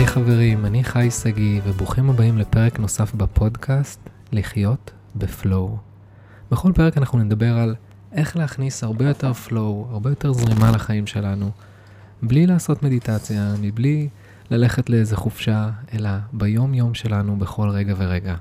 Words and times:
היי 0.00 0.06
חברים, 0.06 0.66
אני 0.66 0.84
חי 0.84 1.10
שגיא, 1.10 1.60
וברוכים 1.64 2.10
הבאים 2.10 2.38
לפרק 2.38 2.78
נוסף 2.78 3.14
בפודקאסט, 3.14 4.00
לחיות 4.32 4.90
בפלואו. 5.16 5.76
בכל 6.50 6.72
פרק 6.72 6.98
אנחנו 6.98 7.18
נדבר 7.18 7.58
על 7.58 7.74
איך 8.12 8.36
להכניס 8.36 8.84
הרבה 8.84 9.08
יותר 9.08 9.32
פלואו, 9.32 9.86
הרבה 9.90 10.10
יותר 10.10 10.32
זרימה 10.32 10.70
לחיים 10.70 11.06
שלנו, 11.06 11.50
בלי 12.22 12.46
לעשות 12.46 12.82
מדיטציה, 12.82 13.54
מבלי 13.60 14.08
ללכת 14.50 14.90
לאיזה 14.90 15.16
חופשה, 15.16 15.70
אלא 15.92 16.10
ביום-יום 16.32 16.94
שלנו 16.94 17.38
בכל 17.38 17.68
רגע 17.68 17.94
ורגע. 17.96 18.34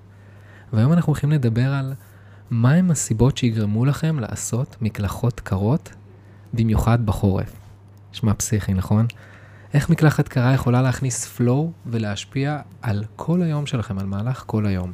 והיום 0.73 0.94
אנחנו 0.94 1.12
הולכים 1.12 1.31
לדבר 1.31 1.73
על 1.73 1.94
מהם 2.52 2.91
הסיבות 2.91 3.38
שיגרמו 3.38 3.85
לכם 3.85 4.20
לעשות 4.20 4.76
מקלחות 4.81 5.39
קרות, 5.39 5.91
במיוחד 6.53 7.05
בחורף. 7.05 7.55
נשמע 8.13 8.34
פסיכי, 8.34 8.73
נכון? 8.73 9.05
איך 9.73 9.90
מקלחת 9.90 10.28
קרה 10.28 10.54
יכולה 10.54 10.82
להכניס 10.82 11.26
פלואו 11.26 11.72
ולהשפיע 11.86 12.62
על 12.82 13.04
כל 13.16 13.41
היום 13.41 13.66
שלכם, 13.66 14.00
על 14.00 14.05
מהלך 14.05 14.44
כל 14.48 14.66
היום. 14.66 14.92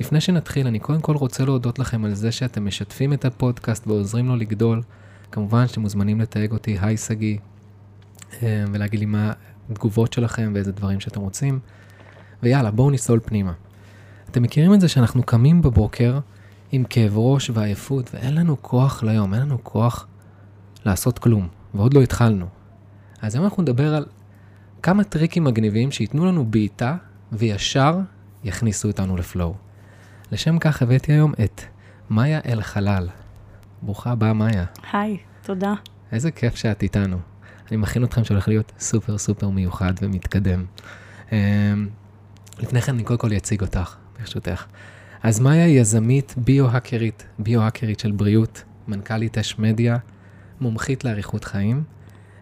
לפני 0.00 0.20
שנתחיל, 0.20 0.66
אני 0.66 0.78
קודם 0.78 1.00
כל 1.00 1.16
רוצה 1.16 1.44
להודות 1.44 1.78
לכם 1.78 2.04
על 2.04 2.14
זה 2.14 2.32
שאתם 2.32 2.66
משתפים 2.66 3.12
את 3.12 3.24
הפודקאסט 3.24 3.86
ועוזרים 3.86 4.28
לו 4.28 4.36
לגדול. 4.36 4.82
כמובן 5.32 5.68
שאתם 5.68 5.80
מוזמנים 5.80 6.20
לתייג 6.20 6.52
אותי, 6.52 6.76
היי 6.80 6.96
שגיא, 6.96 7.38
אה, 8.42 8.64
ולהגיד 8.72 9.00
לי 9.00 9.06
מה 9.06 9.32
התגובות 9.70 10.12
שלכם 10.12 10.52
ואיזה 10.54 10.72
דברים 10.72 11.00
שאתם 11.00 11.20
רוצים. 11.20 11.58
ויאללה, 12.42 12.70
בואו 12.70 12.90
נסול 12.90 13.20
פנימה. 13.24 13.52
אתם 14.30 14.42
מכירים 14.42 14.74
את 14.74 14.80
זה 14.80 14.88
שאנחנו 14.88 15.22
קמים 15.22 15.62
בבוקר 15.62 16.18
עם 16.72 16.84
כאב 16.90 17.18
ראש 17.18 17.50
ועייפות, 17.54 18.10
ואין 18.14 18.34
לנו 18.34 18.56
כוח 18.62 19.02
ליום, 19.02 19.34
אין 19.34 19.42
לנו 19.42 19.58
כוח 19.62 20.06
לעשות 20.84 21.18
כלום, 21.18 21.48
ועוד 21.74 21.94
לא 21.94 22.02
התחלנו. 22.02 22.59
אז 23.22 23.34
היום 23.34 23.44
אנחנו 23.44 23.62
נדבר 23.62 23.94
על 23.94 24.06
כמה 24.82 25.04
טריקים 25.04 25.44
מגניבים 25.44 25.90
שייתנו 25.90 26.26
לנו 26.26 26.44
בעיטה 26.44 26.96
וישר 27.32 27.98
יכניסו 28.44 28.88
אותנו 28.88 29.16
לפלואו. 29.16 29.54
לשם 30.32 30.58
כך 30.58 30.82
הבאתי 30.82 31.12
היום 31.12 31.32
את 31.44 31.62
מאיה 32.10 32.40
אל-חלל. 32.46 33.08
ברוכה 33.82 34.10
הבאה, 34.10 34.32
מאיה. 34.32 34.64
היי, 34.92 35.18
תודה. 35.42 35.74
איזה 36.12 36.30
כיף 36.30 36.54
שאת 36.56 36.82
איתנו. 36.82 37.18
אני 37.70 37.76
מכין 37.76 38.04
אתכם 38.04 38.24
שהולך 38.24 38.48
להיות 38.48 38.72
סופר 38.78 39.18
סופר 39.18 39.48
מיוחד 39.48 39.92
ומתקדם. 40.02 40.64
אמ, 41.32 41.36
לפני 42.58 42.80
כן 42.80 42.94
אני 42.94 43.02
קודם 43.04 43.18
כל 43.18 43.32
אציג 43.36 43.60
אותך, 43.60 43.96
ברשותך. 44.18 44.66
אז 45.22 45.40
מאיה 45.40 45.64
היא 45.64 45.80
יזמית 45.80 46.34
ביו-האקרית, 46.36 47.26
ביו-האקרית 47.38 48.00
של 48.00 48.10
בריאות, 48.12 48.64
מנכ"לית 48.88 49.38
אש 49.38 49.58
מדיה, 49.58 49.96
מומחית 50.60 51.04
לאריכות 51.04 51.44
חיים. 51.44 51.84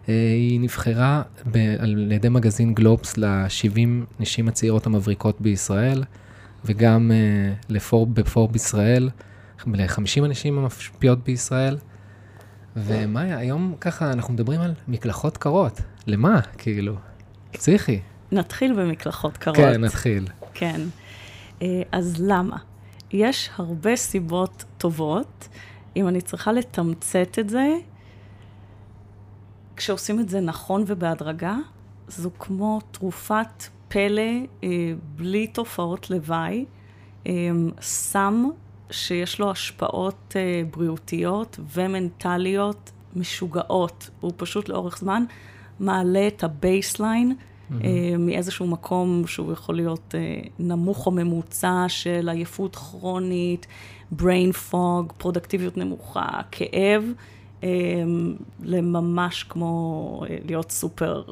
אה, 0.09 0.13
היא 0.13 0.59
נבחרה 0.59 1.21
ב- 1.51 1.75
על 1.79 2.11
ידי 2.11 2.29
מגזין 2.29 2.73
גלובס 2.73 3.17
ל-70 3.17 4.05
נשים 4.19 4.47
הצעירות 4.47 4.85
המבריקות 4.85 5.41
בישראל, 5.41 6.03
וגם 6.65 7.11
uh, 7.11 7.65
לפור, 7.69 8.07
בפורב 8.07 8.55
ישראל, 8.55 9.09
ל-50 9.67 10.23
הנשים 10.23 10.57
המשפיעות 10.59 11.23
בישראל. 11.23 11.77
ומאיה, 12.75 13.37
היום 13.37 13.75
ככה 13.81 14.11
אנחנו 14.11 14.33
מדברים 14.33 14.61
על 14.61 14.73
מקלחות 14.87 15.37
קרות. 15.37 15.81
למה? 16.07 16.39
כאילו, 16.57 16.95
פסיכי. 17.51 17.99
נתחיל 18.31 18.73
במקלחות 18.73 19.37
קרות. 19.37 19.57
כן, 19.57 19.83
נתחיל. 19.83 20.27
כן. 20.53 20.81
אה, 21.61 21.81
אז 21.91 22.15
למה? 22.19 22.57
יש 23.11 23.49
הרבה 23.55 23.95
סיבות 23.95 24.63
טובות. 24.77 25.47
אם 25.95 26.07
אני 26.07 26.21
צריכה 26.21 26.51
לתמצת 26.51 27.39
את 27.39 27.49
זה, 27.49 27.67
כשעושים 29.79 30.19
את 30.19 30.29
זה 30.29 30.39
נכון 30.39 30.83
ובהדרגה, 30.87 31.55
זו 32.07 32.29
כמו 32.39 32.79
תרופת 32.91 33.63
פלא 33.87 34.21
אה, 34.63 34.69
בלי 35.15 35.47
תופעות 35.47 36.09
לוואי, 36.09 36.65
אה, 37.27 37.31
סם 37.81 38.45
שיש 38.91 39.39
לו 39.39 39.51
השפעות 39.51 40.35
אה, 40.35 40.61
בריאותיות 40.71 41.59
ומנטליות 41.73 42.91
משוגעות. 43.15 44.09
הוא 44.19 44.31
פשוט 44.37 44.69
לאורך 44.69 44.97
זמן 44.97 45.23
מעלה 45.79 46.27
את 46.27 46.43
ה 46.43 46.53
baseline 46.53 47.35
mm-hmm. 47.35 47.73
מאיזשהו 48.19 48.67
מקום 48.67 49.27
שהוא 49.27 49.53
יכול 49.53 49.75
להיות 49.75 50.15
נמוך 50.59 51.05
או 51.05 51.11
ממוצע 51.11 51.85
של 51.87 52.29
עייפות 52.29 52.75
כרונית, 52.75 53.67
brain 54.19 54.71
fog, 54.71 55.13
פרודקטיביות 55.17 55.77
נמוכה, 55.77 56.29
כאב. 56.51 57.03
לממש 58.63 59.43
כמו 59.43 60.23
להיות 60.45 60.71
סופר 60.71 61.23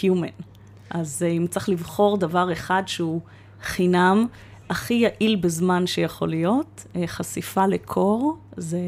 human. 0.00 0.42
אז 0.90 1.22
אם 1.22 1.46
צריך 1.50 1.68
לבחור 1.68 2.16
דבר 2.16 2.52
אחד 2.52 2.82
שהוא 2.86 3.20
חינם, 3.62 4.26
הכי 4.70 4.94
יעיל 4.94 5.36
בזמן 5.36 5.86
שיכול 5.86 6.28
להיות, 6.28 6.86
חשיפה 7.06 7.66
לקור, 7.66 8.38
זה, 8.56 8.80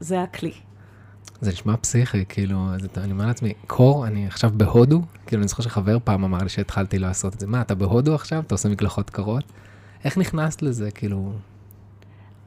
זה 0.00 0.22
הכלי. 0.22 0.52
זה 1.40 1.50
נשמע 1.50 1.76
פסיכי, 1.76 2.24
כאילו, 2.28 2.66
זה, 2.78 2.88
אני 2.96 3.12
אומר 3.12 3.26
לעצמי, 3.26 3.52
קור, 3.66 4.06
אני 4.06 4.26
עכשיו 4.26 4.50
בהודו, 4.54 5.02
כאילו, 5.26 5.42
אני 5.42 5.48
זוכר 5.48 5.62
שחבר 5.62 5.98
פעם 6.04 6.24
אמר 6.24 6.38
לי 6.38 6.48
שהתחלתי 6.48 6.98
לעשות 6.98 7.34
את 7.34 7.40
זה, 7.40 7.46
מה, 7.46 7.60
אתה 7.60 7.74
בהודו 7.74 8.14
עכשיו? 8.14 8.42
אתה 8.46 8.54
עושה 8.54 8.68
מקלחות 8.68 9.10
קרות? 9.10 9.44
איך 10.04 10.18
נכנסת 10.18 10.62
לזה, 10.62 10.90
כאילו? 10.90 11.32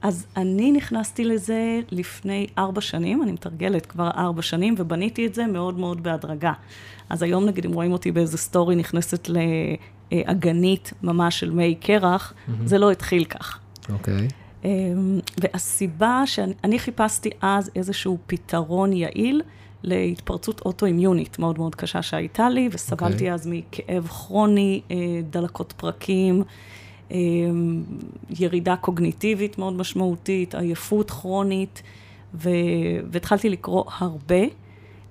אז 0.04 0.26
אני 0.38 0.72
נכנסתי 0.72 1.26
לזה 1.26 1.80
לפני 1.92 2.48
ארבע 2.58 2.82
שנים, 2.82 3.24
אני 3.24 3.32
מתרגלת 3.32 3.86
כבר 3.86 4.10
ארבע 4.18 4.42
שנים, 4.42 4.76
ובניתי 4.78 5.26
את 5.26 5.36
זה 5.36 5.46
מאוד 5.46 5.80
מאוד 5.80 6.04
בהדרגה. 6.04 6.54
אז 7.10 7.24
היום 7.24 7.46
נגיד, 7.46 7.66
אם 7.66 7.74
רואים 7.74 7.92
אותי 7.92 8.12
באיזה 8.12 8.38
סטורי 8.38 8.76
נכנסת 8.76 9.30
לאגנית 9.30 10.94
ממש 11.04 11.40
של 11.40 11.52
מי 11.52 11.76
קרח, 11.76 12.34
mm-hmm. 12.34 12.52
זה 12.66 12.78
לא 12.78 12.92
התחיל 12.92 13.26
כך. 13.26 13.60
אוקיי. 13.90 14.28
Okay. 14.28 14.66
אמ, 14.66 15.20
והסיבה 15.42 16.24
שאני 16.26 16.80
חיפשתי 16.80 17.30
אז 17.42 17.72
איזשהו 17.76 18.18
פתרון 18.28 18.94
יעיל 18.94 19.42
להתפרצות 19.84 20.62
אוטואימיונית 20.62 21.40
מאוד 21.40 21.58
מאוד 21.58 21.76
קשה 21.76 22.02
שהייתה 22.02 22.50
לי, 22.50 22.70
וסבלתי 22.72 23.14
okay. 23.14 23.14
אוקיי. 23.14 23.34
אז 23.34 23.48
מכאב 23.52 24.08
כרוני, 24.08 24.82
אה, 24.92 24.96
דלקות 25.30 25.74
פרקים. 25.78 26.44
אמ, 27.14 27.84
ירידה 28.40 28.76
קוגניטיבית 28.76 29.58
מאוד 29.58 29.74
משמעותית, 29.74 30.56
עייפות 30.56 31.12
כרונית, 31.12 31.82
ו... 32.34 32.50
והתחלתי 33.12 33.50
לקרוא 33.50 33.84
הרבה 33.98 34.44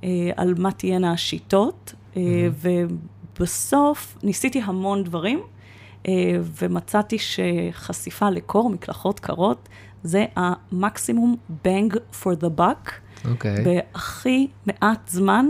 אה, 0.05 0.31
על 0.37 0.55
מה 0.59 0.73
תהיינה 0.73 1.13
השיטות, 1.13 1.95
mm-hmm. 1.95 2.19
ובסוף 3.39 4.19
ניסיתי 4.23 4.61
המון 4.65 5.05
דברים, 5.05 5.41
אה, 6.09 6.13
ומצאתי 6.61 7.17
שחשיפה 7.19 8.31
לקור, 8.31 8.71
מקלחות 8.71 9.21
קרות, 9.21 9.69
זה 10.03 10.25
המקסימום 10.37 11.37
bang 11.65 11.95
for 12.23 12.43
the 12.43 12.61
buck. 12.61 12.91
אוקיי. 13.31 13.57
Okay. 13.57 13.61
בהכי 13.65 14.47
מעט 14.67 15.09
זמן, 15.09 15.47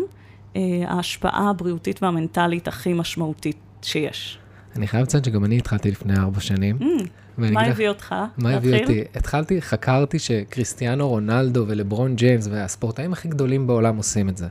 ההשפעה 0.86 1.50
הבריאותית 1.50 2.02
והמנטלית 2.02 2.68
הכי 2.68 2.92
משמעותית 2.92 3.56
שיש. 3.82 4.38
אני 4.76 4.86
חייב 4.86 5.02
לציין 5.02 5.24
שגם 5.24 5.44
אני 5.44 5.58
התחלתי 5.58 5.90
לפני 5.90 6.18
ארבע 6.18 6.40
שנים. 6.40 6.78
Mm, 6.80 7.02
מה 7.38 7.62
הביא 7.62 7.88
אותך? 7.88 8.14
מה 8.38 8.50
הביא 8.50 8.82
אותי? 8.82 9.04
התחלתי, 9.14 9.62
חקרתי 9.62 10.18
שקריסטיאנו 10.18 11.08
רונלדו 11.08 11.64
ולברון 11.68 12.16
ג'יימס 12.16 12.48
והספורטאים 12.50 13.12
הכי 13.12 13.28
גדולים 13.28 13.66
בעולם 13.66 13.96
עושים 13.96 14.28
את 14.28 14.36
זה. 14.36 14.48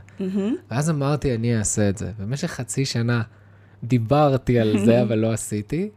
ואז 0.70 0.90
אמרתי, 0.90 1.34
אני 1.34 1.58
אעשה 1.58 1.88
את 1.88 1.98
זה. 1.98 2.10
במשך 2.18 2.48
חצי 2.48 2.84
שנה 2.84 3.22
דיברתי 3.84 4.60
על 4.60 4.78
זה, 4.78 5.02
אבל 5.02 5.18
לא 5.18 5.32
עשיתי. 5.32 5.88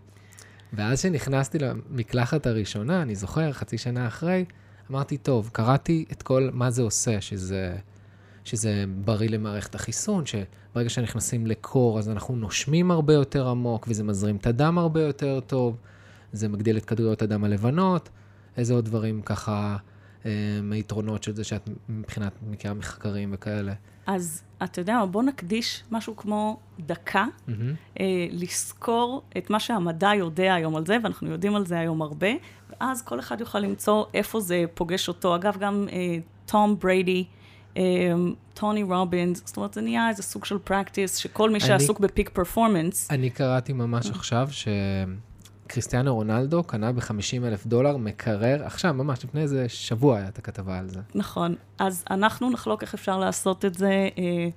ואז 0.73 0.99
כשנכנסתי 0.99 1.57
למקלחת 1.59 2.47
הראשונה, 2.47 3.01
אני 3.01 3.15
זוכר, 3.15 3.51
חצי 3.51 3.77
שנה 3.77 4.07
אחרי, 4.07 4.45
אמרתי, 4.91 5.17
טוב, 5.17 5.49
קראתי 5.53 6.05
את 6.11 6.23
כל 6.23 6.49
מה 6.53 6.71
זה 6.71 6.81
עושה, 6.81 7.21
שזה... 7.21 7.75
שזה 8.45 8.85
בריא 9.05 9.29
למערכת 9.29 9.75
החיסון, 9.75 10.23
שברגע 10.25 10.90
שנכנסים 10.90 11.47
לקור 11.47 11.99
אז 11.99 12.09
אנחנו 12.09 12.35
נושמים 12.35 12.91
הרבה 12.91 13.14
יותר 13.14 13.47
עמוק, 13.47 13.85
וזה 13.90 14.03
מזרים 14.03 14.35
את 14.35 14.47
הדם 14.47 14.78
הרבה 14.78 15.02
יותר 15.02 15.40
טוב, 15.40 15.78
זה 16.34 16.47
מגדיל 16.47 16.78
את 16.78 16.85
כדוריות 16.85 17.22
הדם 17.22 17.43
הלבנות, 17.43 18.09
איזה 18.58 18.73
עוד 18.73 18.85
דברים 18.85 19.22
ככה, 19.22 19.78
אה, 20.25 20.31
היתרונות 20.72 21.23
של 21.23 21.35
זה 21.35 21.43
שאת 21.43 21.69
מבחינת 21.90 22.34
מכירה 22.49 22.73
מחקרים 22.73 23.29
וכאלה. 23.34 23.73
אז 24.08 24.43
אתה 24.64 24.81
יודע 24.81 25.05
בוא 25.11 25.23
נקדיש 25.23 25.84
משהו 25.91 26.16
כמו 26.16 26.59
דקה, 26.79 27.25
mm-hmm. 27.25 27.52
אה, 27.99 28.28
לזכור 28.31 29.22
את 29.37 29.49
מה 29.49 29.59
שהמדע 29.59 30.11
יודע 30.16 30.53
היום 30.53 30.75
על 30.75 30.85
זה, 30.85 30.97
ואנחנו 31.03 31.29
יודעים 31.29 31.55
על 31.55 31.66
זה 31.66 31.79
היום 31.79 32.02
הרבה, 32.02 32.28
ואז 32.69 33.02
כל 33.02 33.19
אחד 33.19 33.40
יוכל 33.40 33.59
למצוא 33.59 34.05
איפה 34.14 34.40
זה 34.40 34.64
פוגש 34.73 35.08
אותו. 35.08 35.35
אגב, 35.35 35.58
גם 35.59 35.87
אה, 35.91 36.17
תום 36.46 36.79
בריידי, 36.79 37.25
טוני 38.53 38.83
רובינס, 38.83 39.41
זאת 39.45 39.57
אומרת, 39.57 39.73
זה 39.73 39.81
נהיה 39.81 40.09
איזה 40.09 40.23
סוג 40.23 40.45
של 40.45 40.57
פרקטיס, 40.57 41.16
שכל 41.16 41.49
מי 41.49 41.59
שעסוק 41.59 41.99
בפיק 41.99 42.29
פרפורמנס... 42.29 43.11
אני 43.11 43.29
קראתי 43.29 43.73
ממש 43.73 44.09
עכשיו 44.09 44.49
שקריסטיאנו 45.66 46.16
רונלדו 46.16 46.63
קנה 46.63 46.91
ב-50 46.91 47.43
אלף 47.43 47.66
דולר 47.66 47.97
מקרר, 47.97 48.66
עכשיו, 48.66 48.93
ממש 48.93 49.23
לפני 49.23 49.41
איזה 49.41 49.69
שבוע 49.69 50.17
הייתה 50.17 50.39
הכתבה 50.39 50.79
על 50.79 50.89
זה. 50.89 50.99
נכון, 51.16 51.55
אז 51.79 52.03
אנחנו 52.09 52.49
נחלוק 52.49 52.81
איך 52.81 52.93
אפשר 52.93 53.17
לעשות 53.17 53.66
את 53.66 53.73
זה. 53.73 54.09
אה, 54.17 54.47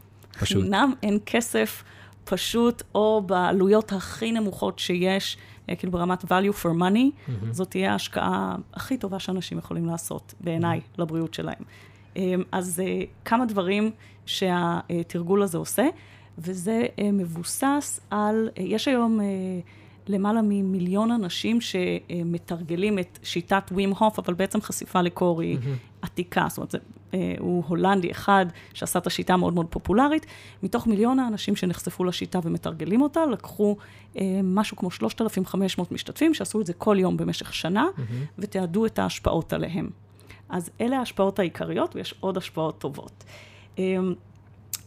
פשוט. 0.41 0.63
חינם, 0.63 0.93
אין 1.03 1.19
כסף. 1.27 1.85
פשוט, 2.29 2.83
או 2.95 3.23
בעלויות 3.27 3.93
הכי 3.93 4.33
נמוכות 4.33 4.79
שיש, 4.79 5.37
אה, 5.69 5.77
כאילו 5.77 5.93
ברמת 5.93 6.25
value 6.25 6.63
for 6.63 6.69
money, 6.69 6.95
mm-hmm. 6.95 7.31
זאת 7.51 7.71
תהיה 7.71 7.93
ההשקעה 7.93 8.57
הכי 8.75 8.99
טובה 8.99 9.19
שאנשים 9.19 9.59
יכולים 9.59 9.87
לעשות, 9.87 10.35
בעיניי, 10.41 10.79
mm-hmm. 10.79 11.03
לבריאות 11.03 11.35
שלהם. 11.35 11.63
אז 12.53 12.83
כמה 13.25 13.47
דברים 13.47 13.91
שהתרגול 14.27 15.43
הזה 15.43 15.59
עושה, 15.59 15.87
וזה 16.39 16.87
מבוסס 17.13 18.01
על, 18.11 18.49
יש 18.57 18.89
היום... 18.89 19.21
למעלה 20.09 20.41
ממיליון 20.43 21.11
אנשים 21.11 21.59
שמתרגלים 21.61 22.99
את 22.99 23.19
שיטת 23.23 23.63
ווים 23.73 23.93
הוף, 23.99 24.19
אבל 24.19 24.35
בעצם 24.35 24.61
חשיפה 24.61 25.03
לקור 25.03 25.41
היא 25.41 25.59
mm-hmm. 25.59 26.03
עתיקה. 26.03 26.47
זאת 26.49 26.59
אומרת, 26.59 26.71
זה, 26.71 26.79
אה, 27.15 27.35
הוא 27.39 27.65
הולנדי 27.67 28.11
אחד 28.11 28.47
שעשה 28.75 28.99
את 28.99 29.07
השיטה 29.07 29.35
המאוד 29.35 29.55
מאוד 29.55 29.67
פופולרית. 29.71 30.27
מתוך 30.63 30.87
מיליון 30.87 31.19
האנשים 31.19 31.57
שנחשפו 31.57 32.05
לשיטה 32.05 32.39
ומתרגלים 32.43 33.03
אותה, 33.03 33.27
לקחו 33.27 33.77
אה, 34.19 34.41
משהו 34.43 34.77
כמו 34.77 34.91
3,500 34.91 35.93
משתתפים, 35.93 36.35
שעשו 36.35 36.61
את 36.61 36.67
זה 36.67 36.73
כל 36.73 36.97
יום 37.01 37.17
במשך 37.17 37.55
שנה, 37.55 37.87
mm-hmm. 37.97 38.01
ותיעדו 38.39 38.87
את 38.87 38.99
ההשפעות 38.99 39.53
עליהם. 39.53 39.91
אז 40.49 40.71
אלה 40.81 40.99
ההשפעות 40.99 41.39
העיקריות, 41.39 41.97
ויש 41.97 42.15
עוד 42.21 42.37
השפעות 42.37 42.79
טובות. 42.79 43.25
אה, 43.79 43.97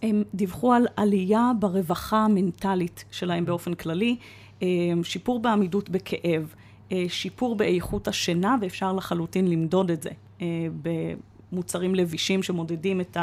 הם 0.02 0.24
דיווחו 0.34 0.74
על 0.74 0.88
עלייה 0.96 1.52
ברווחה 1.60 2.18
המנטלית 2.18 3.06
שלהם 3.12 3.46
באופן 3.46 3.74
כללי. 3.74 4.18
אה, 4.63 4.68
שיפור 5.04 5.40
בעמידות 5.40 5.90
בכאב, 5.90 6.54
אה, 6.92 7.06
שיפור 7.08 7.56
באיכות 7.56 8.08
השינה, 8.08 8.56
ואפשר 8.62 8.94
לחלוטין 8.94 9.48
למדוד 9.48 9.92
את 9.92 10.02
זה 10.04 10.10
אה, 10.42 10.68
במוצרים 11.52 11.96
לבישים 11.96 12.44
שמודדים 12.44 13.02
את 13.02 13.18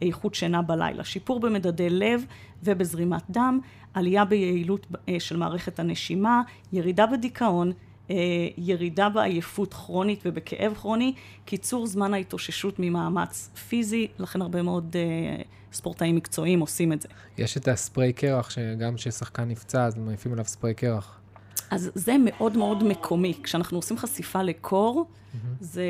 האיכות 0.00 0.34
שינה 0.34 0.62
בלילה. 0.62 1.04
שיפור 1.04 1.40
במדדי 1.40 1.90
לב 1.90 2.24
ובזרימת 2.62 3.22
דם, 3.30 3.60
עלייה 3.94 4.24
ביעילות 4.24 4.86
של 5.18 5.36
מערכת 5.36 5.78
הנשימה, 5.78 6.42
ירידה 6.72 7.06
בדיכאון, 7.06 7.72
ירידה 8.56 9.08
בעייפות 9.08 9.74
כרונית 9.74 10.20
ובכאב 10.24 10.74
כרוני, 10.74 11.14
קיצור 11.44 11.86
זמן 11.86 12.14
ההתאוששות 12.14 12.74
ממאמץ 12.78 13.50
פיזי, 13.68 14.08
לכן 14.18 14.42
הרבה 14.42 14.62
מאוד 14.62 14.96
ספורטאים 15.72 16.16
מקצועיים 16.16 16.60
עושים 16.60 16.92
את 16.92 17.02
זה. 17.02 17.08
יש 17.38 17.56
את 17.56 17.68
הספרי 17.68 18.12
קרח, 18.12 18.50
שגם 18.50 18.94
כששחקן 18.94 19.48
נפצע, 19.48 19.84
אז 19.84 19.96
מעיפים 19.96 20.32
עליו 20.32 20.44
ספרי 20.44 20.74
קרח. 20.74 21.18
אז 21.70 21.90
זה 21.94 22.16
מאוד 22.24 22.56
מאוד 22.56 22.84
מקומי. 22.84 23.34
כשאנחנו 23.42 23.78
עושים 23.78 23.98
חשיפה 23.98 24.42
לקור, 24.42 25.06
mm-hmm. 25.06 25.36
זה... 25.60 25.84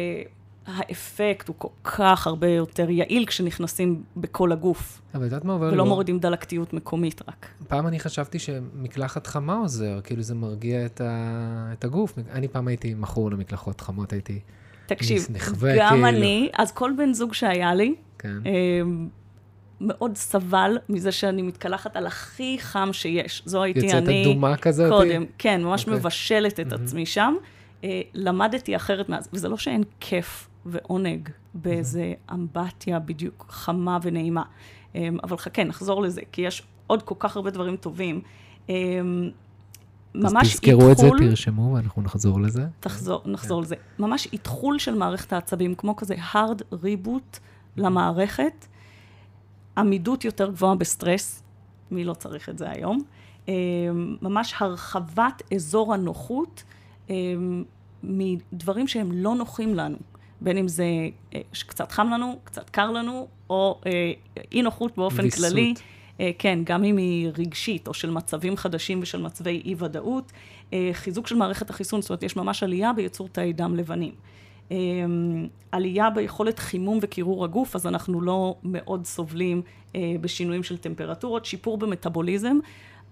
האפקט 0.69 1.49
הוא 1.49 1.57
כל 1.59 1.69
כך 1.85 2.27
הרבה 2.27 2.49
יותר 2.49 2.91
יעיל 2.91 3.27
כשנכנסים 3.27 4.03
בכל 4.17 4.53
הגוף. 4.53 5.01
אבל 5.15 5.23
את 5.23 5.25
יודעת 5.25 5.45
מה 5.45 5.53
עובר? 5.53 5.71
ולא 5.73 5.87
מורידים 5.87 6.19
דלקתיות 6.19 6.73
מקומית 6.73 7.23
רק. 7.29 7.47
פעם 7.69 7.87
אני 7.87 8.01
חשבתי 8.01 8.39
שמקלחת 8.39 9.27
חמה 9.27 9.55
עוזר, 9.55 10.01
כאילו 10.05 10.23
זה 10.23 10.35
מרגיע 10.35 10.87
את, 10.87 11.01
ה... 11.01 11.71
את 11.73 11.85
הגוף. 11.85 12.15
אני 12.33 12.49
פעם 12.49 12.69
הייתי 12.69 12.95
מכור 12.95 13.31
למקלחות 13.31 13.81
חמות, 13.81 14.13
הייתי 14.13 14.41
תקשיב, 14.87 15.27
נחווה, 15.31 15.75
גם 15.79 15.89
כאילו... 15.91 16.09
אני, 16.09 16.51
אז 16.59 16.73
כל 16.73 16.93
בן 16.97 17.13
זוג 17.13 17.35
שהיה 17.35 17.75
לי, 17.75 17.95
כן. 18.19 18.39
אמ, 18.47 19.09
מאוד 19.81 20.17
סבל 20.17 20.79
מזה 20.89 21.13
שאני 21.13 21.43
מתקלחת 21.43 21.97
על 21.97 22.07
הכי 22.07 22.57
חם 22.61 22.89
שיש. 22.93 23.43
זו 23.45 23.63
הייתי 23.63 23.81
יצאת 23.81 24.03
אני... 24.03 24.15
יצאת 24.15 24.31
אדומה 24.31 24.57
כזאת? 24.57 24.91
קודם, 24.91 25.25
כן, 25.39 25.63
ממש 25.63 25.83
okay. 25.83 25.85
אוקיי. 25.85 25.99
מבשלת 25.99 26.61
את 26.61 26.73
mm-hmm. 26.73 26.75
עצמי 26.75 27.07
שם. 27.07 27.35
Uh, 27.83 27.85
למדתי 28.15 28.77
אחרת 28.77 29.09
מאז, 29.09 29.29
וזה 29.33 29.49
לא 29.49 29.57
שאין 29.57 29.83
כיף 30.01 30.49
ועונג 30.69 31.29
באיזה 31.55 32.13
mm-hmm. 32.13 32.35
אמבטיה 32.35 32.99
בדיוק 32.99 33.47
חמה 33.49 33.99
ונעימה. 34.03 34.43
Um, 34.93 34.97
אבל 35.23 35.37
חכה, 35.37 35.65
נחזור 35.65 36.03
לזה, 36.03 36.21
כי 36.33 36.43
יש 36.43 36.63
עוד 36.87 37.03
כל 37.03 37.15
כך 37.19 37.37
הרבה 37.37 37.51
דברים 37.51 37.77
טובים. 37.77 38.21
Um, 38.67 38.71
ממש. 40.15 40.47
אז 40.47 40.61
תזכרו 40.61 40.93
את 40.93 40.99
זה, 40.99 41.09
תרשמו, 41.19 41.73
ואנחנו 41.75 42.03
נחזור 42.03 42.41
לזה. 42.41 42.67
תחזור, 42.81 43.23
נחזור 43.27 43.61
כן. 43.61 43.65
לזה. 43.65 43.75
ממש 43.99 44.29
איתחול 44.33 44.79
של 44.79 44.95
מערכת 44.95 45.33
העצבים, 45.33 45.75
כמו 45.75 45.97
כזה 45.97 46.15
hard 46.33 46.75
reboot 46.75 47.39
למערכת. 47.77 48.67
עמידות 49.79 50.25
יותר 50.25 50.51
גבוהה 50.51 50.75
בסטרס, 50.75 51.43
מי 51.91 52.05
לא 52.05 52.15
צריך 52.15 52.49
את 52.49 52.59
זה 52.59 52.71
היום? 52.71 53.03
אה, 53.49 53.55
ממש 54.23 54.55
הרחבת 54.61 55.43
אזור 55.55 55.95
הנוחות 55.95 56.63
מדברים 58.03 58.89
שהם 58.89 59.13
לא 59.13 59.35
נוחים 59.35 59.75
לנו, 59.75 59.97
בין 60.41 60.59
אם 60.59 60.69
זה 60.69 60.85
אה, 61.35 61.41
שקצת 61.53 61.93
חם 61.93 62.09
לנו, 62.13 62.39
קצת 62.45 62.71
קר 62.71 62.91
לנו, 62.91 63.29
או 63.51 63.81
אי 64.53 64.63
נוחות 64.63 64.97
באופן 64.97 65.23
ויסות. 65.23 65.51
כללי. 65.51 65.75
כן, 66.39 66.59
גם 66.65 66.85
אם 66.85 66.97
היא 66.97 67.31
רגשית, 67.39 67.89
או 67.89 67.95
של 67.95 68.11
מצבים 68.11 68.57
חדשים 68.57 68.99
ושל 69.03 69.23
מצבי 69.23 69.63
אי-ודאות. 69.65 70.33
חיזוק 70.93 71.27
של 71.27 71.37
מערכת 71.37 71.71
החיסון, 71.71 72.03
זאת 72.03 72.11
אומרת, 72.11 72.23
יש 72.23 72.37
ממש 72.37 72.63
עלייה 72.63 72.93
ביצור 72.93 73.29
תאי 73.29 73.53
דם 73.53 73.77
לבנים. 73.77 74.13
עלייה 75.73 76.11
ביכולת 76.11 76.59
חימום 76.59 76.99
וקירור 77.03 77.45
הגוף, 77.45 77.77
אז 77.77 77.87
אנחנו 77.87 78.21
לא 78.21 78.55
מאוד 78.65 79.07
סובלים 79.07 79.63
אה, 79.97 80.15
בשינויים 80.21 80.63
של 80.63 80.77
טמפרטורות, 80.77 81.45
שיפור 81.45 81.79
במטאבוליזם. 81.79 82.59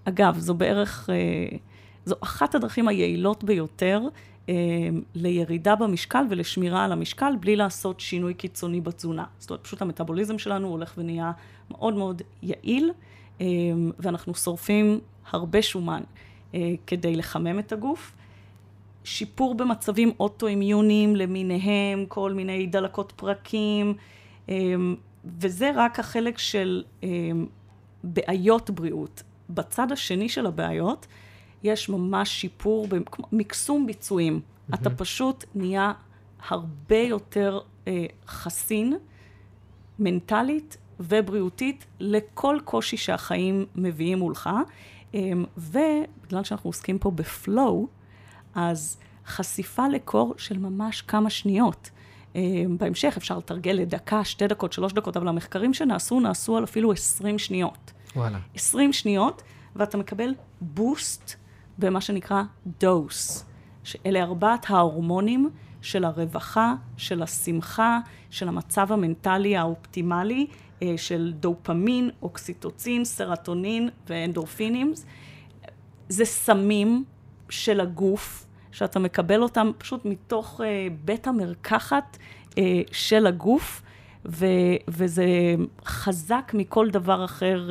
אגב, 0.04 0.38
זו 0.38 0.54
בערך, 0.54 1.10
אה, 1.10 1.56
זו 2.04 2.14
אחת 2.20 2.54
הדרכים 2.54 2.88
היעילות 2.88 3.44
ביותר 3.44 4.00
אה, 4.02 4.08
לירידה 5.14 5.76
במשקל 5.76 6.24
ולשמירה 6.30 6.84
על 6.84 6.92
המשקל, 6.92 7.32
בלי 7.40 7.56
לעשות 7.56 8.00
שינוי 8.00 8.34
קיצוני 8.34 8.80
בתזונה. 8.80 9.24
זאת 9.38 9.50
אומרת, 9.50 9.64
פשוט 9.64 9.82
המטאבוליזם 9.82 10.38
שלנו 10.38 10.68
הולך 10.68 10.94
ונהיה 10.98 11.32
מאוד 11.70 11.94
מאוד 11.94 12.22
יעיל, 12.42 12.90
ואנחנו 13.98 14.34
שורפים 14.34 15.00
הרבה 15.30 15.62
שומן 15.62 16.02
כדי 16.86 17.16
לחמם 17.16 17.58
את 17.58 17.72
הגוף. 17.72 18.12
שיפור 19.06 19.54
במצבים 19.54 20.12
אוטואימיוניים 20.20 21.16
למיניהם, 21.16 22.04
כל 22.08 22.32
מיני 22.32 22.66
דלקות 22.66 23.12
פרקים, 23.16 23.94
אמ, 24.48 24.96
וזה 25.40 25.70
רק 25.74 26.00
החלק 26.00 26.38
של 26.38 26.82
אמ, 27.02 27.46
בעיות 28.04 28.70
בריאות. 28.70 29.22
בצד 29.50 29.92
השני 29.92 30.28
של 30.28 30.46
הבעיות, 30.46 31.06
יש 31.62 31.88
ממש 31.88 32.40
שיפור 32.40 32.88
במקסום 33.32 33.86
ביצועים. 33.86 34.40
Mm-hmm. 34.40 34.74
אתה 34.74 34.90
פשוט 34.90 35.44
נהיה 35.54 35.92
הרבה 36.48 36.98
יותר 36.98 37.60
אה, 37.88 38.06
חסין, 38.26 38.96
מנטלית 39.98 40.76
ובריאותית, 41.00 41.86
לכל 42.00 42.58
קושי 42.64 42.96
שהחיים 42.96 43.66
מביאים 43.74 44.18
מולך. 44.18 44.50
אה, 45.14 45.20
ובגלל 45.56 46.44
שאנחנו 46.44 46.68
עוסקים 46.68 46.98
פה 46.98 47.10
בפלואו, 47.10 47.86
אז 48.54 48.96
חשיפה 49.26 49.88
לקור 49.88 50.34
של 50.36 50.58
ממש 50.58 51.02
כמה 51.02 51.30
שניות. 51.30 51.90
אה, 52.36 52.42
בהמשך 52.78 53.14
אפשר 53.16 53.38
לתרגל 53.38 53.72
לדקה, 53.72 54.24
שתי 54.24 54.46
דקות, 54.46 54.72
שלוש 54.72 54.92
דקות, 54.92 55.16
אבל 55.16 55.28
המחקרים 55.28 55.74
שנעשו, 55.74 56.20
נעשו 56.20 56.56
על 56.56 56.64
אפילו 56.64 56.92
20 56.92 57.38
שניות. 57.38 57.92
וואלה. 58.16 58.38
20 58.54 58.92
שניות, 58.92 59.42
ואתה 59.76 59.98
מקבל 59.98 60.34
בוסט 60.60 61.34
במה 61.78 62.00
שנקרא 62.00 62.42
דוס, 62.80 63.44
שאלה 63.84 64.22
ארבעת 64.22 64.66
ההורמונים 64.68 65.50
של 65.82 66.04
הרווחה, 66.04 66.74
של 66.96 67.22
השמחה, 67.22 67.98
של 68.30 68.48
המצב 68.48 68.92
המנטלי 68.92 69.56
האופטימלי, 69.56 70.46
אה, 70.82 70.94
של 70.96 71.32
דופמין, 71.40 72.10
אוקסיטוצין, 72.22 73.04
סרטונין 73.04 73.88
ואנדורפינים. 74.08 74.92
זה 76.08 76.24
סמים 76.24 77.04
של 77.48 77.80
הגוף, 77.80 78.46
שאתה 78.72 78.98
מקבל 78.98 79.42
אותם 79.42 79.70
פשוט 79.78 80.04
מתוך 80.04 80.60
uh, 80.60 80.64
בית 81.04 81.26
המרקחת 81.26 82.18
uh, 82.50 82.54
של 82.92 83.26
הגוף, 83.26 83.82
ו, 84.26 84.46
וזה 84.88 85.24
חזק 85.84 86.52
מכל 86.54 86.90
דבר 86.90 87.24
אחר, 87.24 87.70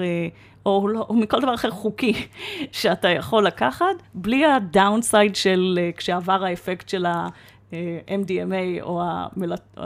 או, 0.65 0.88
לא, 0.88 1.05
או 1.10 1.13
מכל 1.13 1.41
דבר 1.41 1.53
אחר 1.53 1.72
חוקי 1.72 2.27
שאתה 2.72 3.10
יכול 3.10 3.48
לקחת, 3.48 3.86
בלי 4.13 4.45
הדאונסייד 4.45 5.36
של 5.36 5.79
uh, 5.79 5.98
כשעבר 5.98 6.43
האפקט 6.45 6.89
של 6.89 7.05
ה-MDMA 7.05 8.81
או 8.81 9.01
המלט... 9.03 9.77
או, 9.77 9.84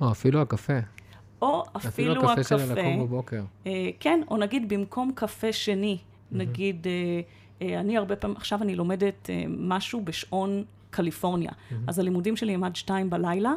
או 0.00 0.10
אפילו 0.10 0.40
הקפה. 0.40 0.78
או 1.42 1.62
אפילו, 1.76 2.12
אפילו 2.12 2.12
הקפה. 2.12 2.32
אפילו 2.32 2.32
הקפה 2.32 2.42
של 2.42 2.72
לקום 2.72 3.06
בבוקר. 3.06 3.42
Uh, 3.64 3.68
כן, 4.00 4.20
או 4.30 4.36
נגיד 4.36 4.68
במקום 4.68 5.12
קפה 5.14 5.52
שני. 5.52 5.98
נגיד... 6.32 6.86
אה, 7.62 7.80
אני 7.80 7.96
הרבה 7.96 8.16
פעמים, 8.16 8.36
עכשיו 8.36 8.62
אני 8.62 8.74
לומדת 8.74 9.30
אה, 9.30 9.44
משהו 9.48 10.00
בשעון 10.04 10.64
קליפורניה. 10.90 11.50
Mm-hmm. 11.50 11.74
אז 11.86 11.98
הלימודים 11.98 12.36
שלי 12.36 12.54
הם 12.54 12.64
עד 12.64 12.76
שתיים 12.76 13.10
בלילה. 13.10 13.52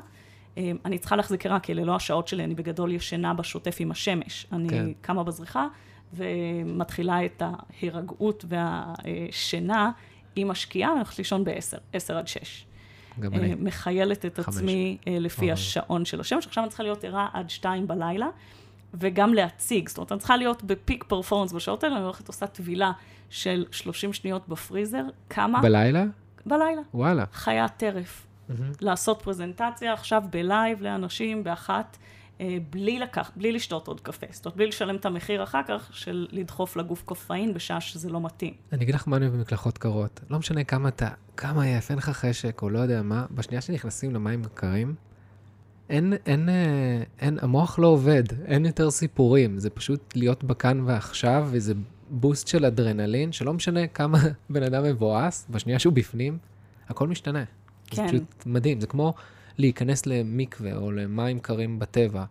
אה, 0.58 0.72
אני 0.86 0.98
צריכה 0.98 1.16
להחזיק 1.16 1.44
כי 1.64 1.72
אלה 1.72 1.84
לא 1.84 1.96
השעות 1.96 2.28
שלי, 2.28 2.44
אני 2.44 2.56
בגדול 2.56 2.92
ישנה 2.92 3.34
בשוטף 3.34 3.78
עם 3.80 3.92
השמש. 3.92 4.48
אני 4.52 4.70
כן. 4.70 4.86
קמה 5.02 5.24
בזריחה 5.24 5.68
ומתחילה 6.14 7.26
את 7.26 7.42
ההירגעות 7.46 8.46
והשינה 8.48 9.92
עם 10.36 10.52
השקיעה, 10.52 10.90
ואני 10.90 11.00
הולכת 11.00 11.18
לישון 11.18 11.44
בעשר, 11.44 11.78
עשר 11.94 12.18
עד 12.18 12.28
שש. 12.28 12.66
גם 13.20 13.34
אני. 13.34 13.56
מחיילת 13.56 14.26
את 14.26 14.40
חמש. 14.40 14.56
עצמי 14.56 14.98
לפי 15.08 15.52
השעון 15.52 16.06
של 16.06 16.20
השמש. 16.20 16.48
עכשיו 16.48 16.64
אני 16.64 16.70
צריכה 16.70 16.84
להיות 16.84 17.04
ערה 17.04 17.28
עד 17.34 17.50
שתיים 17.50 17.88
בלילה. 17.88 18.28
וגם 18.94 19.34
להציג. 19.34 19.90
זאת 19.90 19.98
אומרת, 19.98 20.12
אני 20.12 20.20
צריכה 20.20 20.38
להיות 20.38 20.64
ב 20.64 20.72
peak 20.72 21.04
performance 21.04 21.54
בשעות 21.54 21.84
האלה, 21.84 21.96
אני 21.96 22.04
הולכת 22.04 22.28
עושה 22.28 22.48
טבילה 22.48 22.92
של 23.30 23.66
30 23.72 24.14
שניות 24.14 24.48
בפריזר. 24.48 25.04
כמה? 25.30 25.62
בלילה? 25.62 26.06
בלילה. 26.46 26.82
וואלה. 26.94 27.24
חיית 27.34 27.72
טרף. 27.78 28.28
לעשות 28.82 29.22
פרזנטציה 29.22 29.94
עכשיו 29.94 30.24
ב 30.30 30.40
live 30.40 30.82
לאנשים 30.82 31.44
באחת, 31.44 31.98
אה, 31.98 32.08
בלי 32.70 33.00
לקח, 33.00 33.32
בלי 33.36 33.52
לשתות 33.52 33.88
עוד 33.88 34.02
קפה. 34.02 34.26
זאת 34.32 34.46
אומרת, 34.46 34.58
בלי 34.58 34.68
לשלם 34.68 34.96
את 34.96 35.06
המחיר 35.06 35.44
אחר 35.44 35.62
כך 35.68 35.90
של 35.92 36.28
לדחוף 36.32 36.76
לגוף 36.76 37.04
קפאין 37.04 37.54
בשעה 37.54 37.82
שזה 37.82 38.10
לא 38.10 38.22
מתאים. 38.22 38.54
אני 38.72 38.84
אגיד 38.84 38.96
לך 38.96 39.08
מה 39.08 39.18
אני 39.18 39.26
אוהב 39.26 39.38
במקלחות 39.38 39.78
קרות. 39.78 40.20
לא 40.30 40.40
משנה 40.40 40.64
כמה 40.64 40.90
אתה, 40.90 41.10
כמה 41.38 41.66
אין 41.66 41.98
לך 41.98 42.10
חשק 42.10 42.62
או 42.62 42.70
לא 42.70 42.80
יודע 42.80 43.02
מה, 43.02 43.26
בשנייה 43.32 43.62
שנכנסים 43.62 44.14
למים 44.14 44.44
קרים, 44.54 44.96
אין, 45.90 46.14
אין, 46.26 46.50
אה, 46.50 47.04
אין, 47.20 47.38
המוח 47.42 47.80
לא 47.80 47.88
עובד, 47.88 48.24
אין 48.46 48.66
יותר 48.66 48.92
סיפורים, 48.92 49.60
זה 49.60 49.70
פשוט 49.70 50.16
להיות 50.16 50.44
בכאן 50.44 50.82
ועכשיו, 50.86 51.48
וזה 51.52 51.74
בוסט 52.10 52.48
של 52.48 52.66
אדרנלין, 52.66 53.32
שלא 53.32 53.54
משנה 53.54 53.88
כמה 53.88 54.20
בן 54.50 54.64
אדם 54.64 54.84
מבואס, 54.84 55.48
בשנייה 55.50 55.80
שהוא 55.80 55.94
בפנים, 55.94 56.38
הכל 56.90 57.08
משתנה. 57.08 57.44
זה 57.92 57.96
כן. 57.96 58.08
פשוט 58.08 58.46
מדהים, 58.46 58.82
זה 58.82 58.88
כמו 58.88 59.14
להיכנס 59.58 60.06
למקווה 60.06 60.76
או 60.76 60.92
למים 60.92 61.40
קרים 61.40 61.80
בטבע. 61.80 62.26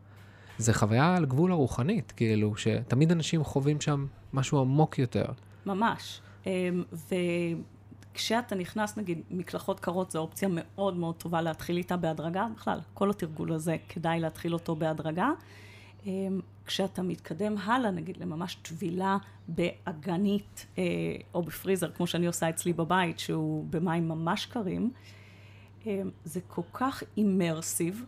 זה 0.58 0.74
חוויה 0.74 1.16
על 1.16 1.26
גבול 1.26 1.52
הרוחנית, 1.52 2.12
כאילו, 2.12 2.56
שתמיד 2.56 3.12
אנשים 3.12 3.44
חווים 3.44 3.80
שם 3.80 4.06
משהו 4.32 4.60
עמוק 4.60 4.98
יותר. 4.98 5.26
ממש. 5.66 6.20
אמ, 6.46 6.84
וכשאתה 8.12 8.54
נכנס, 8.54 8.96
נגיד, 8.96 9.20
מקלחות 9.30 9.80
קרות 9.80 10.10
זו 10.10 10.18
אופציה 10.18 10.48
מאוד 10.50 10.96
מאוד 10.96 11.14
טובה 11.14 11.42
להתחיל 11.42 11.76
איתה 11.76 11.96
בהדרגה. 11.96 12.46
בכלל, 12.56 12.80
כל 12.94 13.10
התרגול 13.10 13.52
הזה, 13.52 13.76
כדאי 13.88 14.20
להתחיל 14.20 14.52
אותו 14.52 14.76
בהדרגה. 14.76 15.30
אמ, 16.06 16.40
כשאתה 16.66 17.02
מתקדם 17.02 17.58
הלאה, 17.58 17.90
נגיד, 17.90 18.16
לממש 18.16 18.54
טבילה 18.54 19.16
באגנית 19.48 20.66
אה, 20.78 20.84
או 21.34 21.42
בפריזר, 21.42 21.90
כמו 21.90 22.06
שאני 22.06 22.26
עושה 22.26 22.48
אצלי 22.48 22.72
בבית, 22.72 23.18
שהוא 23.18 23.66
במים 23.70 24.08
ממש 24.08 24.46
קרים, 24.46 24.90
זה 26.24 26.40
כל 26.48 26.62
כך 26.72 27.02
immersive, 27.16 28.04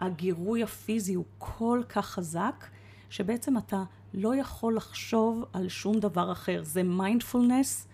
הגירוי 0.00 0.62
הפיזי 0.62 1.14
הוא 1.14 1.24
כל 1.38 1.82
כך 1.88 2.06
חזק, 2.06 2.66
שבעצם 3.10 3.58
אתה 3.58 3.84
לא 4.14 4.36
יכול 4.36 4.76
לחשוב 4.76 5.44
על 5.52 5.68
שום 5.68 6.00
דבר 6.00 6.32
אחר. 6.32 6.60
זה 6.64 6.82
מיינדפולנס, 6.82 7.88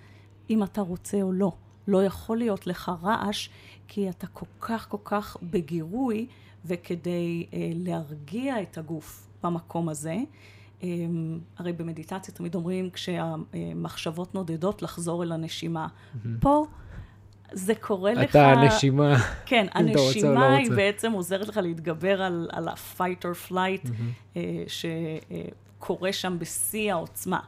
אם 0.51 0.63
אתה 0.63 0.81
רוצה 0.81 1.23
או 1.23 1.33
לא. 1.33 1.53
לא 1.89 2.05
יכול 2.05 2.39
להיות 2.39 2.67
לך 2.67 2.93
רעש, 3.03 3.49
כי 3.89 4.11
אתה 4.11 4.27
כל 4.27 4.47
כך 4.61 4.89
כל 4.89 4.99
כך 5.05 5.37
בגירוי, 5.43 6.27
וכדי 6.65 7.47
אה, 7.53 7.71
להרגיע 7.75 8.63
את 8.63 8.79
הגוף 8.79 9.29
במקום 9.43 9.89
הזה, 9.89 10.17
אה, 10.83 10.89
הרי 11.59 11.73
במדיטציה 11.73 12.35
תמיד 12.35 12.55
אומרים, 12.55 12.91
כשהמחשבות 12.91 14.35
נודדות, 14.35 14.83
לחזור 14.83 15.23
אל 15.23 15.33
הנשימה. 15.33 15.89
פה 16.41 16.67
זה 17.55 17.75
קורה 17.75 18.15
לך... 18.15 18.31
אתה 18.31 18.53
הנשימה. 18.53 19.17
כן, 19.47 19.67
אתה 19.71 19.83
לא 19.83 19.89
הנשימה 19.89 20.55
היא 20.55 20.65
רוצה. 20.65 20.77
בעצם 20.77 21.13
עוזרת 21.13 21.49
לך 21.49 21.57
להתגבר 21.57 22.23
על, 22.23 22.49
על 22.53 22.69
ה-fight 22.69 23.23
or 23.23 23.51
flight 23.51 23.91
אה, 24.37 24.43
שקורה 24.67 26.13
שם 26.13 26.37
בשיא 26.39 26.93
העוצמה. 26.93 27.41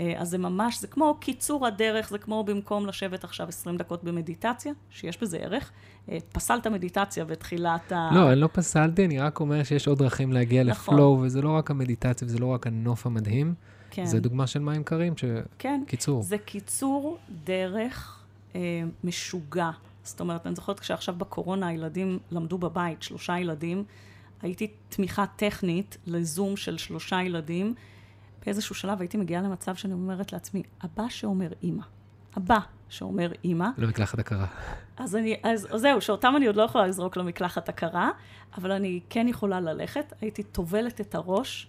אה, 0.00 0.14
אז 0.16 0.28
זה 0.28 0.38
ממש, 0.38 0.80
זה 0.80 0.86
כמו 0.86 1.16
קיצור 1.20 1.66
הדרך, 1.66 2.08
זה 2.08 2.18
כמו 2.18 2.44
במקום 2.44 2.86
לשבת 2.86 3.24
עכשיו 3.24 3.48
20 3.48 3.76
דקות 3.76 4.04
במדיטציה, 4.04 4.72
שיש 4.90 5.22
בזה 5.22 5.38
ערך. 5.38 5.70
אה, 6.08 6.18
פסלת 6.32 6.66
מדיטציה 6.66 7.24
ותחילת 7.28 7.92
ה... 7.92 8.10
לא, 8.14 8.32
אני 8.32 8.40
לא 8.40 8.48
פסלתי, 8.52 9.04
אני 9.04 9.18
רק 9.18 9.40
אומר 9.40 9.62
שיש 9.62 9.88
עוד 9.88 9.98
דרכים 9.98 10.32
להגיע 10.32 10.64
נכון. 10.64 10.94
לפלואו, 10.94 11.20
וזה 11.20 11.42
לא 11.42 11.50
רק 11.50 11.70
המדיטציה 11.70 12.26
וזה 12.26 12.38
לא 12.38 12.46
רק 12.46 12.66
הנוף 12.66 13.06
המדהים, 13.06 13.54
כן, 13.90 14.04
זה 14.04 14.20
דוגמה 14.20 14.46
של 14.46 14.60
מים 14.60 14.84
קרים, 14.84 15.14
כן, 15.58 15.82
שקיצור. 15.86 16.22
זה 16.22 16.38
קיצור 16.38 17.18
דרך 17.44 18.21
משוגע. 19.04 19.70
זאת 20.04 20.20
אומרת, 20.20 20.46
אני 20.46 20.54
זוכרת 20.54 20.80
כשעכשיו 20.80 21.14
בקורונה 21.14 21.66
הילדים 21.66 22.18
למדו 22.30 22.58
בבית, 22.58 23.02
שלושה 23.02 23.38
ילדים, 23.38 23.84
הייתי 24.42 24.72
תמיכה 24.88 25.24
טכנית 25.36 25.96
לזום 26.06 26.56
של 26.56 26.78
שלושה 26.78 27.22
ילדים. 27.22 27.74
באיזשהו 28.46 28.74
שלב 28.74 29.00
הייתי 29.00 29.16
מגיעה 29.16 29.42
למצב 29.42 29.74
שאני 29.74 29.92
אומרת 29.92 30.32
לעצמי, 30.32 30.62
הבא 30.80 31.08
שאומר 31.08 31.52
אימא. 31.62 31.82
הבא 32.36 32.58
שאומר 32.88 33.32
אימא. 33.44 33.68
למקלחת 33.78 34.18
הקרה. 34.18 34.46
אז, 34.96 35.16
אני, 35.16 35.36
אז 35.42 35.68
אז 35.70 35.80
זהו, 35.80 36.00
שאותם 36.00 36.34
אני 36.36 36.46
עוד 36.46 36.56
לא 36.56 36.62
יכולה 36.62 36.86
לזרוק 36.86 37.16
למקלחת 37.16 37.68
הקרה, 37.68 38.10
אבל 38.56 38.72
אני 38.72 39.00
כן 39.10 39.28
יכולה 39.28 39.60
ללכת. 39.60 40.12
הייתי 40.20 40.42
טובלת 40.42 41.00
את 41.00 41.14
הראש, 41.14 41.68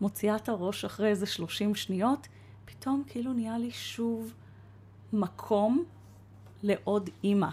מוציאה 0.00 0.36
את 0.36 0.48
הראש 0.48 0.84
אחרי 0.84 1.08
איזה 1.08 1.26
30 1.26 1.74
שניות, 1.74 2.28
פתאום 2.64 3.02
כאילו 3.06 3.32
נהיה 3.32 3.58
לי 3.58 3.70
שוב 3.70 4.34
מקום 5.14 5.84
לעוד 6.62 7.10
אימא. 7.24 7.48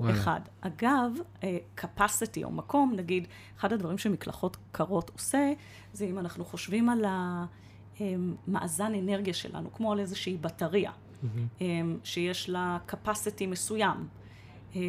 וואלה. 0.00 0.14
אחד. 0.14 0.40
אגב, 0.60 1.12
אה, 1.44 1.58
capacity 1.78 2.44
או 2.44 2.50
מקום, 2.50 2.92
נגיד, 2.96 3.28
אחד 3.58 3.72
הדברים 3.72 3.98
שמקלחות 3.98 4.56
קרות 4.72 5.10
עושה, 5.10 5.52
זה 5.92 6.04
אם 6.04 6.18
אנחנו 6.18 6.44
חושבים 6.44 6.88
על 6.88 7.04
המאזן 8.00 8.94
אנרגיה 8.94 9.34
שלנו, 9.34 9.72
כמו 9.72 9.92
על 9.92 10.00
איזושהי 10.00 10.36
בטריה, 10.36 10.92
אה, 11.60 11.66
שיש 12.04 12.50
לה 12.50 12.78
capacity 12.88 13.46
מסוים. 13.46 14.08
אה, 14.76 14.80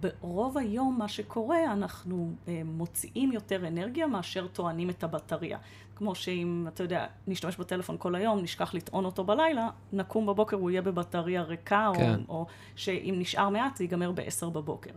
ברוב 0.00 0.58
היום 0.58 0.98
מה 0.98 1.08
שקורה, 1.08 1.72
אנחנו 1.72 2.32
אה, 2.48 2.62
מוציאים 2.64 3.32
יותר 3.32 3.68
אנרגיה 3.68 4.06
מאשר 4.06 4.46
טוענים 4.46 4.90
את 4.90 5.04
הבטריה. 5.04 5.58
כמו 6.00 6.14
שאם, 6.14 6.64
אתה 6.68 6.82
יודע, 6.82 7.06
נשתמש 7.26 7.56
בטלפון 7.56 7.96
כל 7.98 8.14
היום, 8.14 8.40
נשכח 8.40 8.74
לטעון 8.74 9.04
אותו 9.04 9.24
בלילה, 9.24 9.68
נקום 9.92 10.26
בבוקר, 10.26 10.56
הוא 10.56 10.70
יהיה 10.70 10.82
בבטריה 10.82 11.42
ריקה, 11.42 11.90
כן. 11.94 12.20
או, 12.28 12.34
או 12.34 12.46
שאם 12.76 13.14
נשאר 13.18 13.48
מעט, 13.48 13.76
זה 13.76 13.84
ייגמר 13.84 14.12
ב-10 14.12 14.46
בבוקר. 14.46 14.90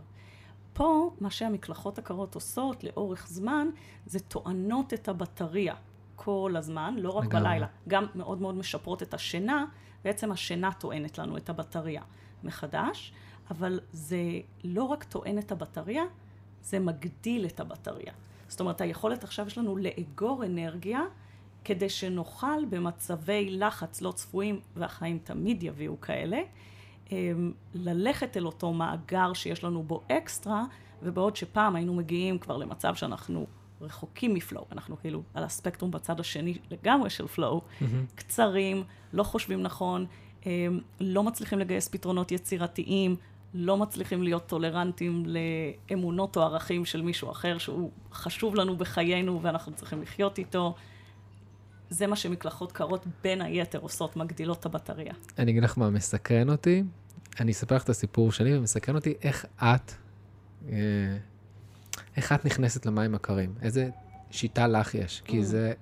פה, 0.72 1.10
מה 1.20 1.30
שהמקלחות 1.30 1.98
הקרות 1.98 2.34
עושות 2.34 2.84
לאורך 2.84 3.26
זמן, 3.28 3.68
זה 4.06 4.20
טוענות 4.20 4.94
את 4.94 5.08
הבטריה 5.08 5.74
כל 6.16 6.54
הזמן, 6.56 6.94
לא 6.98 7.10
רק 7.10 7.24
לגמרי. 7.24 7.42
בלילה. 7.44 7.66
גם 7.88 8.06
מאוד 8.14 8.40
מאוד 8.40 8.54
משפרות 8.54 9.02
את 9.02 9.14
השינה, 9.14 9.64
בעצם 10.04 10.32
השינה 10.32 10.72
טוענת 10.72 11.18
לנו 11.18 11.36
את 11.36 11.50
הבטריה 11.50 12.02
מחדש, 12.44 13.12
אבל 13.50 13.80
זה 13.92 14.20
לא 14.64 14.84
רק 14.84 15.04
טוען 15.04 15.38
את 15.38 15.52
הבטריה, 15.52 16.04
זה 16.62 16.78
מגדיל 16.78 17.46
את 17.46 17.60
הבטריה. 17.60 18.12
זאת 18.48 18.60
אומרת, 18.60 18.80
היכולת 18.80 19.24
עכשיו 19.24 19.46
יש 19.46 19.58
לנו 19.58 19.76
לאגור 19.76 20.44
אנרגיה, 20.44 21.00
כדי 21.64 21.88
שנוכל 21.88 22.64
במצבי 22.70 23.50
לחץ 23.50 24.00
לא 24.00 24.12
צפויים, 24.12 24.60
והחיים 24.76 25.18
תמיד 25.24 25.62
יביאו 25.62 26.00
כאלה, 26.00 26.38
אמ, 27.12 27.52
ללכת 27.74 28.36
אל 28.36 28.46
אותו 28.46 28.72
מאגר 28.72 29.32
שיש 29.32 29.64
לנו 29.64 29.82
בו 29.82 30.02
אקסטרה, 30.12 30.64
ובעוד 31.02 31.36
שפעם 31.36 31.76
היינו 31.76 31.94
מגיעים 31.94 32.38
כבר 32.38 32.56
למצב 32.56 32.94
שאנחנו 32.94 33.46
רחוקים 33.80 34.34
מפלואו, 34.34 34.66
אנחנו 34.72 34.96
כאילו 35.00 35.22
על 35.34 35.44
הספקטרום 35.44 35.90
בצד 35.90 36.20
השני 36.20 36.58
לגמרי 36.70 37.10
של 37.10 37.26
פלואו, 37.26 37.60
קצרים, 38.14 38.84
לא 39.12 39.22
חושבים 39.22 39.62
נכון, 39.62 40.06
אמ, 40.46 40.80
לא 41.00 41.22
מצליחים 41.22 41.58
לגייס 41.58 41.88
פתרונות 41.88 42.32
יצירתיים, 42.32 43.16
לא 43.54 43.76
מצליחים 43.76 44.22
להיות 44.22 44.46
טולרנטים 44.46 45.26
לאמונות 45.90 46.36
או 46.36 46.42
ערכים 46.42 46.84
של 46.84 47.02
מישהו 47.02 47.30
אחר 47.30 47.58
שהוא 47.58 47.90
חשוב 48.12 48.54
לנו 48.54 48.76
בחיינו 48.76 49.42
ואנחנו 49.42 49.72
צריכים 49.72 50.02
לחיות 50.02 50.38
איתו. 50.38 50.74
זה 51.90 52.06
מה 52.06 52.16
שמקלחות 52.16 52.72
קרות 52.72 53.06
בין 53.22 53.42
היתר 53.42 53.78
עושות, 53.78 54.16
מגדילות 54.16 54.60
את 54.60 54.66
הבטריה. 54.66 55.12
אני 55.38 55.50
אגיד 55.50 55.62
לך 55.62 55.78
מה 55.78 55.90
מסקרן 55.90 56.50
אותי, 56.50 56.82
אני 57.40 57.52
אספר 57.52 57.76
לך 57.76 57.84
את 57.84 57.88
הסיפור 57.88 58.32
שלי, 58.32 58.58
ומסקרן 58.58 58.94
אותי 58.94 59.14
איך 59.22 59.46
את, 59.58 59.92
אה, 60.68 60.76
איך 62.16 62.32
את 62.32 62.44
נכנסת 62.44 62.86
למים 62.86 63.14
הקרים, 63.14 63.54
איזה 63.62 63.88
שיטה 64.30 64.66
לך 64.66 64.94
יש, 64.94 65.22
כי 65.24 65.40
Mm. 65.40 65.42
זה, 65.42 65.72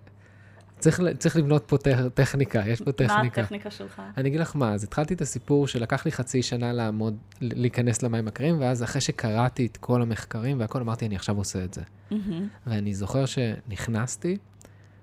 צריך, 0.82 1.00
צריך 1.18 1.36
לבנות 1.36 1.64
פה 1.66 1.76
טכ- 1.78 2.08
טכניקה, 2.14 2.62
יש 2.66 2.78
פה 2.82 2.90
מה 2.90 2.92
טכניקה. 2.92 3.40
הטכניקה 3.40 3.70
שלך? 3.70 4.02
אני 4.16 4.28
אגיד 4.28 4.40
לך 4.40 4.56
מה, 4.56 4.72
אז 4.74 4.84
התחלתי 4.84 5.14
את 5.14 5.20
הסיפור 5.20 5.66
שלקח 5.66 6.04
לי 6.04 6.12
חצי 6.12 6.42
שנה 6.42 6.72
לעמוד, 6.72 7.16
להיכנס 7.40 8.02
למים 8.02 8.28
הקרים, 8.28 8.60
ואז 8.60 8.82
אחרי 8.82 9.00
שקראתי 9.00 9.66
את 9.66 9.76
כל 9.76 10.02
המחקרים 10.02 10.60
והכל, 10.60 10.80
אמרתי, 10.80 11.06
אני 11.06 11.16
עכשיו 11.16 11.36
עושה 11.36 11.64
את 11.64 11.74
זה. 11.74 11.80
מהמם. 12.10 12.48
ואני 12.66 12.94
זוכר 12.94 13.24
שנכנסתי 13.26 14.36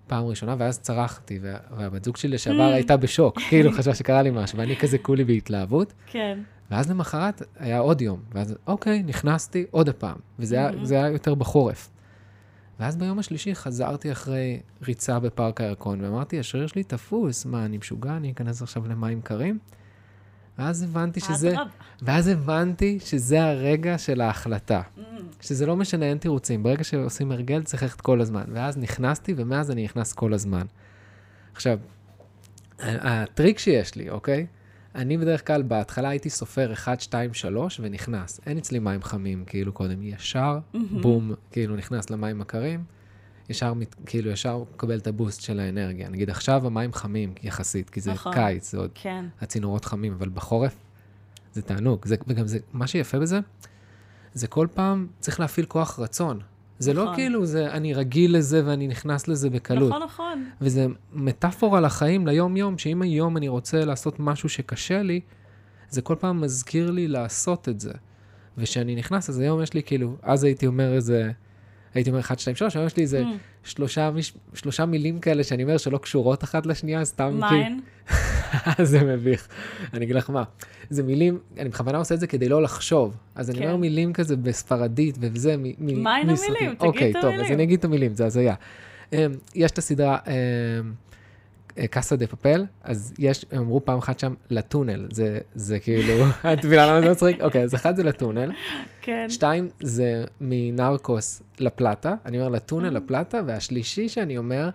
פעם 0.08 0.26
ראשונה, 0.26 0.56
ואז 0.60 0.80
צרחתי, 0.80 1.40
וה- 1.42 1.58
והבת 1.78 2.04
זוג 2.04 2.18
שלי 2.18 2.32
לשעבר 2.32 2.62
הייתה 2.74 2.98
בשוק, 2.98 3.40
כאילו 3.50 3.72
חשבה 3.72 3.96
שקרה 3.96 4.22
לי 4.22 4.30
משהו, 4.34 4.58
ואני 4.58 4.76
כזה 4.78 4.98
כולי 4.98 5.24
בהתלהבות. 5.24 5.94
כן. 6.08 6.40
ואז 6.72 6.90
למחרת 6.92 7.42
היה 7.60 7.80
עוד 7.80 8.02
יום, 8.02 8.20
ואז 8.34 8.56
אוקיי, 8.68 9.04
נכנסתי 9.04 9.66
עוד 9.72 9.90
הפעם, 9.90 10.16
וזה 10.40 10.56
היה, 10.56 10.70
זה 10.84 10.96
היה 10.96 11.08
יותר 11.08 11.36
בחורף. 11.36 11.90
ואז 12.80 12.96
ביום 12.96 13.20
השלישי 13.20 13.56
חזרתי 13.56 14.12
אחרי 14.12 14.60
ריצה 14.84 15.20
בפארק 15.20 15.62
הירקון, 15.62 16.02
ואמרתי, 16.02 16.40
השריר 16.40 16.68
שלי 16.68 16.84
תפוס, 16.84 17.46
מה, 17.46 17.66
אני 17.66 17.78
משוגע, 17.78 18.18
אני 18.18 18.32
אכנס 18.32 18.62
עכשיו 18.62 18.88
למים 18.88 19.22
קרים? 19.22 19.60
ואז 20.60 20.84
הבנתי 20.84 21.20
שזה. 21.20 21.56
ואז 22.02 22.28
הבנתי 22.28 23.00
שזה 23.00 23.44
הרגע 23.44 23.98
של 23.98 24.22
ההחלטה. 24.22 24.82
Mm, 24.98 25.02
שזה 25.42 25.66
לא 25.66 25.76
משנה, 25.76 26.06
אין 26.06 26.18
תירוצים. 26.18 26.64
ברגע 26.64 26.84
שעושים 26.84 27.32
הרגל, 27.32 27.64
צריך 27.64 27.84
ללכת 27.84 28.02
כל 28.02 28.22
הזמן. 28.22 28.44
ואז 28.54 28.78
נכנסתי, 28.78 29.34
ומאז 29.38 29.72
אני 29.72 29.84
נכנס 29.84 30.14
כל 30.14 30.34
הזמן. 30.34 30.66
עכשיו, 31.54 31.80
הטריק 32.80 33.60
שיש 33.60 33.96
לי, 33.96 34.10
אוקיי? 34.10 34.46
אני 35.00 35.18
בדרך 35.18 35.48
כלל, 35.48 35.62
בהתחלה 35.62 36.10
הייתי 36.10 36.30
סופר 36.30 36.74
1, 36.74 37.02
2, 37.02 37.34
3 37.34 37.80
ונכנס. 37.84 38.40
אין 38.46 38.58
אצלי 38.58 38.80
מים 38.80 39.04
חמים, 39.04 39.44
כאילו 39.46 39.74
קודם. 39.74 40.04
ישר, 40.04 40.60
בום, 41.02 41.34
כאילו 41.52 41.76
נכנס 41.76 42.10
למים 42.10 42.42
הקרים, 42.42 42.84
ישר, 43.50 43.74
כאילו 44.06 44.32
ישר 44.32 44.64
מקבל 44.74 44.98
את 44.98 45.08
הבוסט 45.08 45.42
של 45.42 45.60
האנרגיה. 45.60 46.10
נגיד 46.10 46.30
עכשיו 46.30 46.68
המים 46.68 46.94
חמים 46.94 47.34
יחסית, 47.44 47.90
כי 47.90 48.02
זה 48.02 48.12
נכון. 48.12 48.34
קיץ, 48.34 48.72
זה 48.72 48.78
עוד 48.78 48.92
כן, 48.96 49.26
הצינורות 49.42 49.86
חמים, 49.86 50.14
אבל 50.14 50.30
בחורף 50.30 50.76
זה 51.54 51.62
תענוג. 51.62 52.06
זה, 52.06 52.16
וגם 52.28 52.48
זה, 52.48 52.60
מה 52.74 52.88
שיפה 52.88 53.20
בזה, 53.20 53.40
זה 54.34 54.48
כל 54.48 54.68
פעם 54.74 55.08
צריך 55.20 55.40
להפעיל 55.40 55.66
כוח 55.66 56.00
רצון. 56.00 56.40
זה 56.80 56.94
לא 56.94 57.04
נכון. 57.04 57.16
כאילו, 57.16 57.46
זה, 57.46 57.72
אני 57.72 57.94
רגיל 57.94 58.38
לזה 58.38 58.62
ואני 58.66 58.88
נכנס 58.88 59.28
לזה 59.28 59.50
בקלות. 59.50 59.90
נכון, 59.90 60.04
נכון. 60.04 60.46
וזה 60.62 60.86
מטאפורה 61.14 61.82
לחיים, 61.82 62.28
ליום-יום, 62.28 62.78
שאם 62.78 63.02
היום 63.02 63.38
אני 63.38 63.48
רוצה 63.48 63.86
לעשות 63.86 64.20
משהו 64.20 64.50
שקשה 64.50 65.02
לי, 65.02 65.22
זה 65.90 66.02
כל 66.02 66.16
פעם 66.20 66.42
מזכיר 66.42 66.92
לי 66.92 67.08
לעשות 67.08 67.70
את 67.70 67.80
זה. 67.80 67.92
וכשאני 68.58 68.96
נכנס, 68.96 69.30
אז 69.30 69.40
היום 69.40 69.62
יש 69.64 69.74
לי 69.74 69.84
כאילו, 69.84 70.16
אז 70.22 70.44
הייתי 70.44 70.68
אומר 70.68 70.94
איזה, 70.94 71.32
הייתי 71.94 72.10
אומר 72.10 72.20
1, 72.20 72.40
2, 72.40 72.56
3, 72.56 72.76
היום 72.76 72.86
יש 72.86 72.98
לי 72.98 73.04
איזה 73.04 73.24
Mm. 73.24 73.49
שלושה, 73.64 74.12
מש, 74.12 74.34
שלושה 74.54 74.86
מילים 74.86 75.20
כאלה 75.20 75.44
שאני 75.44 75.64
אומר 75.64 75.78
שלא 75.78 75.98
קשורות 75.98 76.44
אחת 76.44 76.66
לשנייה, 76.66 77.06
סתם 77.06 77.34
מה 77.40 77.50
כאילו, 77.50 77.64
הן? 77.64 77.80
זה 78.86 79.04
מביך. 79.04 79.48
אני 79.94 80.06
אגיד 80.06 80.16
לך 80.16 80.30
מה, 80.30 80.44
זה 80.90 81.04
מילים, 81.04 81.40
אני 81.58 81.70
בכוונה 81.70 81.98
עושה 81.98 82.16
את 82.16 82.20
זה 82.20 82.28
כדי 82.28 82.50
לא 82.50 82.62
לחשוב. 82.62 83.18
אז 83.36 83.50
אני 83.50 83.60
כן. 83.60 83.64
אומר 83.66 83.76
מילים 83.78 84.14
כזה 84.14 84.36
בספרדית 84.36 85.18
וזה, 85.22 85.56
מ- 85.58 85.64
מ- 85.80 86.04
מה 86.04 86.16
הן. 86.16 86.30
המילים? 86.30 86.76
תגיד 86.76 86.82
אוקיי, 86.82 87.10
את 87.12 87.16
טוב, 87.22 87.26
אז 87.26 87.32
המילים. 87.40 87.54
אני 87.54 87.64
אגיד 87.64 87.80
את 87.80 87.86
המילים, 87.86 88.16
זה 88.16 88.26
הזיה. 88.26 88.56
אמ, 89.14 89.18
יש 89.56 89.72
את 89.72 89.78
הסדרה 89.78 90.18
אמ, 90.28 90.92
קאסה 91.88 92.16
דה 92.16 92.28
פפל, 92.28 92.66
אז 92.84 93.14
יש, 93.20 93.46
הם 93.52 93.62
אמרו 93.62 93.86
פעם 93.86 93.98
אחת 93.98 94.20
שם 94.20 94.34
לטונל, 94.50 95.08
זה, 95.12 95.40
זה 95.56 95.80
כאילו, 95.80 96.26
את 96.54 96.66
מבינה 96.66 96.86
למה 96.88 97.02
זה 97.02 97.12
מצחיק? 97.12 97.42
אוקיי, 97.42 97.64
אז 97.64 97.76
אחד 97.76 97.96
זה 97.96 98.04
לטונל, 98.04 98.52
כן. 99.02 99.26
שתיים 99.30 99.70
זה 99.82 100.24
מנרקוס 100.42 101.42
לפלטה, 101.60 102.16
אני 102.26 102.38
אומר. 102.38 102.50
לטונל 102.50 102.90
לפלטה, 102.90 103.42
והשלישי 103.46 104.10
שאני 104.10 104.38
אומר 104.38 104.70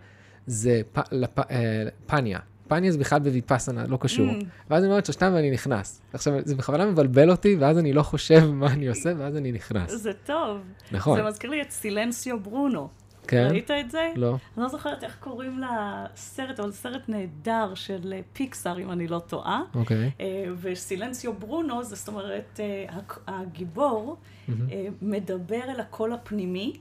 זה 0.47 0.81
פ, 0.93 0.99
לפ, 1.13 1.39
אה, 1.39 1.85
פניה. 2.07 2.39
פניה 2.69 2.93
זה 2.93 2.99
בכלל 2.99 3.19
בוויפאסנה, 3.19 3.87
לא 3.87 3.97
קשור. 3.97 4.31
Mm. 4.31 4.45
ואז 4.71 4.83
אני 4.83 4.91
אומר 4.91 4.99
את 4.99 5.07
שלושתם 5.07 5.33
ואני 5.35 5.51
נכנס. 5.51 6.03
עכשיו, 6.13 6.35
זה 6.45 6.57
בכוונה 6.57 6.87
מבלבל 6.87 7.31
אותי, 7.31 7.57
ואז 7.57 7.79
אני 7.79 7.93
לא 7.93 8.03
חושב 8.03 8.51
מה 8.53 8.67
אני 8.67 8.89
עושה, 8.89 9.13
ואז 9.19 9.37
אני 9.37 9.53
נכנס. 9.53 9.91
זה 9.91 10.13
טוב. 10.27 10.59
נכון, 10.93 11.19
זה 11.19 11.29
מזכיר 11.29 11.51
לי 11.51 11.63
את 11.63 11.71
סילנסיו 11.71 12.41
ברונו. 12.41 12.89
כן? 13.29 13.49
ראית 13.51 13.71
את 13.71 13.91
זה? 13.91 14.13
לא. 14.17 14.29
אני 14.29 14.63
לא 14.63 14.69
זוכרת 14.69 15.05
איך 15.05 15.17
קוראים 15.21 15.61
לסרט, 15.61 16.61
אבל 16.61 16.73
סרט 16.73 17.09
נהדר 17.09 17.75
של 17.75 18.13
אה, 18.13 18.21
פיקסאר, 18.33 18.79
אם 18.79 18.91
אני 18.91 19.09
לא 19.09 19.19
טועה. 19.19 19.63
אוקיי. 19.75 20.11
אה, 20.21 20.45
וסילנסיו 20.61 21.33
ברונו, 21.33 21.85
זה 21.85 21.97
זאת 21.97 22.09
אומרת, 22.09 22.61
אה, 22.61 22.99
הגיבור 23.27 24.17
אה, 24.49 24.87
מדבר 25.03 25.63
אל 25.69 25.81
הקול 25.81 26.13
הפנימי, 26.13 26.73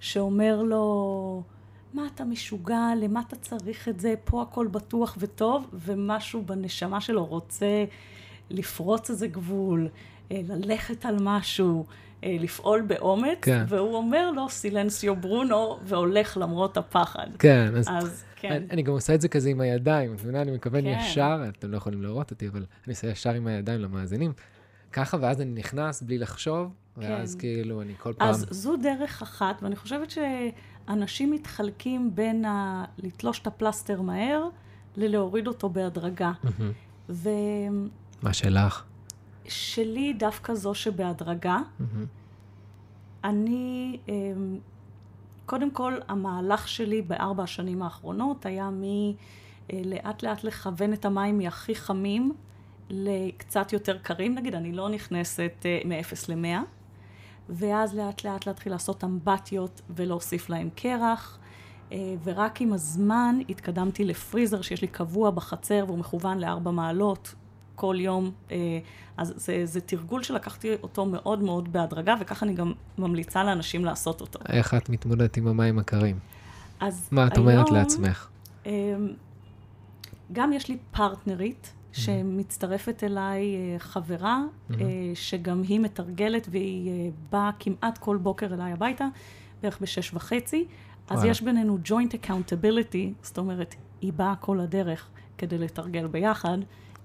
שאומר 0.00 0.62
לו, 0.62 1.42
מה 1.94 2.06
אתה 2.14 2.24
משוגע, 2.24 2.88
למה 2.96 3.22
אתה 3.28 3.36
צריך 3.36 3.88
את 3.88 4.00
זה, 4.00 4.14
פה 4.24 4.42
הכל 4.42 4.66
בטוח 4.66 5.16
וטוב, 5.20 5.66
ומשהו 5.72 6.42
בנשמה 6.42 7.00
שלו 7.00 7.24
רוצה 7.24 7.84
לפרוץ 8.50 9.10
איזה 9.10 9.26
גבול, 9.26 9.88
אה, 10.32 10.40
ללכת 10.48 11.06
על 11.06 11.16
משהו, 11.20 11.84
אה, 11.88 12.03
לפעול 12.24 12.82
באומץ, 12.82 13.38
כן. 13.42 13.64
והוא 13.68 13.96
אומר 13.96 14.30
לו, 14.30 14.48
סילנסיו 14.48 15.16
ברונו, 15.16 15.78
והולך 15.84 16.36
למרות 16.36 16.76
הפחד. 16.76 17.26
כן, 17.38 17.72
אז 17.76 17.88
אז 17.88 18.24
כן, 18.36 18.52
אני, 18.52 18.66
אני 18.70 18.82
גם 18.82 18.92
עושה 18.92 19.14
את 19.14 19.20
זה 19.20 19.28
כזה 19.28 19.50
עם 19.50 19.60
הידיים, 19.60 20.14
את 20.14 20.20
מבינה? 20.20 20.42
אני 20.42 20.50
מכוון 20.50 20.80
כן. 20.80 20.98
ישר, 21.00 21.44
אתם 21.58 21.70
לא 21.70 21.76
יכולים 21.76 22.02
לראות 22.02 22.30
אותי, 22.30 22.48
אבל 22.48 22.64
אני 22.86 22.92
עושה 22.92 23.06
ישר 23.06 23.30
עם 23.30 23.46
הידיים 23.46 23.80
למאזינים. 23.80 24.32
ככה, 24.92 25.16
ואז 25.20 25.40
אני 25.40 25.50
נכנס 25.50 26.02
בלי 26.02 26.18
לחשוב, 26.18 26.72
ואז 26.96 27.34
כן. 27.34 27.40
כאילו 27.40 27.82
אני 27.82 27.92
כל 27.98 28.12
פעם... 28.12 28.28
אז 28.28 28.46
זו 28.50 28.76
דרך 28.76 29.22
אחת, 29.22 29.62
ואני 29.62 29.76
חושבת 29.76 30.08
שאנשים 30.10 31.30
מתחלקים 31.30 32.14
בין 32.14 32.44
ה... 32.44 32.84
לתלוש 32.98 33.38
את 33.38 33.46
הפלסטר 33.46 34.00
מהר, 34.00 34.48
ללהוריד 34.96 35.46
אותו 35.46 35.68
בהדרגה. 35.68 36.32
מהמם. 37.08 37.88
מה 38.22 38.32
שלך? 38.32 38.84
ושלי 39.46 40.12
דווקא 40.12 40.54
זו 40.54 40.74
שבהדרגה. 40.74 41.58
מהמם. 41.78 42.06
אני, 43.24 43.98
אמ, 44.08 44.58
קודם 45.46 45.70
כל, 45.70 45.94
המהלך 46.08 46.68
שלי 46.68 47.02
בארבע 47.02 47.42
השנים 47.42 47.82
האחרונות 47.82 48.46
היה 48.46 48.70
מלאט 48.72 50.22
לאט 50.22 50.44
לכוון 50.44 50.92
את 50.92 51.04
המים 51.04 51.38
מהכי 51.38 51.74
חמים 51.74 52.32
לקצת 52.90 53.72
יותר 53.72 53.98
קרים, 53.98 54.34
נגיד, 54.34 54.54
אני 54.54 54.72
לא 54.72 54.88
נכנסת 54.88 55.52
אה, 55.64 55.80
מ-0 55.84 56.14
ל-100, 56.28 56.58
ואז 57.48 57.94
לאט 57.94 58.24
לאט 58.24 58.46
להתחיל 58.46 58.72
לעשות 58.72 59.04
אמבטיות 59.04 59.82
ולהוסיף 59.90 60.50
להם 60.50 60.68
קרח. 60.74 61.38
אה, 61.92 62.14
ורק 62.24 62.60
עם 62.60 62.72
הזמן 62.72 63.38
התקדמתי 63.48 64.04
לפריזר 64.04 64.62
שיש 64.62 64.82
לי 64.82 64.88
קבוע 64.88 65.30
בחצר 65.30 65.84
והוא 65.86 65.98
מכוון 65.98 66.38
לארבע 66.38 66.70
מעלות 66.70 67.34
כל 67.74 67.96
יום. 67.98 68.30
אה, 68.50 68.56
אז 69.16 69.34
זה, 69.36 69.66
זה 69.66 69.80
תרגול 69.80 70.22
שלקחתי 70.22 70.74
אותו 70.82 71.06
מאוד 71.06 71.42
מאוד 71.42 71.72
בהדרגה, 71.72 72.14
וככה 72.20 72.46
אני 72.46 72.54
גם 72.54 72.72
ממליצה 72.98 73.44
לאנשים 73.44 73.84
לעשות 73.84 74.20
אותו. 74.20 74.38
איך 74.48 74.74
את 74.74 74.88
מתמודדת 74.88 75.36
עם 75.36 75.46
המים 75.46 75.78
הקרים? 75.78 76.18
אז 76.80 77.08
מה 77.12 77.26
את 77.26 77.38
אומרת 77.38 77.66
היום, 77.66 77.78
לעצמך? 77.78 78.28
אמ, 78.66 78.72
גם 80.32 80.52
יש 80.52 80.68
לי 80.68 80.76
פרטנרית 80.90 81.72
שמצטרפת 81.92 83.04
אליי 83.04 83.56
אה, 83.56 83.78
חברה, 83.78 84.42
אה, 84.70 84.76
שגם 85.14 85.62
היא 85.62 85.80
מתרגלת 85.80 86.48
והיא 86.50 86.90
אה, 86.90 87.08
באה 87.30 87.50
כמעט 87.58 87.98
כל 87.98 88.16
בוקר 88.16 88.54
אליי 88.54 88.72
הביתה, 88.72 89.06
בערך 89.62 89.78
בשש 89.80 90.14
וחצי. 90.14 90.66
אז 91.08 91.16
וואלה. 91.16 91.30
יש 91.30 91.42
בינינו 91.42 91.78
joint 91.86 92.12
accountability, 92.12 93.12
זאת 93.22 93.38
אומרת, 93.38 93.74
היא 94.00 94.12
באה 94.12 94.36
כל 94.36 94.60
הדרך 94.60 95.08
כדי 95.38 95.58
לתרגל 95.58 96.06
ביחד, 96.06 96.58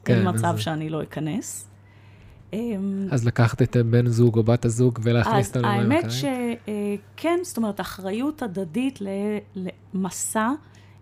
כן, 0.10 0.28
אין 0.28 0.36
מצב 0.36 0.46
אז- 0.46 0.60
שאני 0.60 0.90
לא 0.90 1.04
אכנס. 1.04 1.66
אמ, 2.54 3.08
אז 3.12 3.26
לקחת 3.26 3.62
את 3.62 3.78
בן 3.78 4.08
זוג 4.08 4.38
או 4.38 4.44
בת 4.44 4.66
הזוג 4.66 5.00
ולהכניס 5.04 5.48
אותם 5.48 5.60
למים 5.60 5.80
האמת 5.92 6.04
הקרים? 6.06 6.56
שכן, 7.16 7.40
זאת 7.44 7.58
אומרת, 7.58 7.82
אחריות 7.82 8.42
הדדית 8.42 9.00
למסע 9.94 10.50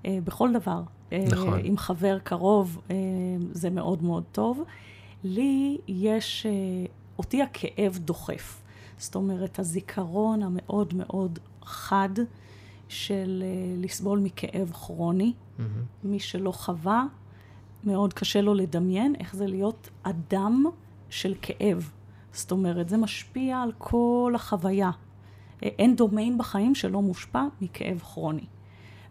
אה, 0.05 0.17
בכל 0.23 0.49
דבר. 0.53 0.81
אה, 1.13 1.25
נכון. 1.31 1.59
עם 1.63 1.77
חבר 1.77 2.17
קרוב, 2.23 2.81
אה, 2.91 2.95
זה 3.51 3.69
מאוד 3.69 4.03
מאוד 4.03 4.23
טוב. 4.31 4.63
לי 5.23 5.77
יש, 5.87 6.45
אה, 6.45 6.51
אותי 7.19 7.41
הכאב 7.41 7.97
דוחף. 8.05 8.61
זאת 8.97 9.15
אומרת, 9.15 9.59
הזיכרון 9.59 10.43
המאוד 10.43 10.93
מאוד 10.93 11.39
חד 11.63 12.09
של 12.87 13.43
אה, 13.45 13.75
לסבול 13.83 14.19
מכאב 14.19 14.71
כרוני. 14.73 15.33
מהמם. 15.59 15.71
מי 16.03 16.19
שלא 16.19 16.51
חווה, 16.51 17.05
מאוד 17.87 18.13
קשה 18.13 18.41
לו 18.41 18.53
לדמיין 18.53 19.15
איך 19.19 19.35
זה 19.35 19.47
להיות 19.47 19.89
אדם 20.03 20.65
של 21.09 21.35
כאב. 21.41 21.91
זאת 22.33 22.51
אומרת, 22.51 22.89
זה 22.89 22.97
משפיע 22.97 23.61
על 23.61 23.71
כל 23.77 24.33
החוויה. 24.35 24.91
אה, 25.63 25.69
אין 25.79 25.95
דומיין 25.95 26.37
בחיים 26.37 26.75
שלא 26.75 27.01
מושפע 27.01 27.43
מכאב 27.61 27.99
כרוני. 27.99 28.45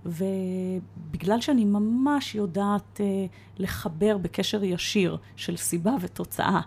ובגלל 0.06 1.40
שאני 1.40 1.64
ממש 1.64 2.34
יודעת 2.34 3.00
אה, 3.00 3.26
לחבר 3.58 4.18
בקשר 4.18 4.64
ישיר 4.64 5.16
של 5.36 5.56
סיבה 5.56 5.94
ותוצאה 6.00 6.60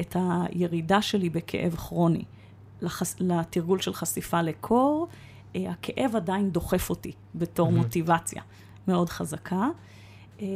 את 0.00 0.16
הירידה 0.18 1.02
שלי 1.02 1.30
בכאב 1.30 1.74
כרוני 1.74 2.24
לחס... 2.82 3.16
לתרגול 3.20 3.80
של 3.80 3.94
חשיפה 3.94 4.42
לקור, 4.42 5.08
אה, 5.56 5.70
הכאב 5.70 6.16
עדיין 6.16 6.50
דוחף 6.50 6.90
אותי 6.90 7.12
בתור 7.34 7.68
מהמם. 7.70 7.82
מוטיבציה 7.82 8.42
מאוד 8.88 9.08
חזקה. 9.08 9.68
אה, 10.40 10.46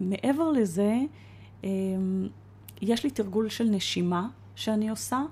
מעבר 0.00 0.50
לזה, 0.50 0.98
אה, 1.64 1.68
יש 2.82 3.04
לי 3.04 3.10
תרגול 3.10 3.48
של 3.48 3.64
נשימה 3.64 4.28
שאני 4.54 4.88
עושה, 4.88 5.22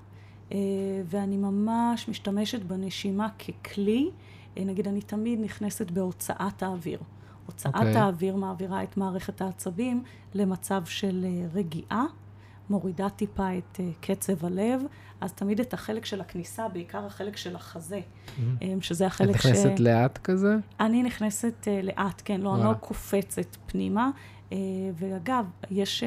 אה, 0.51 0.57
ואני 1.05 1.37
ממש 1.37 2.09
משתמשת 2.09 2.63
בנשימה 2.63 3.27
ככלי. 3.29 4.09
אה, 4.57 4.63
נגיד, 4.63 4.87
אני 4.87 5.01
תמיד 5.01 5.39
נכנסת 5.39 5.91
בהוצאת 5.91 6.63
האוויר. 6.63 6.99
הוצאת 7.45 7.75
אוקיי. 7.75 7.95
okay. 7.95 7.97
האוויר 7.97 8.35
מעבירה 8.35 8.83
את 8.83 8.97
מערכת 8.97 9.41
העצבים 9.41 10.03
למצב 10.33 10.85
של 10.85 11.25
אה, 11.25 11.47
רגיעה, 11.53 12.05
מורידה 12.69 13.09
טיפה 13.09 13.57
את 13.57 13.79
אה, 13.79 13.89
קצב 14.01 14.45
הלב, 14.45 14.81
אז 15.21 15.33
תמיד 15.33 15.59
את 15.59 15.73
החלק 15.73 16.05
של 16.05 16.21
הכניסה, 16.21 16.67
בעיקר 16.67 17.05
החלק 17.05 17.37
של 17.37 17.55
החזה, 17.55 17.99
אה, 18.61 18.73
שזה 18.81 19.05
את 19.07 19.11
החלק 19.11 19.37
ש... 19.41 19.45
נכנסת 19.45 19.79
לאט 19.79 20.17
כזה? 20.17 20.55
אני 20.79 21.03
נכנסת 21.03 21.53
uh, 21.63 21.85
לאט, 21.85 22.21
כן, 22.25 22.41
לא, 22.41 22.55
אני. 22.55 22.63
לא 22.63 22.73
קופצת 22.73 23.57
פנימה. 23.65 24.09
Uh, 24.49 24.53
ואגב, 24.95 25.45
יש 25.71 26.03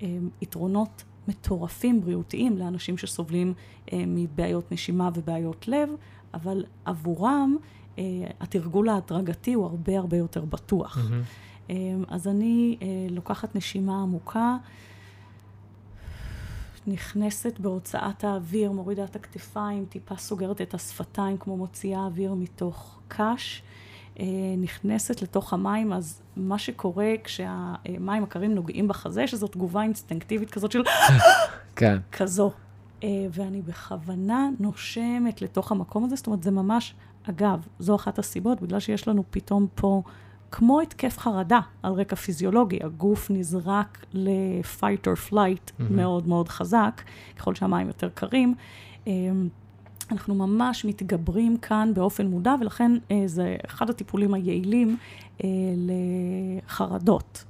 uh, 0.00 0.04
יתרונות 0.42 1.04
מטורפים 1.28 2.00
בריאותיים 2.00 2.58
לאנשים 2.58 2.98
שסובלים 2.98 3.54
מבעיות 3.92 4.72
נשימה 4.72 5.10
ובעיות 5.14 5.68
לב, 5.68 5.88
אבל 6.34 6.64
עבורם 6.84 7.56
התרגול 8.40 8.88
ההדרגתי 8.88 9.54
הוא 9.54 9.66
הרבה 9.66 9.98
הרבה 9.98 10.16
יותר 10.16 10.44
בטוח. 10.44 10.98
Mm-hmm. 10.98 11.72
אז 12.08 12.28
אני 12.28 12.76
לוקחת 13.10 13.56
נשימה 13.56 14.02
עמוקה. 14.02 14.56
נכנסת 16.86 17.58
בהוצאת 17.58 18.24
האוויר, 18.24 18.72
מורידה 18.72 19.04
את 19.04 19.16
הכתפיים, 19.16 19.84
טיפה 19.88 20.16
סוגרת 20.16 20.60
את 20.60 20.74
השפתיים 20.74 21.36
כמו 21.38 21.56
מוציאה 21.56 22.00
אוויר 22.00 22.34
מתוך 22.34 22.98
קש, 23.08 23.62
אה, 24.20 24.24
נכנסת 24.58 25.22
לתוך 25.22 25.52
המים, 25.52 25.92
אז 25.92 26.22
מה 26.36 26.58
שקורה 26.58 27.14
כשהמים 27.24 28.22
הקרים 28.22 28.54
נוגעים 28.54 28.88
בחזה, 28.88 29.26
שזו 29.26 29.46
תגובה 29.46 29.82
אינסטינקטיבית 29.82 30.50
כזאת 30.50 30.72
של... 30.72 30.82
כן. 31.76 31.98
כזו. 32.12 32.52
אה, 33.02 33.08
ואני 33.30 33.62
בכוונה 33.62 34.48
נושמת 34.58 35.42
לתוך 35.42 35.72
המקום 35.72 36.04
הזה, 36.04 36.16
זאת 36.16 36.26
אומרת, 36.26 36.42
זה 36.42 36.50
ממש, 36.50 36.94
אגב, 37.30 37.66
זו 37.78 37.94
אחת 37.94 38.18
הסיבות, 38.18 38.62
בגלל 38.62 38.80
שיש 38.80 39.08
לנו 39.08 39.24
פתאום 39.30 39.66
פה... 39.74 40.02
כמו 40.50 40.80
התקף 40.80 41.18
חרדה 41.18 41.60
על 41.82 41.92
רקע 41.92 42.16
פיזיולוגי, 42.16 42.78
הגוף 42.82 43.30
נזרק 43.30 44.06
ל-fight 44.12 45.06
or 45.06 45.30
flight 45.30 45.34
mm-hmm. 45.68 45.82
מאוד 45.90 46.28
מאוד 46.28 46.48
חזק, 46.48 47.02
ככל 47.36 47.54
שהמים 47.54 47.86
יותר 47.86 48.08
קרים. 48.14 48.54
אמ, 49.06 49.48
אנחנו 50.10 50.34
ממש 50.34 50.84
מתגברים 50.84 51.56
כאן 51.56 51.92
באופן 51.94 52.26
מודע, 52.26 52.54
ולכן 52.60 52.92
אה, 53.10 53.22
זה 53.26 53.56
אחד 53.66 53.90
הטיפולים 53.90 54.34
היעילים 54.34 54.96
אה, 55.44 55.48
לחרדות. 56.66 57.44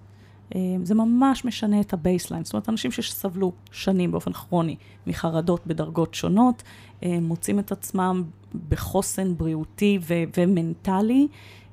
אה, 0.55 0.61
זה 0.83 0.95
ממש 0.95 1.45
משנה 1.45 1.81
את 1.81 1.93
ה 1.93 1.98
baseline. 1.98 2.45
זאת 2.45 2.53
אומרת, 2.55 2.69
אנשים 2.69 2.91
שסבלו 2.91 3.53
שנים 3.73 4.13
באופן 4.13 4.33
כרוני 4.33 4.77
מחרדות 5.07 5.67
בדרגות 5.67 6.15
שונות, 6.15 6.63
מוצאים 7.03 7.59
את 7.59 7.73
עצמם 7.73 8.25
בחוסן 8.69 9.37
בריאותי 9.37 9.99
ו- 10.03 10.15
ומנטלי. 10.37 11.29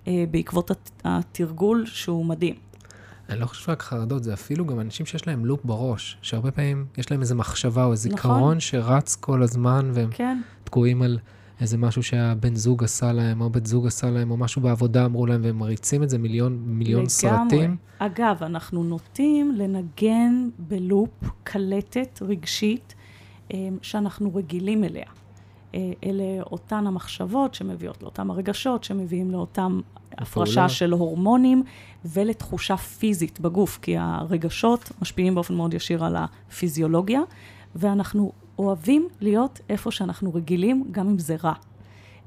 אה, 0.07 0.25
בעקבות 0.31 0.71
התרגול 1.03 1.85
שהוא 1.85 2.25
מדהים. 2.25 2.55
אני 3.29 3.39
לא 3.39 3.45
חושב 3.45 3.71
רק 3.71 3.81
חרדות, 3.81 4.23
זה 4.23 4.33
אפילו 4.33 4.65
גם 4.65 4.79
אנשים 4.79 5.05
שיש 5.05 5.27
להם 5.27 5.45
לופ 5.45 5.59
בראש, 5.63 6.17
שהרבה 6.21 6.51
פעמים 6.51 6.85
יש 6.97 7.11
להם 7.11 7.21
איזה 7.21 7.35
מחשבה 7.35 7.85
או 7.85 7.91
איזה 7.91 8.09
נכון. 8.09 8.31
זיכרון 8.31 8.59
שרץ 8.59 9.15
כל 9.15 9.43
הזמן, 9.43 9.91
והם 9.93 10.09
כן. 10.11 10.41
תקועים 10.63 11.01
על 11.01 11.19
איזה 11.61 11.77
משהו 11.77 12.03
שהבן 12.03 12.55
זוג 12.55 12.83
עשה 12.83 13.13
להם, 13.13 13.41
או 13.41 13.49
בת 13.49 13.65
זוג 13.65 13.87
עשה 13.87 14.09
להם, 14.09 14.31
או 14.31 14.37
משהו 14.37 14.61
בעבודה 14.61 15.05
אמרו 15.05 15.25
להם, 15.25 15.41
והם 15.43 15.57
מריצים 15.57 16.03
את 16.03 16.09
זה 16.09 16.17
מיליון, 16.17 16.63
מיליון 16.65 17.03
לגמרי. 17.03 17.09
סרטים. 17.09 17.75
אגב, 17.99 18.43
אנחנו 18.43 18.83
נוטים 18.83 19.51
לנגן 19.51 20.49
בלופ 20.59 21.23
קלטת 21.43 22.19
רגשית 22.21 22.95
אה, 23.53 23.57
שאנחנו 23.81 24.35
רגילים 24.35 24.83
אליה. 24.83 25.05
אה, 25.75 25.91
אלה 26.03 26.41
אותן 26.41 26.87
המחשבות 26.87 27.53
שמביאות 27.53 28.03
לאותם 28.03 28.31
הרגשות, 28.31 28.83
שמביאים 28.83 29.31
לאותם 29.31 29.81
הפרשה 30.17 30.69
של 30.69 30.91
הורמונים 30.91 31.63
ולתחושה 32.05 32.77
פיזית 32.77 33.39
בגוף, 33.39 33.79
כי 33.81 33.97
הרגשות 33.97 34.91
משפיעים 35.01 35.35
באופן 35.35 35.55
מאוד 35.55 35.73
ישיר 35.73 36.05
על 36.05 36.15
הפיזיולוגיה, 36.15 37.21
ואנחנו 37.75 38.31
אוהבים 38.59 39.07
להיות 39.21 39.59
איפה 39.69 39.91
שאנחנו 39.91 40.33
רגילים, 40.33 40.87
גם 40.91 41.09
אם 41.09 41.19
זה 41.19 41.35
רע. 41.43 41.53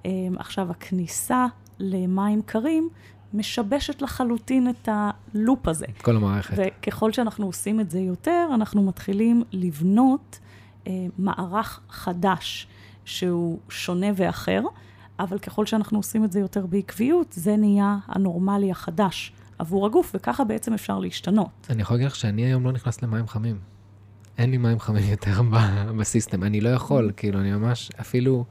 אה, 0.06 0.10
עכשיו, 0.38 0.70
הכניסה 0.70 1.46
למים 1.78 2.42
קרים 2.42 2.88
משבשת 3.34 4.02
לחלוטין 4.02 4.68
את 4.68 4.88
הלופ 4.92 5.68
הזה. 5.68 5.86
את 5.96 6.02
כל 6.02 6.16
המערכת. 6.16 6.56
וככל 6.56 7.12
שאנחנו 7.12 7.46
עושים 7.46 7.80
את 7.80 7.90
זה 7.90 8.00
יותר, 8.00 8.48
אנחנו 8.54 8.82
מתחילים 8.82 9.42
לבנות 9.52 10.38
אה, 10.86 10.92
מערך 11.18 11.80
חדש. 11.88 12.66
שהוא 13.06 13.58
שונה 13.68 14.06
ואחר, 14.16 14.62
אבל 15.18 15.38
ככל 15.38 15.66
שאנחנו 15.66 15.98
עושים 15.98 16.24
את 16.24 16.32
זה 16.32 16.40
יותר 16.40 16.66
בעקביות, 16.66 17.32
זה 17.32 17.56
נהיה 17.56 17.96
הנורמלי 18.06 18.70
החדש 18.70 19.32
עבור 19.58 19.86
הגוף, 19.86 20.12
וככה 20.14 20.44
בעצם 20.44 20.72
אפשר 20.72 20.98
להשתנות. 20.98 21.66
אני 21.70 21.82
יכול 21.82 21.94
להגיד 21.94 22.06
לך 22.06 22.16
שאני 22.16 22.42
היום 22.42 22.64
לא 22.64 22.72
נכנס 22.72 23.02
למים 23.02 23.26
חמים. 23.26 23.58
אין 24.38 24.50
לי 24.50 24.56
מים 24.56 24.80
חמים 24.80 25.10
יותר 25.10 25.42
בסיסטם, 25.98 26.42
אני 26.42 26.60
לא 26.60 26.68
יכול, 26.68 27.12
כאילו, 27.16 27.40
אני 27.40 27.52
ממש, 27.52 27.90
אפילו 28.00 28.44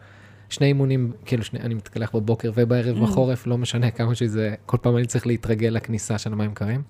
שני 0.50 0.68
אימונים, 0.68 1.12
כאילו, 1.26 1.44
שני, 1.44 1.60
אני 1.60 1.74
מתקלח 1.74 2.16
בבוקר 2.16 2.52
ובערב 2.56 2.98
mm. 2.98 3.02
בחורף, 3.02 3.48
לא 3.48 3.58
משנה 3.58 3.92
כמה 3.92 4.16
שזה, 4.16 4.56
כל 4.66 4.78
פעם 4.82 4.98
אני 4.98 5.06
צריך 5.06 5.28
להתרגל 5.28 5.68
לכניסה 5.70 6.18
של 6.18 6.34
המים 6.34 6.54
קרים. 6.54 6.82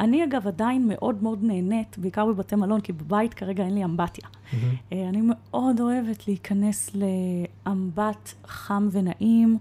אני 0.00 0.24
אגב 0.24 0.46
עדיין 0.46 0.88
מאוד 0.88 1.22
מאוד 1.22 1.44
נהנית, 1.44 1.98
בעיקר 1.98 2.26
בבתי 2.26 2.56
מלון, 2.56 2.80
כי 2.80 2.92
בבית 2.92 3.34
כרגע 3.34 3.64
אין 3.64 3.74
לי 3.74 3.84
אמבטיה. 3.84 4.24
Mm-hmm. 4.28 4.56
אני 4.92 5.20
מאוד 5.22 5.80
אוהבת 5.80 6.26
להיכנס 6.28 6.90
לאמבט 6.94 8.32
חם 8.46 8.88
ונעים, 8.92 9.58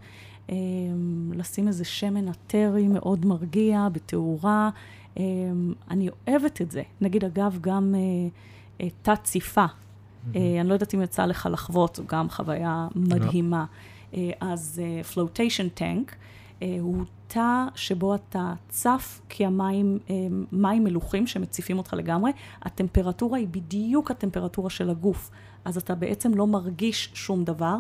אה, 0.49 0.55
לשים 1.33 1.67
איזה 1.67 1.85
שמן 1.85 2.29
אתרי 2.29 2.87
מאוד 2.87 3.25
מרגיע, 3.25 3.87
בתאורה. 3.91 4.69
אה, 5.17 5.23
אני 5.91 6.09
אוהבת 6.27 6.61
את 6.61 6.71
זה. 6.71 6.83
נגיד, 7.01 7.25
אגב, 7.25 7.57
גם 7.61 7.95
תת-ציפה. 9.01 9.65
Mm-hmm. 9.65 10.37
אני 10.61 10.69
לא 10.69 10.73
יודעת 10.73 10.95
אם 10.95 11.01
יצא 11.01 11.25
לך 11.25 11.49
לחוות, 11.51 11.95
זו 11.95 12.03
גם 12.07 12.29
חוויה 12.29 12.87
מדהימה. 12.95 13.65
No. 13.65 14.15
אז 14.41 14.81
פלוטיישן 15.13 15.69
טנק. 15.69 16.15
הוא 16.59 17.05
תא 17.33 17.65
שבו 17.75 18.15
אתה 18.15 18.53
צף, 18.69 19.21
כי 19.29 19.45
המים, 19.45 19.99
אה, 20.09 20.15
מים 20.51 20.83
מלוכים 20.83 21.27
שמציפים 21.27 21.77
אותך 21.77 21.93
לגמרי, 21.93 22.31
הטמפרטורה 22.61 23.37
היא 23.37 23.47
בדיוק 23.47 24.11
הטמפרטורה 24.11 24.69
של 24.69 24.89
הגוף, 24.89 25.31
אז 25.65 25.77
אתה 25.77 25.95
בעצם 25.95 26.33
לא 26.33 26.47
מרגיש 26.47 27.11
שום 27.13 27.43
דבר. 27.43 27.77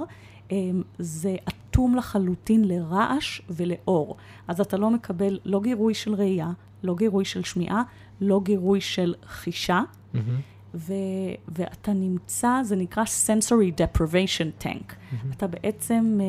אה, 0.51 0.57
זה 0.99 1.35
אטום 1.49 1.95
לחלוטין 1.95 2.67
לרעש 2.67 3.41
ולאור. 3.49 4.15
אז 4.47 4.61
אתה 4.61 4.77
לא 4.77 4.89
מקבל 4.89 5.39
לא 5.45 5.61
גירוי 5.61 5.93
של 5.93 6.13
ראייה, 6.13 6.51
לא 6.83 6.95
גירוי 6.95 7.25
של 7.25 7.43
שמיעה, 7.43 7.83
לא 8.21 8.41
גירוי 8.43 8.81
של 8.81 9.13
חישה. 9.25 9.81
Mm-hmm. 9.81 10.17
ו- 10.73 10.93
ואתה 11.47 11.93
נמצא, 11.93 12.61
זה 12.63 12.75
נקרא 12.75 13.03
sensory 13.03 13.81
deprivation 13.81 14.63
tank. 14.63 14.91
Mm-hmm. 14.91 15.35
אתה 15.35 15.47
בעצם 15.47 16.19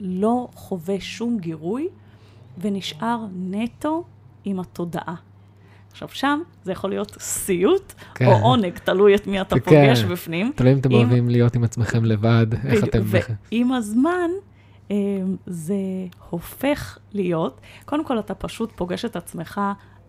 לא 0.00 0.48
חווה 0.54 1.00
שום 1.00 1.38
גירוי 1.38 1.88
ונשאר 2.58 3.26
נטו 3.34 4.04
עם 4.44 4.60
התודעה. 4.60 5.14
עכשיו 5.90 6.08
שם 6.08 6.40
זה 6.64 6.72
יכול 6.72 6.90
להיות 6.90 7.16
סיוט 7.20 7.92
כן. 8.14 8.26
או 8.26 8.32
עונג, 8.32 8.78
תלוי 8.78 9.14
את 9.14 9.26
מי 9.26 9.40
אתה 9.40 9.60
כן. 9.60 9.60
פוגש 9.60 10.02
בפנים. 10.02 10.52
תלוי 10.56 10.72
אם 10.72 10.78
אתם 10.78 10.90
עם... 10.90 10.98
אוהבים 10.98 11.28
להיות 11.28 11.54
עם 11.56 11.64
עצמכם 11.64 12.04
לבד, 12.04 12.46
איך 12.66 12.84
אתם... 12.84 13.02
ועם 13.52 13.72
הזמן 13.72 14.30
אמ, 14.90 15.36
זה 15.46 15.74
הופך 16.30 16.98
להיות, 17.12 17.60
קודם 17.84 18.04
כל 18.04 18.18
אתה 18.18 18.34
פשוט 18.34 18.72
פוגש 18.76 19.04
את 19.04 19.16
עצמך 19.16 19.60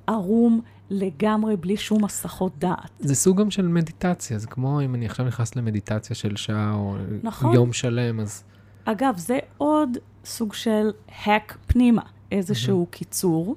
ערום 0.08 0.62
לגמרי, 0.90 1.56
בלי 1.58 1.78
שום 1.78 2.06
הסחות 2.06 2.52
דעת. 2.60 2.90
זה 3.00 3.16
סוג 3.16 3.42
גם 3.42 3.52
של 3.52 3.68
מדיטציה, 3.68 4.38
זה 4.38 4.48
כמו 4.48 4.82
אם 4.82 4.96
אני 4.96 5.06
עכשיו 5.06 5.26
נכנס 5.26 5.56
למדיטציה 5.56 6.16
של 6.16 6.36
שעה 6.36 6.74
או 6.74 6.96
נכון. 7.24 7.54
יום 7.54 7.74
שלם, 7.74 8.20
אז... 8.20 8.44
אגב, 8.86 9.18
זה 9.18 9.40
עוד 9.58 9.98
סוג 10.26 10.54
של 10.54 10.92
hack 11.24 11.54
פנימה, 11.68 12.02
איזשהו 12.32 12.84
mm-hmm. 12.84 12.96
קיצור. 12.96 13.56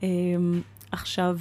Um, 0.00 0.04
עכשיו, 0.92 1.38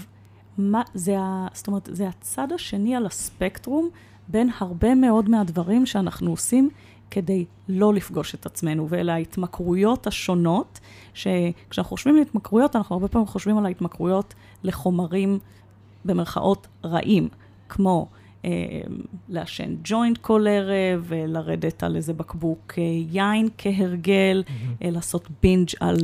מה, 0.57 0.81
זה 0.93 1.19
ה, 1.19 1.47
זאת 1.53 1.67
אומרת, 1.67 1.89
זה 1.91 2.07
הצד 2.07 2.51
השני 2.51 2.95
על 2.95 3.05
הספקטרום 3.05 3.89
בין 4.27 4.49
הרבה 4.57 4.95
מאוד 4.95 5.29
מהדברים 5.29 5.85
שאנחנו 5.85 6.31
עושים 6.31 6.69
כדי 7.11 7.45
לא 7.69 7.93
לפגוש 7.93 8.35
את 8.35 8.45
עצמנו, 8.45 8.89
ואלה 8.89 9.13
ההתמכרויות 9.13 10.07
השונות, 10.07 10.79
שכשאנחנו 11.13 11.89
חושבים 11.89 12.15
על 12.15 12.21
התמכרויות, 12.21 12.75
אנחנו 12.75 12.95
הרבה 12.95 13.07
פעמים 13.07 13.27
חושבים 13.27 13.57
על 13.57 13.65
ההתמכרויות 13.65 14.33
לחומרים 14.63 15.39
במרכאות 16.05 16.67
רעים, 16.85 17.29
כמו 17.69 18.07
לעשן 19.29 19.75
ג'וינט 19.83 20.17
כל 20.17 20.45
ערב, 20.49 21.11
לרדת 21.27 21.83
על 21.83 21.95
איזה 21.95 22.13
בקבוק 22.13 22.73
אה, 22.77 22.83
יין 23.11 23.49
כהרגל, 23.57 24.43
mm-hmm. 24.47 24.51
לעשות 24.81 25.27
בינג' 25.43 25.69
על, 25.79 25.97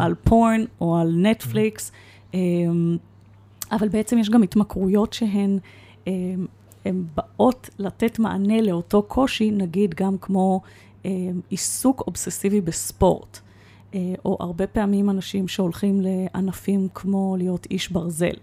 על 0.00 0.14
פורן 0.14 0.64
או 0.80 0.96
על 0.96 1.14
נטפליקס. 1.16 1.92
Mm-hmm. 2.32 2.36
אבל 3.70 3.88
בעצם 3.88 4.18
יש 4.18 4.30
גם 4.30 4.42
התמכרויות 4.42 5.12
שהן 5.12 5.58
הן 6.84 7.04
באות 7.16 7.70
לתת 7.78 8.18
מענה 8.18 8.60
לאותו 8.60 9.02
קושי, 9.02 9.50
נגיד 9.50 9.94
גם 9.94 10.18
כמו 10.18 10.60
עיסוק 11.50 12.04
אובססיבי 12.06 12.60
בספורט. 12.60 13.38
או 14.24 14.36
הרבה 14.40 14.66
פעמים 14.66 15.10
אנשים 15.10 15.48
שהולכים 15.48 16.00
לענפים 16.00 16.88
כמו 16.94 17.36
להיות 17.38 17.66
איש 17.70 17.88
ברזל. 17.88 18.36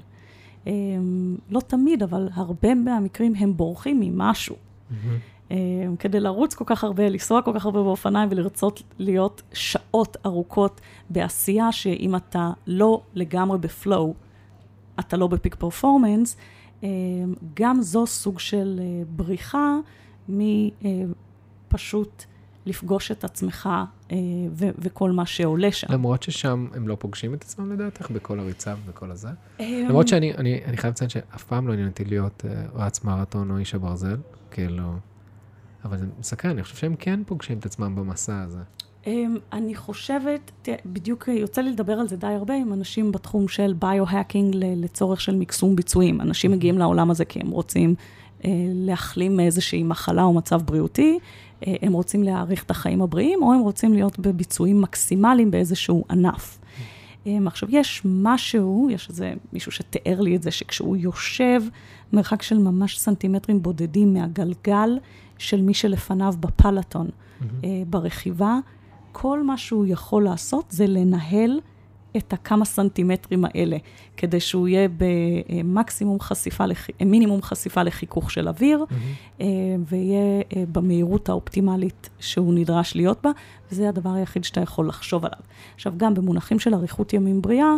אמ, 0.67 1.38
לא 1.50 1.60
תמיד, 1.60 2.04
אבל 2.04 2.30
הרבה 2.34 2.76
מהמקרים 2.76 3.36
הם 3.36 3.58
בורחים 3.58 4.00
ממשהו. 4.00 4.56
Mm-hmm. 4.56 5.54
כדי 6.00 6.19
לרוץ 6.19 6.56
כל 6.56 6.63
כך 6.67 6.84
הרבה, 6.84 7.10
לנסוע 7.10 7.41
כל 7.41 7.52
כך 7.54 7.65
הרבה 7.65 7.84
באופניים 7.84 8.30
ולרצות 8.32 8.84
להיות 9.00 9.41
שעות 9.54 10.17
ארוכות 10.26 10.82
בעשייה, 11.10 11.72
שאם 11.72 12.15
אתה 12.15 12.52
לא 12.67 13.02
לגמרי 13.15 13.58
בפלואו, 13.58 14.13
אתה 15.00 15.17
לא 15.17 15.28
בפיק 15.28 15.56
פרפורמנס, 15.56 16.38
גם 17.54 17.82
זו 17.82 18.08
סוג 18.08 18.39
של 18.39 18.80
בריחה 19.15 19.76
מפשוט 20.30 22.24
לפגוש 22.70 23.12
את 23.12 23.24
עצמך 23.24 23.70
ו- 24.52 24.70
וכל 24.78 25.12
מה 25.12 25.26
שעולה 25.26 25.72
שם. 25.72 25.88
למרות 25.90 26.24
ששם 26.24 26.68
הם 26.74 26.88
לא 26.88 26.98
פוגשים 27.00 27.34
את 27.34 27.42
עצמם 27.42 27.72
לדעתך, 27.72 28.12
בכל 28.12 28.40
הריצה 28.40 28.74
ובכל 28.84 29.12
הזה? 29.12 29.30
למרות 29.60 30.08
שאני 30.08 30.34
אני, 30.34 30.62
אני 30.66 30.78
חייב 30.78 30.92
לציין 30.92 31.10
שאף 31.10 31.44
פעם 31.44 31.68
לא 31.68 31.74
עניין 31.74 31.88
אותי 31.88 32.06
להיות 32.06 32.46
רץ 32.76 33.04
מרתון 33.04 33.52
או 33.52 33.58
איש 33.58 33.76
הברזל, 33.76 34.18
כאילו... 34.52 34.94
אבל 35.86 35.98
זה 35.98 36.06
מסקרן, 36.20 36.52
אני 36.52 36.64
חושב 36.64 36.76
שהם 36.76 36.96
כן 37.00 37.20
פוגשים 37.26 37.58
את 37.58 37.66
עצמם 37.66 37.96
במסע 37.96 38.42
הזה. 38.42 38.60
אמ, 39.08 39.38
אני 39.54 39.76
חושבת, 39.76 40.52
בדיוק 40.86 41.28
יוצא 41.28 41.62
לי 41.62 41.72
לדבר 41.72 41.94
על 41.94 42.08
זה 42.08 42.18
די 42.18 42.28
הרבה 42.28 42.54
עם 42.54 42.74
אנשים 42.74 43.12
בתחום 43.12 43.48
של 43.48 43.74
ביו-האקינג 43.80 44.56
לצורך 44.60 45.22
של 45.22 45.36
מקסום 45.36 45.76
ביצועים. 45.76 46.22
אנשים 46.22 46.52
מגיעים 46.52 46.78
לעולם 46.78 47.12
הזה 47.12 47.26
כי 47.26 47.40
הם 47.40 47.50
רוצים 47.50 47.96
אה, 48.46 48.50
להחלים 48.68 49.38
מאיזושהי 49.38 49.84
מחלה 49.84 50.24
או 50.24 50.34
מצב 50.34 50.62
בריאותי, 50.62 51.14
אה, 51.14 51.18
הם 51.62 51.93
רוצים 51.93 52.24
להאריך 52.24 52.63
את 52.63 52.72
החיים 52.72 53.02
הבריאים, 53.02 53.43
או 53.43 53.54
הם 53.54 53.60
רוצים 53.60 53.93
להיות 53.93 54.19
בביצועים 54.19 54.82
מקסימליים 54.82 55.52
באיזשהו 55.52 56.06
ענף. 56.10 56.60
אמ, 57.26 57.48
עכשיו, 57.48 57.69
יש 57.72 58.02
משהו, 58.06 58.88
יש 58.91 59.10
איזה 59.10 59.34
מישהו 59.54 59.72
שתיאר 59.72 60.22
לי 60.22 60.36
את 60.36 60.43
זה, 60.43 60.52
שכשהוא 60.52 60.98
יושב 60.98 61.62
מרחק 62.13 62.41
של 62.41 62.58
ממש 62.58 63.00
סנטימטרים 63.00 63.62
בודדים 63.62 64.13
מהגלגל 64.13 65.00
של 65.38 65.62
מי 65.62 65.74
שלפניו 65.74 66.34
בפלטון, 66.39 67.08
mm-hmm. 67.08 67.45
ברכיבה, 67.88 68.60
כל 69.12 69.43
מה 69.43 69.58
שהוא 69.58 69.86
יכול 69.86 70.24
לעשות 70.24 70.65
זה 70.69 70.88
לנהל 70.88 71.60
את 72.17 72.34
הכמה 72.34 72.65
סנטימטרים 72.65 73.45
האלה, 73.45 73.78
כדי 74.17 74.39
שהוא 74.39 74.67
יהיה 74.67 74.88
במקסימום 74.98 76.19
חשיפה, 76.19 76.65
לח... 76.65 76.88
מינימום 77.06 77.41
חשיפה 77.41 77.84
לחיכוך 77.84 78.32
של 78.32 78.48
אוויר, 78.48 78.86
mm-hmm. 78.89 79.43
ויהיה 79.88 80.41
אה, 80.56 80.63
במהירות 80.72 81.30
האופטימלית 81.30 82.10
שהוא 82.19 82.54
נדרש 82.54 82.95
להיות 82.95 83.19
בה, 83.24 83.30
וזה 83.72 83.89
הדבר 83.89 84.10
היחיד 84.10 84.43
שאתה 84.43 84.62
יכול 84.62 84.88
לחשוב 84.88 85.26
עליו. 85.26 85.39
עכשיו, 85.76 85.93
גם 85.98 86.13
במונחים 86.13 86.60
של 86.60 86.74
אריכות 86.74 87.13
ימים 87.13 87.41
בריאה, 87.41 87.74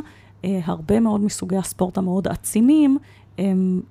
אה, 0.46 0.60
הרבה 0.64 1.00
מאוד 1.00 1.22
מסוגי 1.22 1.58
הספורט 1.58 1.98
המאוד 1.98 2.28
עצימים, 2.28 2.98
הם 3.38 3.82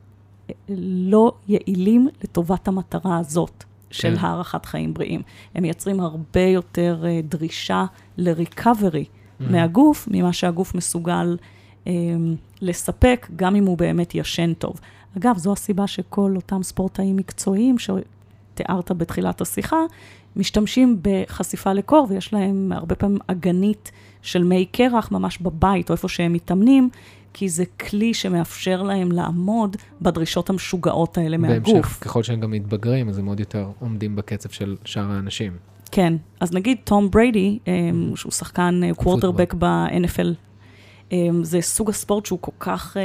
לא 0.78 1.32
יעילים 1.48 2.08
לטובת 2.24 2.68
המטרה 2.68 3.18
הזאת. 3.18 3.64
של 3.90 4.16
כן. 4.16 4.24
הארכת 4.24 4.64
חיים 4.66 4.94
בריאים. 4.94 5.22
הם 5.54 5.62
מייצרים 5.62 6.00
הרבה 6.00 6.40
יותר 6.40 7.04
דרישה 7.28 7.84
לריקאברי 8.16 9.04
mm-hmm. 9.40 9.52
מהגוף, 9.52 10.08
ממה 10.10 10.32
שהגוף 10.32 10.74
מסוגל 10.74 11.36
um, 11.84 11.88
לספק, 12.60 13.28
גם 13.36 13.56
אם 13.56 13.66
הוא 13.66 13.78
באמת 13.78 14.14
ישן 14.14 14.52
טוב. 14.54 14.80
אגב, 15.18 15.38
זו 15.38 15.52
הסיבה 15.52 15.86
שכל 15.86 16.32
אותם 16.36 16.62
ספורטאים 16.62 17.16
מקצועיים 17.16 17.76
שתיארת 17.78 18.92
בתחילת 18.92 19.40
השיחה, 19.40 19.76
משתמשים 20.36 20.98
בחשיפה 21.02 21.72
לקור, 21.72 22.06
ויש 22.10 22.32
להם 22.32 22.72
הרבה 22.72 22.94
פעמים 22.94 23.18
אגנית 23.26 23.90
של 24.22 24.44
מי 24.44 24.64
קרח 24.64 25.12
ממש 25.12 25.38
בבית, 25.38 25.90
או 25.90 25.94
איפה 25.94 26.08
שהם 26.08 26.32
מתאמנים, 26.32 26.90
כי 27.32 27.48
זה 27.48 27.64
כלי 27.66 28.14
שמאפשר 28.14 28.82
להם 28.82 29.12
לעמוד 29.12 29.76
בדרישות 30.02 30.50
המשוגעות 30.50 31.18
האלה 31.18 31.36
מהגוף. 31.36 31.72
בהמשך, 31.72 31.98
ככל 32.00 32.22
שהם 32.22 32.40
גם 32.40 32.50
מתבגרים, 32.50 33.08
אז 33.08 33.18
הם 33.18 33.26
עוד 33.26 33.40
יותר 33.40 33.68
עומדים 33.78 34.16
בקצב 34.16 34.48
של 34.48 34.76
שאר 34.84 35.10
האנשים. 35.10 35.52
כן, 35.92 36.14
אז 36.40 36.52
נגיד 36.52 36.76
תום 36.84 37.10
בריידי, 37.10 37.58
אה, 37.68 37.72
שהוא 38.14 38.32
שחקן 38.32 38.80
קוורטרבק 38.96 39.54
אה, 39.54 39.58
ב-NFL, 39.58 40.34
אה, 41.12 41.28
זה 41.42 41.60
סוג 41.60 41.90
הספורט 41.90 42.26
שהוא 42.26 42.38
כל 42.42 42.52
כך 42.60 42.96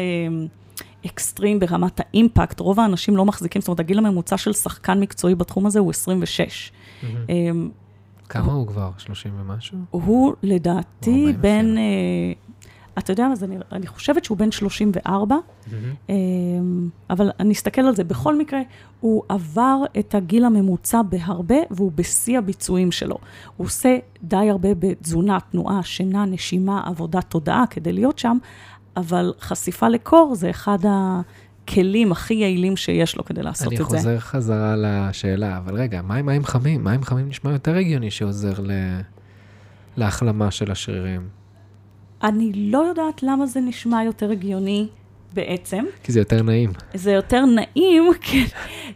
אקסטרים 1.05 1.59
ברמת 1.59 1.99
ה 1.99 2.07
impact, 2.07 2.59
רוב 2.59 2.79
האנשים 2.79 3.17
לא 3.17 3.25
מחזיקים, 3.25 3.61
זאת 3.61 3.67
אומרת, 3.67 3.79
הגיל 3.79 3.97
הממוצע 3.97 4.37
של 4.37 4.53
שחקן 4.53 4.99
מקצועי 4.99 5.35
בתחום 5.35 5.65
הזה 5.65 5.79
הוא 5.79 5.89
26. 5.89 6.71
כמה 8.29 8.53
הוא 8.53 8.67
כבר? 8.67 8.91
30 8.97 9.31
ומשהו? 9.41 9.77
הוא 9.91 10.33
לדעתי 10.43 11.33
בין 11.41 11.77
אתה 12.97 13.11
יודע 13.11 13.27
מה, 13.27 13.33
אני, 13.43 13.57
אני 13.71 13.87
חושבת 13.87 14.25
שהוא 14.25 14.37
בן 14.37 14.51
34, 14.51 15.35
mm-hmm. 15.35 15.71
אמ, 16.09 16.89
אבל 17.09 17.31
אני 17.39 17.53
אסתכל 17.53 17.81
על 17.81 17.95
זה. 17.95 18.03
בכל 18.03 18.37
מקרה, 18.37 18.59
הוא 18.99 19.23
עבר 19.29 19.77
את 19.99 20.15
הגיל 20.15 20.45
הממוצע 20.45 21.01
בהרבה, 21.01 21.55
והוא 21.71 21.91
בשיא 21.95 22.37
הביצועים 22.37 22.91
שלו. 22.91 23.17
הוא 23.57 23.65
עושה 23.65 23.97
די 24.23 24.49
הרבה 24.49 24.69
בתזונה, 24.79 25.37
תנועה, 25.51 25.83
שינה, 25.83 26.25
נשימה, 26.25 26.83
עבודת 26.85 27.25
תודעה 27.29 27.63
כדי 27.69 27.93
להיות 27.93 28.19
שם, 28.19 28.37
אבל 28.97 29.33
חשיפה 29.39 29.87
לקור 29.87 30.35
זה 30.35 30.49
אחד 30.49 30.77
הכלים 30.83 32.11
הכי 32.11 32.33
יעילים 32.33 32.77
שיש 32.77 33.17
לו 33.17 33.25
כדי 33.25 33.43
לעשות 33.43 33.73
את 33.73 33.77
זה. 33.77 33.83
אני 33.83 33.85
חוזר 33.85 34.19
חזרה 34.19 34.75
לשאלה, 34.77 35.57
אבל 35.57 35.75
רגע, 35.75 36.01
מה 36.01 36.15
עם 36.15 36.25
מים 36.25 36.45
חמים? 36.45 36.83
מים 36.83 37.03
חמים 37.03 37.29
נשמע 37.29 37.51
יותר 37.51 37.75
הגיוני 37.75 38.11
שעוזר 38.11 38.53
ל... 38.59 38.71
להחלמה 39.97 40.51
של 40.51 40.71
השרירים. 40.71 41.27
אני 42.23 42.51
לא 42.53 42.77
יודעת 42.77 43.23
למה 43.23 43.45
זה 43.45 43.59
נשמע 43.59 44.03
יותר 44.03 44.31
הגיוני 44.31 44.87
בעצם. 45.33 45.85
כי 46.03 46.11
זה 46.11 46.19
יותר 46.19 46.41
נעים. 46.41 46.71
זה 46.93 47.11
יותר 47.11 47.45
נעים, 47.45 48.03
כן. 48.21 48.45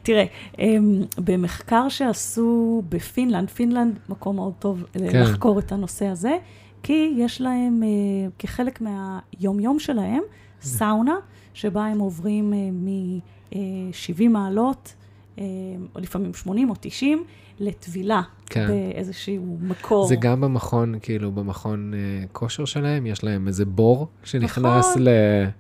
תראה, 0.03 0.25
אמ, 0.60 1.01
במחקר 1.17 1.89
שעשו 1.89 2.82
בפינלנד, 2.89 3.49
פינלנד 3.49 3.99
מקום 4.10 4.36
מאוד 4.36 4.53
טוב 4.60 4.84
כן. 4.93 5.21
לחקור 5.21 5.60
את 5.60 5.71
הנושא 5.71 6.05
הזה, 6.05 6.38
כי 6.84 7.13
יש 7.17 7.41
להם, 7.41 7.84
אה, 7.84 8.29
כחלק 8.39 8.82
מהיום-יום 8.82 9.79
שלהם, 9.79 10.21
סאונה, 10.62 11.15
שבה 11.53 11.86
הם 11.86 11.99
עוברים 11.99 12.53
מ-70 12.71 14.21
אה, 14.21 14.27
מעלות, 14.29 14.93
אה, 15.39 15.43
או 15.95 15.99
לפעמים 15.99 16.34
80 16.34 16.69
או 16.69 16.75
90, 16.79 17.23
לטבילה 17.60 18.22
כן. 18.45 18.67
באיזשהו 18.67 19.58
מקור. 19.62 20.08
זה 20.08 20.15
גם 20.15 20.41
במכון, 20.41 20.95
כאילו, 21.02 21.32
במכון 21.32 21.93
uh, 21.93 22.28
כושר 22.32 22.65
שלהם, 22.65 23.06
יש 23.06 23.24
להם 23.24 23.48
איזה 23.48 23.65
בור 23.65 24.08
שנכנס 24.24 24.89
נכון, 24.89 25.04
ל... 25.04 25.08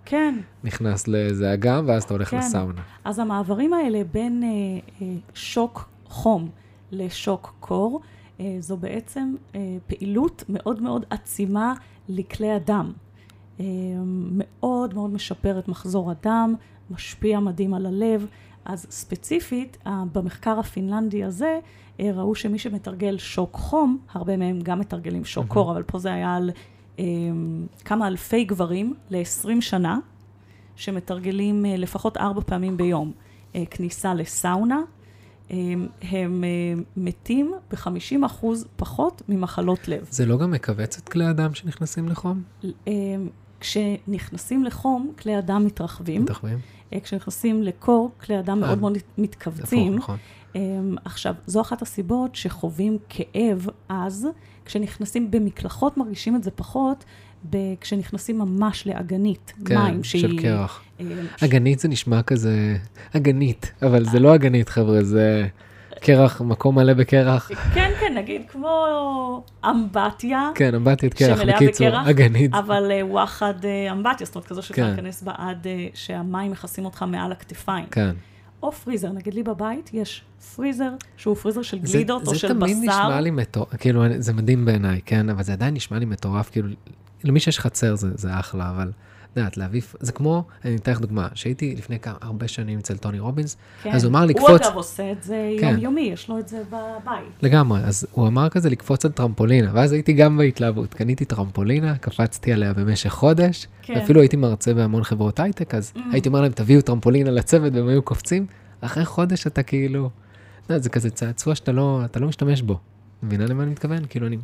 כן. 0.05 0.35
נכנס 0.63 1.07
לאיזה 1.07 1.53
אגם, 1.53 1.83
ואז 1.87 2.03
אתה 2.03 2.13
הולך 2.13 2.29
כן. 2.29 2.37
לסאונה. 2.37 2.81
אז 3.03 3.19
המעברים 3.19 3.73
האלה 3.73 4.01
בין 4.11 4.43
uh, 4.43 5.01
uh, 5.01 5.03
שוק 5.33 5.89
חום 6.05 6.49
לשוק 6.91 7.53
קור, 7.59 8.01
uh, 8.37 8.41
זו 8.59 8.77
בעצם 8.77 9.35
uh, 9.51 9.55
פעילות 9.87 10.43
מאוד 10.49 10.81
מאוד 10.81 11.05
עצימה 11.09 11.73
לכלי 12.09 12.51
הדם. 12.51 12.91
Uh, 13.57 13.61
מאוד 14.31 14.93
מאוד 14.93 15.09
משפר 15.09 15.59
את 15.59 15.67
מחזור 15.67 16.11
הדם, 16.11 16.55
משפיע 16.91 17.39
מדהים 17.39 17.73
על 17.73 17.85
הלב. 17.85 18.25
אז 18.65 18.85
ספציפית, 18.89 19.77
במחקר 20.13 20.59
הפינלנדי 20.59 21.23
הזה, 21.23 21.59
אה, 21.99 22.11
ראו 22.13 22.35
שמי 22.35 22.59
שמתרגל 22.59 23.17
שוק 23.17 23.55
חום, 23.55 23.97
הרבה 24.11 24.37
מהם 24.37 24.59
גם 24.63 24.79
מתרגלים 24.79 25.25
שוק 25.25 25.47
קור, 25.47 25.71
אבל 25.71 25.83
פה 25.83 25.99
זה 25.99 26.13
היה 26.13 26.35
על 26.35 26.51
um, 26.97 27.01
כמה 27.85 28.07
אלפי 28.07 28.43
גברים 28.43 28.93
ל-20 29.09 29.61
שנה, 29.61 29.99
שמתרגלים 30.75 31.65
uh, 31.65 31.67
לפחות 31.77 32.17
ארבע 32.17 32.41
פעמים 32.41 32.77
ביום 32.77 33.11
כניסה 33.69 34.13
לסאונה. 34.13 34.81
הם 35.49 35.87
uh, 36.01 36.83
מתים 36.97 37.53
ב-50 37.71 38.25
אחוז 38.25 38.65
פחות 38.75 39.21
ממחלות 39.29 39.87
לב. 39.87 40.07
זה 40.11 40.25
לא 40.25 40.37
גם 40.37 40.51
מכווץ 40.51 40.97
את 40.97 41.09
כלי 41.09 41.25
הדם 41.25 41.53
שנכנסים 41.53 42.09
לחום? 42.09 42.43
כשנכנסים 43.59 44.63
לחום, 44.63 45.11
כלי 45.19 45.35
הדם 45.35 45.63
מתרחבים. 45.65 46.23
מתרחבים. 46.23 46.59
כשנכנסים 47.03 47.63
לקור, 47.63 48.11
כלי 48.25 48.35
הדם 48.35 48.59
מאוד 48.59 48.79
מאוד 48.79 48.97
מתכווצים. 49.17 49.95
נכון. 49.95 50.17
אמ, 50.55 50.95
עכשיו, 51.05 51.35
זו 51.47 51.61
אחת 51.61 51.81
הסיבות 51.81 52.35
שחווים 52.35 52.97
כאב 53.09 53.67
אז, 53.89 54.27
כשנכנסים 54.65 55.31
במקלחות 55.31 55.97
מרגישים 55.97 56.35
את 56.35 56.43
זה 56.43 56.51
פחות, 56.51 57.05
כשנכנסים 57.81 58.39
ממש 58.39 58.87
לאגנית, 58.87 59.53
כן, 59.65 59.77
מים 59.77 60.03
שהיא... 60.03 60.21
כן, 60.21 60.29
של 60.29 60.41
קרח. 60.41 60.83
אה, 60.99 61.05
אגנית 61.43 61.79
זה 61.79 61.87
נשמע 61.87 62.21
כזה, 62.21 62.77
אגנית, 63.15 63.71
אבל 63.81 64.05
זה 64.05 64.19
לא 64.19 64.35
אגנית, 64.35 64.69
חבר'ה, 64.69 65.03
זה 65.03 65.47
קרח, 66.01 66.41
מקום 66.41 66.75
מלא 66.75 66.93
בקרח. 66.93 67.51
כן, 67.73 67.91
כן, 67.99 68.13
נגיד 68.17 68.41
כמו 68.47 69.43
אמבטיה. 69.65 70.49
כן, 70.55 70.75
אמבטיית 70.75 71.13
קרח, 71.13 71.39
בקיצור, 71.41 72.09
אגנית. 72.09 72.53
אבל 72.53 72.91
אה, 72.91 73.05
וואחד 73.05 73.53
אה, 73.65 73.91
אמבטיה, 73.91 74.25
זאת 74.25 74.35
אומרת, 74.35 74.47
כזו 74.47 74.61
שאתה 74.61 74.75
כן. 74.75 74.87
להיכנס 74.87 75.23
בה 75.23 75.31
עד 75.37 75.67
שהמים 75.93 76.51
מכסים 76.51 76.85
אותך 76.85 77.05
מעל 77.07 77.31
הכתפיים. 77.31 77.85
כן. 77.91 78.11
או 78.63 78.71
פריזר, 78.71 79.11
נגיד 79.11 79.33
לי 79.33 79.43
בבית 79.43 79.89
יש 79.93 80.23
פריזר 80.55 80.89
שהוא 81.17 81.35
פריזר 81.35 81.61
של 81.61 81.79
גלידות 81.79 82.27
או 82.27 82.35
של 82.35 82.47
בשר. 82.47 82.53
זה 82.53 82.59
תמיד 82.59 82.77
נשמע 82.77 83.21
לי 83.21 83.31
מטורף, 83.31 83.75
כאילו 83.75 84.03
זה 84.17 84.33
מדהים 84.33 84.65
בעיניי, 84.65 85.01
כן, 85.05 85.29
אבל 85.29 85.43
זה 85.43 85.53
עדיין 85.53 85.73
נשמע 85.73 85.99
לי 85.99 86.05
מטורף, 86.05 86.49
כאילו, 86.49 86.67
למי 87.23 87.39
שיש 87.39 87.59
חצר 87.59 87.95
זה, 87.95 88.07
זה 88.15 88.39
אחלה, 88.39 88.69
אבל 88.69 88.91
יודעת, 89.35 89.57
להביא, 89.57 89.81
זה 89.99 90.11
כמו, 90.11 90.43
אני 90.65 90.75
אתן 90.75 90.91
לך 90.91 91.01
דוגמה, 91.01 91.27
שהייתי 91.33 91.75
לפני 91.75 91.99
כמה, 91.99 92.15
הרבה 92.21 92.47
שנים 92.47 92.79
אצל 92.79 92.97
טוני 92.97 93.19
רובינס, 93.19 93.57
כן. 93.83 93.91
אז 93.91 94.03
הוא 94.03 94.09
אמר 94.09 94.19
הוא 94.19 94.27
לקפוץ, 94.27 94.61
אגב 94.61 94.75
עושה 94.75 95.11
את 95.11 95.23
זה 95.23 95.51
כן. 95.59 95.67
יומיומי, 95.67 96.01
יש 96.01 96.29
לו 96.29 96.39
את 96.39 96.47
זה 96.47 96.63
בבית. 96.69 97.33
לגמרי, 97.41 97.79
אז 97.79 98.07
הוא 98.11 98.27
אמר 98.27 98.49
כזה 98.49 98.69
לקפוץ 98.69 99.05
על 99.05 99.11
טרמפולינה, 99.11 99.69
ואז 99.73 99.91
הייתי 99.91 100.13
גם 100.13 100.37
בהתלהבות, 100.37 100.93
קניתי 100.93 101.25
טרמפולינה, 101.25 101.97
קפצתי 101.97 102.53
עליה 102.53 102.73
במשך 102.73 103.09
חודש, 103.09 103.67
כן. 103.81 103.93
ואפילו 103.93 104.21
הייתי 104.21 104.37
מרצה 104.37 104.73
בהמון 104.73 105.03
חברות 105.03 105.39
הייטק, 105.39 105.75
אז 105.75 105.93
Mm. 105.95 105.99
הייתי 106.11 106.29
אומר 106.29 106.41
להם, 106.41 106.51
תביאו 106.51 106.81
טרמפולינה 106.81 107.31
לצוות, 107.31 107.73
והם 107.73 107.87
היו 107.87 108.01
קופצים, 108.01 108.45
אחרי 108.81 109.05
חודש 109.05 109.47
אתה 109.47 109.63
כאילו, 109.63 110.09
יודע, 110.69 110.81
זה 110.81 110.89
כזה 110.89 111.09
צעצוע 111.09 111.55
שאתה 111.55 111.71
לא, 111.71 112.01
אתה 112.05 112.19
לא 112.19 112.27
משתמש 112.27 112.61
בו. 112.61 112.77
מבינה 113.23 113.45
למה 113.45 113.63
אני 113.63 113.71
מתכוון? 113.71 113.99
כאילו 114.09 114.27
אני, 114.27 114.37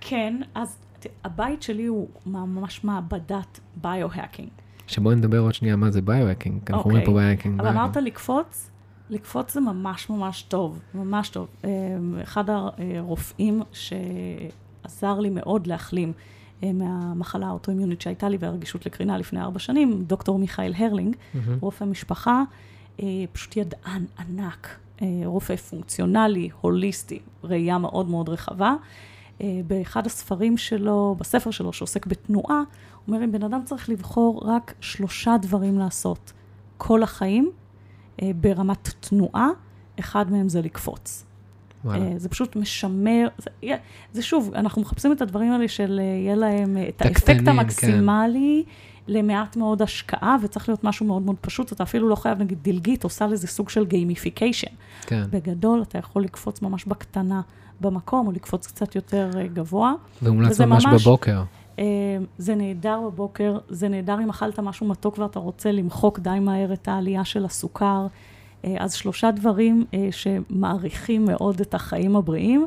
כן, 0.00 0.40
אז 0.54 0.76
הבית 1.24 1.62
שלי 1.62 1.86
הוא 1.86 2.08
ממש 2.26 2.84
מעבדת 2.84 3.60
ביו-האקינג. 3.76 4.48
שבואי 4.86 5.16
נדבר 5.16 5.38
עוד 5.38 5.54
שנייה 5.54 5.76
מה 5.76 5.90
זה 5.90 6.02
ביו-האקינג, 6.02 6.60
כי 6.66 6.72
אנחנו 6.72 6.90
אומרים 6.90 7.04
פה 7.04 7.10
אוקיי. 7.10 7.24
ביו-האקינג. 7.24 7.60
אבל 7.60 7.68
אמרת 7.68 7.96
לקפוץ, 7.96 8.70
לקפוץ 9.10 9.54
זה 9.54 9.60
ממש 9.60 10.10
ממש 10.10 10.42
טוב, 10.42 10.80
ממש 10.94 11.28
טוב. 11.28 11.48
אה, 11.64 11.70
אחד 12.22 12.44
הרופאים 12.50 13.62
שעזר 13.72 15.20
לי 15.20 15.30
מאוד 15.30 15.66
להחלים 15.66 16.12
אה, 16.62 16.72
מהמחלה 16.72 17.46
האוטואימיונית 17.46 18.00
שהייתה 18.00 18.28
לי 18.28 18.36
והרגישות 18.40 18.86
לקרינה 18.86 19.18
לפני 19.18 19.40
ארבע 19.40 19.58
שנים, 19.58 20.02
דוקטור 20.02 20.38
מיכאל 20.38 20.72
הרלינג, 20.76 21.16
מהמם. 21.34 21.58
רופא 21.60 21.84
משפחה, 21.84 22.42
אה, 23.02 23.06
פשוט 23.32 23.56
ידען 23.56 24.04
ענק, 24.18 24.78
רופא 25.24 25.56
פונקציונלי, 25.56 26.48
הוליסטי, 26.60 27.18
ראייה 27.44 27.78
מאוד 27.78 28.08
מאוד 28.08 28.28
רחבה. 28.28 28.74
אה, 29.40 29.60
באחד 29.66 30.06
הספרים 30.06 30.56
שלו, 30.56 31.16
בספר 31.18 31.50
שלו 31.50 31.72
שעוסק 31.72 32.06
בתנועה, 32.06 32.58
הוא 32.58 33.14
אומר, 33.14 33.24
אם 33.24 33.32
בן 33.32 33.42
אדם 33.42 33.60
צריך 33.64 33.88
לבחור 33.88 34.42
רק 34.44 34.74
שלושה 34.80 35.36
דברים 35.42 35.78
לעשות 35.78 36.32
כל 36.76 37.02
החיים, 37.02 37.50
אה, 38.22 38.30
ברמת 38.40 38.88
תנועה, 39.00 39.48
אחד 40.00 40.32
מהם 40.32 40.48
זה 40.48 40.62
לקפוץ. 40.62 41.24
וואלה. 41.84 42.04
אה, 42.04 42.18
זה 42.18 42.28
פשוט 42.28 42.56
משמר, 42.56 43.28
זה, 43.38 43.50
זה 44.12 44.22
שוב, 44.22 44.52
אנחנו 44.54 44.82
מחפשים 44.82 45.12
את 45.12 45.22
הדברים 45.22 45.52
האלה 45.52 45.68
של 45.68 45.98
יהיה 45.98 46.34
להם 46.34 46.76
את 46.88 47.02
האפקט 47.02 47.40
כן. 47.40 47.48
המקסימלי 47.48 48.64
למעט 49.08 49.56
מאוד 49.56 49.82
השקעה, 49.82 50.36
וצריך 50.42 50.68
להיות 50.68 50.84
משהו 50.84 51.06
מאוד 51.06 51.22
מאוד 51.22 51.36
פשוט, 51.40 51.72
אתה 51.72 51.82
אפילו 51.82 52.08
לא 52.08 52.14
חייב, 52.14 52.38
נגיד 52.38 52.58
דלגית, 52.62 53.04
עושה 53.04 53.26
לזה 53.26 53.46
סוג 53.46 53.68
של 53.68 53.86
gamification. 53.86 54.70
כן. 55.06 55.22
בגדול, 55.30 55.82
אתה 55.82 55.98
יכול 55.98 56.22
לקפוץ 56.22 56.62
ממש 56.62 56.84
בקטנה 56.84 57.40
במקום, 57.80 58.26
או 58.26 58.32
לקפוץ 58.32 58.66
קצת 58.66 58.94
יותר 58.94 59.30
אה, 59.36 59.46
גבוה. 59.46 59.94
והומלץ 60.22 60.50
וזה 60.50 60.66
ממש 60.66 60.84
בבוקר. 60.86 61.42
אה, 61.78 61.84
זה 62.38 62.54
נהדר 62.54 63.00
בבוקר, 63.00 63.58
זה 63.68 63.88
נהדר 63.88 64.20
אם 64.20 64.30
אכלת 64.30 64.58
משהו 64.58 64.86
מתוק 64.86 65.18
ואתה 65.18 65.38
רוצה 65.38 65.72
למחוק 65.72 66.18
די 66.18 66.38
מהר 66.40 66.72
את 66.72 66.88
העלייה 66.88 67.24
של 67.24 67.44
הסוכר. 67.44 68.06
אה, 68.64 68.74
אז 68.78 68.94
שלושה 68.94 69.30
דברים 69.30 69.84
שמעריכים 70.10 71.24
מאוד 71.24 71.60
את 71.60 71.74
החיים 71.74 72.16
הבריאים, 72.16 72.66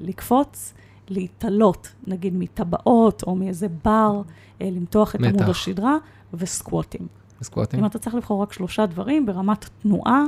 לקפוץ, 0.00 0.74
להתעלות, 1.08 1.92
נגיד 2.06 2.34
מטבעות 2.36 3.22
או 3.22 3.34
מאיזה 3.34 3.66
בר, 3.84 4.22
למתוח 4.60 5.14
את 5.14 5.20
מתח. 5.20 5.34
עמוד 5.34 5.50
השדרה, 5.50 5.96
וסקווטים. 6.34 7.06
סקווטים. 7.42 7.80
אם 7.80 7.86
אתה 7.86 7.98
צריך 7.98 8.14
לבחור 8.14 8.42
רק 8.42 8.52
שלושה 8.52 8.86
דברים, 8.86 9.26
ברמת 9.26 9.68
תנועה, 9.82 10.24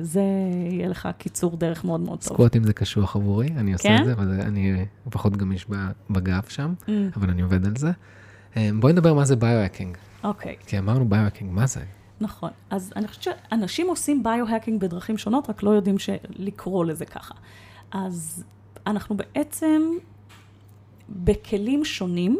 זה 0.00 0.22
יהיה 0.70 0.88
לך 0.88 1.08
קיצור 1.18 1.56
דרך 1.56 1.84
מאוד 1.84 2.00
מאוד 2.00 2.18
טוב. 2.18 2.28
סקווטים 2.34 2.64
זה 2.64 2.72
קשוח 2.72 3.16
עבורי, 3.16 3.48
אני 3.56 3.72
עושה 3.72 3.88
כן? 3.88 4.00
את 4.00 4.04
זה, 4.04 4.12
אבל 4.12 4.40
אני 4.40 4.86
פחות 5.10 5.36
גמיש 5.36 5.66
בגב 6.10 6.42
שם, 6.48 6.74
Mm, 6.86 6.90
אבל 7.16 7.30
אני 7.30 7.42
עובד 7.42 7.66
על 7.66 7.76
זה. 7.76 7.90
אה, 8.56 8.70
בואי 8.80 8.92
נדבר 8.92 9.14
מה 9.14 9.24
זה 9.24 9.36
ביו-האקינג. 9.36 9.96
אוקיי. 10.24 10.56
כי 10.66 10.78
אמרנו 10.78 11.08
ביו-האקינג, 11.08 11.52
מה 11.52 11.66
זה? 11.66 11.80
נכון. 12.20 12.50
אז 12.70 12.92
אני 12.96 13.08
חושבת 13.08 13.22
שאנשים 13.22 13.88
עושים 13.88 14.22
ביו-האקינג 14.22 14.80
בדרכים 14.80 15.18
שונות, 15.18 15.50
רק 15.50 15.62
לא 15.62 15.70
יודעים 15.70 15.96
לקרוא 16.36 16.84
לזה 16.84 17.04
ככה. 17.04 17.34
אז 17.92 18.44
אנחנו 18.86 19.16
בעצם 19.16 19.82
בכלים 21.08 21.84
שונים 21.84 22.38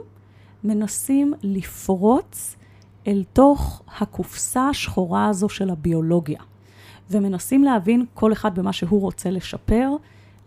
מנסים 0.64 1.34
לפרוץ 1.42 2.56
אל 3.06 3.24
תוך 3.32 3.82
הקופסה 4.00 4.68
השחורה 4.68 5.28
הזו 5.28 5.48
של 5.48 5.70
הביולוגיה, 5.70 6.40
ומנסים 7.10 7.64
להבין 7.64 8.04
כל 8.14 8.32
אחד 8.32 8.58
במה 8.58 8.72
שהוא 8.72 9.00
רוצה 9.00 9.30
לשפר. 9.30 9.90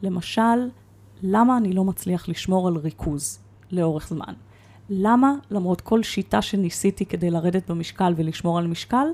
למשל, 0.01 0.69
למה 1.21 1.57
אני 1.57 1.73
לא 1.73 1.83
מצליח 1.83 2.29
לשמור 2.29 2.67
על 2.67 2.75
ריכוז 2.75 3.39
לאורך 3.71 4.07
זמן? 4.07 4.33
למה, 4.89 5.33
למרות 5.51 5.81
כל 5.81 6.03
שיטה 6.03 6.41
שניסיתי 6.41 7.05
כדי 7.05 7.29
לרדת 7.29 7.71
במשקל 7.71 8.13
ולשמור 8.17 8.57
על 8.57 8.67
משקל, 8.67 9.07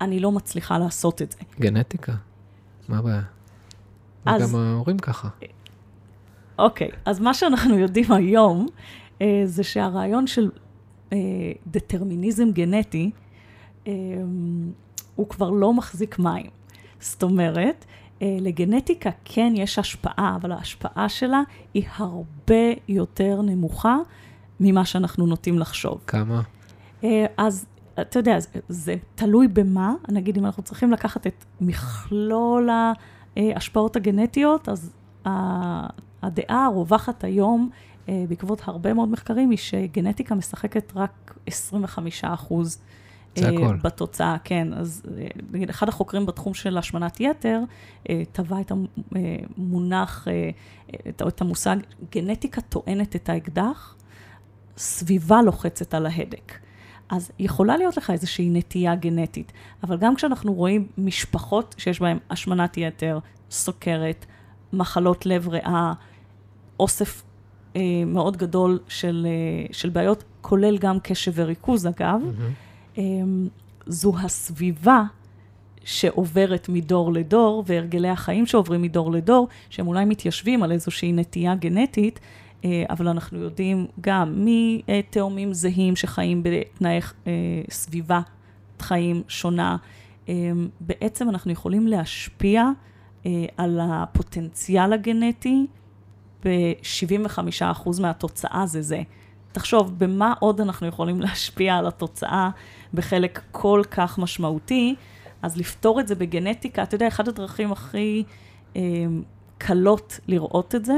אני 0.00 0.20
לא 0.20 0.32
מצליחה 0.32 0.78
לעשות 0.78 1.22
את 1.22 1.32
זה. 1.32 1.38
גנטיקה. 1.60 2.12
מה 2.88 2.98
הבעיה? 2.98 3.22
אז- 4.26 4.42
גם 4.54 4.60
ההורים 4.60 4.98
ככה. 4.98 5.28
אוקיי, 6.58 6.88
אז 7.04 7.20
מה 7.20 7.34
שאנחנו 7.34 7.78
יודעים 7.78 8.12
היום, 8.12 8.66
אה, 9.22 9.42
זה 9.44 9.64
שהרעיון 9.64 10.26
של 10.26 10.50
אה, 11.12 11.18
דטרמיניזם 11.66 12.50
גנטי, 12.52 13.10
אה, 13.86 13.92
הוא 15.14 15.28
כבר 15.28 15.50
לא 15.50 15.74
מחזיק 15.74 16.18
מים. 16.18 16.55
זאת 17.00 17.22
אומרת, 17.22 17.84
אה, 18.22 18.36
לגנטיקה 18.40 19.10
כן 19.24 19.52
יש 19.56 19.78
השפעה, 19.78 20.36
אבל 20.40 20.52
ההשפעה 20.52 21.08
שלה 21.08 21.42
היא 21.74 21.84
הרבה 21.96 22.72
יותר 22.88 23.42
נמוכה 23.42 23.96
ממה 24.60 24.84
שאנחנו 24.84 25.26
נוטים 25.26 25.58
לחשוב. 25.58 26.00
כמה? 26.06 26.42
אה, 27.04 27.26
אז 27.36 27.66
אתה 28.00 28.18
יודע, 28.18 28.40
זה, 28.40 28.48
זה 28.68 28.96
תלוי 29.14 29.48
במה. 29.48 29.94
נגיד, 30.08 30.38
אם 30.38 30.46
אנחנו 30.46 30.62
צריכים 30.62 30.92
לקחת 30.92 31.26
את 31.26 31.44
מכלול 31.60 32.68
ההשפעות 33.36 33.96
הגנטיות, 33.96 34.68
אז 34.68 34.92
הדעה 36.22 36.66
הרווחת 36.66 37.24
היום, 37.24 37.70
אה, 38.08 38.24
בעקבות 38.28 38.62
הרבה 38.64 38.94
מאוד 38.94 39.08
מחקרים, 39.08 39.50
היא 39.50 39.58
שגנטיקה 39.58 40.34
משחקת 40.34 40.92
רק 40.96 41.38
25 41.46 42.24
אחוז. 42.24 42.78
זה 43.36 43.48
הכל. 43.48 43.76
בתוצאה, 43.82 44.36
כן. 44.44 44.72
אז 44.72 45.02
אה, 45.18 45.26
נגיד, 45.52 45.70
אחד 45.70 45.88
החוקרים 45.88 46.26
בתחום 46.26 46.54
של 46.54 46.78
השמנת 46.78 47.20
יתר, 47.20 47.60
אה, 48.10 48.22
טבע 48.32 48.60
את 48.60 48.72
המונח, 49.56 50.28
אה, 50.28 50.50
את 51.28 51.40
המושג, 51.40 51.76
גנטיקה 52.12 52.60
טוענת 52.60 53.16
את 53.16 53.28
האקדח, 53.28 53.96
סביבה 54.76 55.42
לוחצת 55.42 55.94
על 55.94 56.06
ההדק. 56.06 56.52
אז 57.08 57.30
יכולה 57.38 57.76
להיות 57.76 57.96
לך 57.96 58.10
איזושהי 58.10 58.50
נטייה 58.50 58.94
גנטית, 58.94 59.52
אבל 59.82 59.96
גם 59.96 60.16
כשאנחנו 60.16 60.52
רואים 60.52 60.86
משפחות 60.98 61.74
שיש 61.78 62.00
בהן 62.00 62.18
השמנת 62.30 62.76
יתר, 62.76 63.18
סוכרת, 63.50 64.26
מחלות 64.72 65.26
לב 65.26 65.48
ריאה, 65.48 65.92
אוסף 66.80 67.22
אה, 67.76 67.80
מאוד 68.06 68.36
גדול 68.36 68.78
של, 68.88 69.26
אה, 69.28 69.66
של 69.72 69.88
בעיות, 69.88 70.24
כולל 70.40 70.78
גם 70.78 71.00
קשב 71.00 71.32
וריכוז 71.34 71.86
אגב, 71.86 72.20
מהמם. 72.24 72.52
אמ, 72.98 73.48
זו 73.86 74.12
הסביבה 74.18 75.02
שעוברת 75.84 76.68
מדור 76.68 77.12
לדור, 77.12 77.64
והרגלי 77.66 78.08
החיים 78.08 78.46
שעוברים 78.46 78.82
מדור 78.82 79.12
לדור, 79.12 79.48
שהם 79.70 79.86
אולי 79.86 80.04
מתיישבים 80.04 80.62
על 80.62 80.72
איזושהי 80.72 81.12
נטייה 81.12 81.54
גנטית, 81.54 82.20
אה, 82.64 82.84
אבל 82.90 83.08
אנחנו 83.08 83.38
יודעים 83.38 83.86
גם 84.00 84.46
מתאומים 84.46 85.54
זהים 85.54 85.96
שחיים 85.96 86.42
בתנאי 86.42 87.00
אה, 87.26 87.32
סביבה 87.70 88.20
חיים 88.80 89.22
שונה. 89.28 89.76
אה, 90.28 90.50
בעצם 90.80 91.28
אנחנו 91.28 91.52
יכולים 91.52 91.86
להשפיע 91.86 92.70
אה, 93.26 93.30
על 93.56 93.80
הפוטנציאל 93.82 94.92
הגנטי 94.92 95.66
ב-75% 96.44 98.00
מהתוצאה 98.00 98.66
זה 98.66 98.82
זה. 98.82 99.02
תחשוב, 99.56 99.98
במה 99.98 100.34
עוד 100.40 100.60
אנחנו 100.60 100.86
יכולים 100.86 101.20
להשפיע 101.20 101.74
על 101.74 101.86
התוצאה 101.86 102.50
בחלק 102.94 103.40
כל 103.50 103.82
כך 103.90 104.18
משמעותי, 104.18 104.94
אז 105.42 105.56
לפתור 105.56 106.00
את 106.00 106.08
זה 106.08 106.14
בגנטיקה, 106.14 106.82
אתה 106.82 106.94
יודע, 106.94 107.08
אחת 107.08 107.28
הדרכים 107.28 107.72
הכי 107.72 108.24
אה, 108.76 108.82
קלות 109.58 110.20
לראות 110.28 110.74
את 110.74 110.84
זה, 110.84 110.94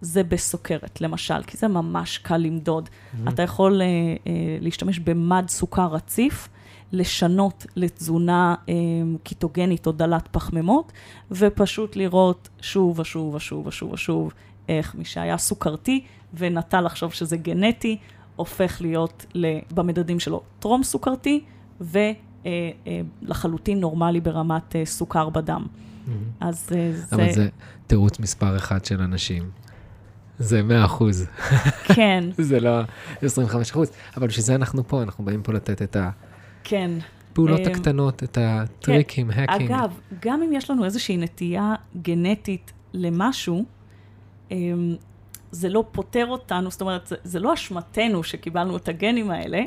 זה 0.00 0.22
בסוכרת, 0.24 1.00
למשל, 1.00 1.42
כי 1.42 1.56
זה 1.56 1.68
ממש 1.68 2.18
קל 2.18 2.36
למדוד. 2.36 2.88
Mm-hmm. 2.88 3.30
אתה 3.30 3.42
יכול 3.42 3.82
אה, 3.82 3.86
אה, 3.86 4.32
להשתמש 4.60 4.98
במד 4.98 5.44
סוכר 5.48 5.86
רציף, 5.86 6.48
לשנות 6.92 7.66
לתזונה 7.76 8.54
אה, 8.68 8.74
קיטוגנית 9.22 9.86
או 9.86 9.92
דלת 9.92 10.28
פחמימות, 10.32 10.92
ופשוט 11.30 11.96
לראות 11.96 12.48
שוב 12.60 12.98
ושוב 12.98 13.34
ושוב 13.34 13.66
ושוב 13.66 13.92
ושוב 13.92 14.32
איך 14.68 14.94
מי 14.94 15.04
שהיה 15.04 15.38
סוכרתי 15.38 16.04
ונטה 16.34 16.80
לחשוב 16.80 17.12
שזה 17.12 17.36
גנטי, 17.36 17.98
הופך 18.36 18.78
להיות 18.80 19.26
במדדים 19.74 20.20
שלו 20.20 20.42
טרום 20.58 20.82
סוכרתי 20.82 21.44
ולחלוטין 23.24 23.80
נורמלי 23.80 24.20
ברמת 24.20 24.76
אה, 24.76 24.84
סוכר 24.84 25.28
בדם. 25.28 25.66
מהמם. 26.06 26.22
אז 26.40 26.68
אה, 26.74 26.92
זה... 26.94 27.16
אבל 27.16 27.32
זה 27.32 27.48
תירוץ 27.86 28.18
מספר 28.18 28.56
אחד 28.56 28.84
של 28.84 29.02
אנשים. 29.02 29.50
זה 30.38 30.62
100 30.62 30.84
אחוז. 30.84 31.26
כן. 31.84 32.24
זה 32.38 32.60
לא 32.60 32.80
25 33.22 33.70
אחוז, 33.70 33.90
אבל 34.16 34.26
בשביל 34.26 34.44
זה 34.44 34.54
אנחנו 34.54 34.88
פה, 34.88 35.02
אנחנו 35.02 35.24
באים 35.24 35.42
פה 35.42 35.52
לתת 35.52 35.82
את 35.82 35.96
כן. 36.64 36.90
הפעולות 37.30 37.60
אמ, 37.60 37.72
הקטנות, 37.72 38.22
את 38.22 38.38
הטריקים, 38.40 39.30
האקינג. 39.30 39.72
אגב, 39.72 39.98
גם 40.22 40.42
אם 40.42 40.52
יש 40.52 40.70
לנו 40.70 40.84
איזושהי 40.84 41.16
נטייה 41.16 41.74
גנטית 42.02 42.72
למשהו, 42.92 43.64
אמ, 44.50 44.96
זה 45.52 45.68
לא 45.68 45.84
פוטר 45.92 46.26
אותנו, 46.26 46.70
זאת 46.70 46.80
אומרת, 46.80 47.06
זה, 47.06 47.16
זה 47.24 47.40
לא 47.40 47.54
אשמתנו 47.54 48.24
שקיבלנו 48.24 48.76
את 48.76 48.88
הגנים 48.88 49.30
האלה, 49.30 49.62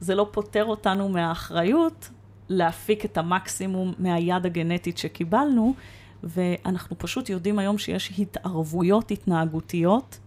זה 0.00 0.14
לא 0.14 0.28
פוטר 0.32 0.64
אותנו 0.64 1.08
מהאחריות 1.08 2.10
להפיק 2.48 3.04
את 3.04 3.18
המקסימום 3.18 3.92
מהיד 3.98 4.46
הגנטית 4.46 4.98
שקיבלנו, 4.98 5.74
ואנחנו 6.22 6.98
פשוט 6.98 7.28
יודעים 7.28 7.58
היום 7.58 7.78
שיש 7.78 8.12
התערבויות 8.18 9.10
התנהגותיות 9.10 10.18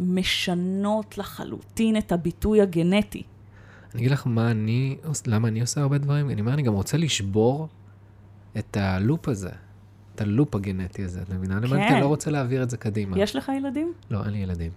שמשנות 0.00 1.18
לחלוטין 1.18 1.96
את 1.96 2.12
הביטוי 2.12 2.60
הגנטי. 2.60 3.22
אני 3.94 4.00
אגיד 4.00 4.12
לך 4.12 4.26
מה 4.26 4.50
אני, 4.50 4.96
למה 5.26 5.48
אני 5.48 5.60
עושה 5.60 5.80
הרבה 5.80 5.98
דברים, 5.98 6.30
אני 6.30 6.40
אומר, 6.40 6.54
אני 6.54 6.62
גם 6.62 6.72
רוצה 6.72 6.96
לשבור 6.96 7.68
את 8.58 8.76
הלופ 8.76 9.28
הזה, 9.28 9.50
הלופ 10.22 10.54
הגנטי 10.54 11.04
הזה, 11.04 11.22
את 11.22 11.30
מבינה? 11.30 11.60
כן. 11.60 11.88
כי 11.88 11.94
אני 11.94 12.00
לא 12.00 12.06
רוצה 12.06 12.30
להעביר 12.30 12.62
את 12.62 12.70
זה 12.70 12.76
קדימה. 12.76 13.18
יש 13.18 13.36
לך 13.36 13.52
ילדים? 13.56 13.92
לא, 14.10 14.24
אין 14.24 14.32
לי 14.32 14.38
ילדים. 14.38 14.70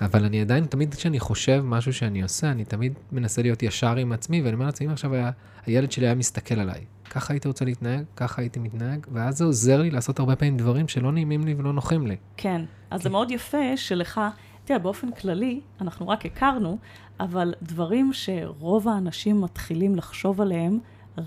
אבל 0.00 0.24
אני 0.24 0.40
עדיין, 0.40 0.64
תמיד 0.64 0.94
כשאני 0.94 1.20
חושב 1.20 1.62
משהו 1.64 1.92
שאני 1.92 2.22
עושה, 2.22 2.50
אני 2.50 2.64
תמיד 2.64 2.92
מנסה 3.12 3.42
להיות 3.42 3.62
ישר 3.62 3.96
עם 3.96 4.12
עצמי, 4.12 4.42
ואני 4.42 4.54
אומר 4.54 4.66
לעצמי, 4.66 4.86
אם 4.86 4.92
עכשיו 4.92 5.14
היה, 5.14 5.30
הילד 5.66 5.92
שלי 5.92 6.06
היה 6.06 6.14
מסתכל 6.14 6.60
עליי, 6.60 6.84
ככה 7.10 7.32
הייתי 7.32 7.48
רוצה 7.48 7.64
להתנהג, 7.64 8.04
ככה 8.16 8.42
הייתי 8.42 8.60
מתנהג, 8.60 9.06
ואז 9.12 9.38
זה 9.38 9.44
עוזר 9.44 9.82
לי 9.82 9.90
לעשות 9.90 10.18
הרבה 10.18 10.36
פעמים 10.36 10.56
דברים 10.56 10.88
שלא 10.88 11.12
נעימים 11.12 11.44
לי 11.44 11.54
ולא 11.58 11.72
נוחים 11.72 12.06
לי. 12.06 12.16
כן. 12.36 12.62
אז 12.90 13.02
זה 13.02 13.10
מאוד 13.10 13.30
יפה 13.30 13.76
שלך, 13.76 14.20
תראה, 14.64 14.78
באופן 14.78 15.10
כללי, 15.12 15.60
אנחנו 15.80 16.08
רק 16.08 16.26
הכרנו, 16.26 16.78
אבל 17.20 17.54
דברים 17.62 18.12
שרוב 18.12 18.88
האנשים 18.88 19.40
מתחילים 19.40 19.96
לחשוב 19.96 20.40
עליהם 20.40 20.78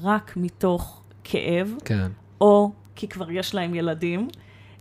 רק 0.02 0.34
מתוך 0.38 1.02
כאב, 1.24 1.74
כן. 1.86 2.12
או 2.42 2.72
כי 2.96 3.08
כבר 3.08 3.32
יש 3.32 3.56
להם 3.56 3.76
ילדים, 3.76 4.28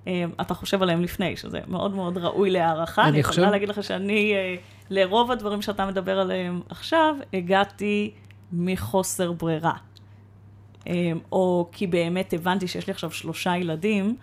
אה, 0.06 0.24
אתה 0.40 0.54
חושב 0.54 0.82
עליהם 0.82 1.02
לפני, 1.02 1.36
שזה 1.36 1.58
מאוד 1.68 1.94
מאוד 1.94 2.18
ראוי 2.18 2.50
להערכה. 2.50 3.02
אני 3.02 3.10
אני 3.10 3.22
חושב- 3.22 3.40
יכולה 3.40 3.50
להגיד 3.50 3.68
לך 3.68 3.84
שאני, 3.84 4.32
אה, 4.34 4.54
לרוב 4.90 5.30
הדברים 5.30 5.62
שאתה 5.62 5.86
מדבר 5.86 6.18
עליהם 6.20 6.60
עכשיו, 6.68 7.14
הגעתי 7.32 8.10
מחוסר 8.52 9.32
ברירה. 9.32 9.72
אה, 10.88 11.12
או 11.32 11.68
כי 11.72 11.86
באמת 11.86 12.32
הבנתי 12.32 12.68
שיש 12.68 12.86
לי 12.86 12.90
עכשיו 12.90 13.10
שלושה 13.10 13.56
ילדים, 13.56 14.16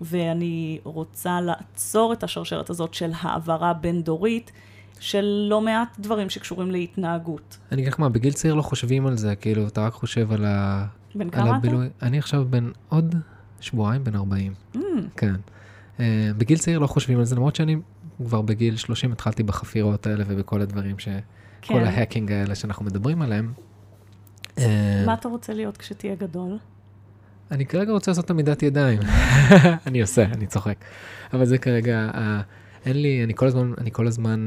ואני 0.00 0.78
רוצה 0.84 1.40
לעצור 1.40 2.12
את 2.12 2.22
השרשרת 2.24 2.70
הזאת 2.70 2.94
של 2.94 3.10
העברה 3.20 3.72
בין-דורית, 3.72 4.52
של 5.00 5.46
לא 5.50 5.60
מעט 5.60 5.98
דברים 5.98 6.30
שקשורים 6.30 6.70
להתנהגות. 6.70 7.58
אני 7.72 7.82
אגיד 7.82 7.92
לך 7.92 8.00
מה, 8.00 8.08
בגיל 8.08 8.32
צעיר 8.32 8.54
לא 8.54 8.62
חושבים 8.62 9.06
על 9.06 9.16
זה, 9.16 9.36
כאילו, 9.36 9.66
אתה 9.66 9.86
רק 9.86 9.92
חושב 9.92 10.32
על, 10.32 10.44
ה... 10.44 10.84
בן 11.14 11.30
כמה 11.30 11.58
אתה? 11.58 11.68
אני 12.02 12.18
עכשיו 12.18 12.44
בן 12.50 12.70
עוד 12.88 13.14
שבועיים, 13.60 14.04
בן 14.04 14.14
40. 14.14 14.54
Mm, 14.74 14.78
כן. 15.16 15.34
Uh, 15.96 16.00
בגיל 16.38 16.58
צעיר 16.58 16.78
לא 16.78 16.86
חושבים 16.86 17.18
על 17.18 17.24
זה, 17.24 17.36
למרות 17.36 17.56
שאני 17.56 17.76
כבר 18.24 18.42
בגיל 18.42 18.76
30 18.76 19.12
התחלתי 19.12 19.42
בחפירות 19.42 20.06
האלה 20.06 20.24
ובכל 20.28 20.60
הדברים, 20.60 20.98
ש... 20.98 21.08
כל 21.66 21.74
כן. 21.74 21.84
ההאקינג 21.84 22.32
האלה 22.32 22.54
שאנחנו 22.54 22.84
מדברים 22.84 23.22
עליהם. 23.22 23.52
אה, 24.58 25.02
מה 25.06 25.14
אתה 25.14 25.28
רוצה 25.28 25.54
להיות 25.54 25.76
כשתהיה 25.76 26.14
גדול? 26.14 26.58
אני 27.50 27.66
כרגע 27.66 27.92
רוצה 27.92 28.10
לעשות 28.10 28.30
עמידת 28.30 28.62
ידיים. 28.62 29.00
אני 29.86 30.00
עושה, 30.00 30.24
אני 30.24 30.46
צוחק. 30.46 30.76
אבל 31.32 31.44
זה 31.44 31.58
כרגע, 31.58 32.10
אה, 32.14 32.40
אין 32.86 33.02
לי, 33.02 33.24
אני 33.24 33.34
כל 33.34 33.46
הזמן, 33.46 33.72
אני 33.78 33.90
כל 33.92 34.06
הזמן 34.06 34.46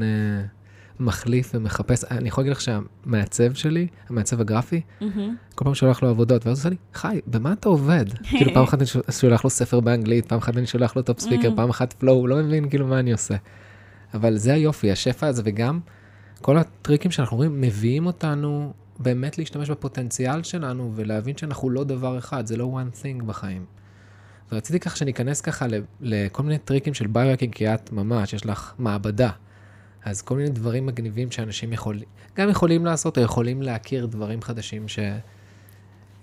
מחליף 1.00 1.50
ומחפש. 1.54 2.04
אני 2.04 2.28
יכול 2.28 2.42
להגיד 2.42 2.52
לך 2.52 2.60
שהמעצב 2.60 3.54
שלי, 3.54 3.86
המעצב 4.08 4.40
הגרפי, 4.40 4.80
מהמם. 5.00 5.36
כל 5.54 5.64
פעם 5.64 5.74
שולח 5.74 6.02
לו 6.02 6.08
עבודות, 6.08 6.46
ואז 6.46 6.58
הוא 6.58 6.60
עושה 6.60 6.68
לי, 6.68 6.76
חי, 6.94 7.20
במה 7.26 7.52
אתה 7.52 7.68
עובד? 7.68 8.04
כאילו 8.38 8.54
פעם 8.54 8.62
אחת 8.64 8.78
אני 8.78 8.86
שול- 8.86 9.02
שולח 9.10 9.44
לו 9.44 9.50
ספר 9.50 9.80
באנגלית, 9.80 10.26
פעם 10.26 10.38
אחת 10.38 10.56
אני 10.56 10.66
שולח 10.66 10.96
לו 10.96 11.02
top 11.02 11.20
speaker, 11.20 11.48
Mm. 11.48 11.56
פעם 11.56 11.70
אחת 11.70 11.92
flow, 11.92 12.16
הוא 12.16 12.28
לא 12.28 12.36
מבין 12.36 12.68
כאילו 12.68 12.86
מה 12.86 12.98
אני 12.98 13.12
עושה. 13.12 13.34
אבל 14.14 14.36
זה 14.36 14.52
היופי, 14.52 14.90
השפע 14.92 15.26
הזה, 15.26 15.42
וגם 15.44 15.80
כל 16.42 16.58
הטריקים 16.58 17.10
שאנחנו 17.10 17.36
רואים, 17.36 17.60
מביאים 17.60 18.06
אותנו 18.06 18.72
באמת 18.98 19.38
להשתמש 19.38 19.70
בפוטנציאל 19.70 20.42
שלנו, 20.42 20.92
ולהבין 20.94 21.36
שאנחנו 21.36 21.70
לא 21.70 21.84
דבר 21.84 22.18
אחד, 22.18 22.46
זה 22.46 22.56
לא 22.56 22.78
one 22.82 23.02
thing 23.02 23.24
בחיים. 23.24 23.64
ורציתי 24.52 24.80
ככה 24.80 24.96
שניכנס 24.96 25.40
ככה 25.40 25.66
לכל 26.00 26.42
מיני 26.42 26.58
טריקים 26.58 26.94
של 26.94 27.06
bio-hacking, 27.06 27.52
כי 27.54 27.74
את 27.74 27.92
ממש, 27.92 28.32
יש 28.32 28.46
לך 28.46 28.72
מעבדה. 28.78 29.30
אז 30.10 30.22
כל 30.22 30.36
מיני 30.36 30.50
דברים 30.50 30.86
מגניבים 30.86 31.30
שאנשים 31.30 31.72
יכולים, 31.72 32.04
גם 32.36 32.48
יכולים 32.48 32.84
לעשות, 32.84 33.18
או 33.18 33.22
יכולים 33.22 33.62
להכיר 33.62 34.06
דברים 34.06 34.42
חדשים 34.42 34.88
ש... 34.88 34.98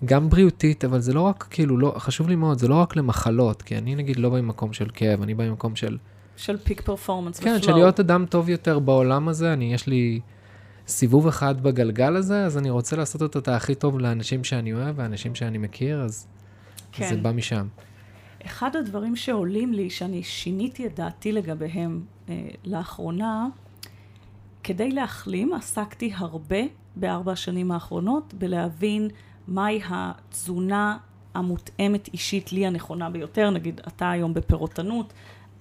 גם 0.05 0.29
בריאותית, 0.29 0.85
אבל 0.85 0.99
זה 0.99 1.13
לא 1.13 1.21
רק, 1.21 1.47
כאילו, 1.49 1.77
לא, 1.77 1.93
חשוב 1.97 2.29
לי 2.29 2.35
מאוד, 2.35 2.59
זה 2.59 2.67
לא 2.67 2.75
רק 2.75 2.95
למחלות, 2.95 3.61
כי 3.61 3.77
אני 3.77 3.95
נגיד 3.95 4.19
לא 4.19 4.29
בא 4.29 4.41
ממקום 4.41 4.73
של 4.73 4.87
כאב, 4.93 5.21
אני 5.21 5.33
בא 5.33 5.49
ממקום 5.49 5.75
של, 5.75 5.97
של 6.37 6.57
peak 6.57 6.81
performance 6.81 7.39
כן, 7.39 7.49
ו 7.49 7.51
flow. 7.51 7.63
של 7.63 7.73
להיות 7.73 7.99
אדם 7.99 8.25
טוב 8.25 8.49
יותר 8.49 8.79
בעולם 8.79 9.27
הזה, 9.27 9.53
אני, 9.53 9.73
יש 9.73 9.87
לי 9.87 10.19
סיבוב 10.87 11.27
אחד 11.27 11.63
בגלגל 11.63 12.15
הזה, 12.15 12.45
אז 12.45 12.57
אני 12.57 12.69
רוצה 12.69 12.95
לעשות 12.95 13.21
אותו 13.21 13.39
את 13.39 13.47
הכי 13.47 13.75
טוב 13.75 13.99
לאנשים 13.99 14.43
שאני 14.43 14.73
אוהב, 14.73 14.99
והאנשים 14.99 15.35
שאני 15.35 15.57
מכיר, 15.57 16.01
אז 16.01 16.27
כן. 16.91 17.09
זה 17.09 17.17
בא 17.17 17.31
משם. 17.31 17.67
אחד 18.45 18.75
הדברים 18.75 19.15
שעולים 19.15 19.73
לי, 19.73 19.89
שאני 19.89 20.23
שיניתי 20.23 20.85
את 20.85 20.95
דעתי 20.95 21.31
לגביהם 21.31 22.01
אה, 22.29 22.47
לאחרונה, 22.65 23.47
כדי 24.65 24.91
להחלים 24.91 25.53
עסקתי 25.53 26.11
הרבה 26.15 26.57
בארבע 26.95 27.31
השנים 27.31 27.71
האחרונות 27.71 28.33
בלהבין 28.33 29.07
מהי 29.47 29.81
התזונה 29.89 30.97
המותאמת 31.33 32.09
אישית 32.13 32.51
לי 32.51 32.65
הנכונה 32.65 33.09
ביותר. 33.09 33.49
נגיד, 33.49 33.81
אתה 33.87 34.11
היום 34.11 34.33
בפירוטנות, 34.33 35.13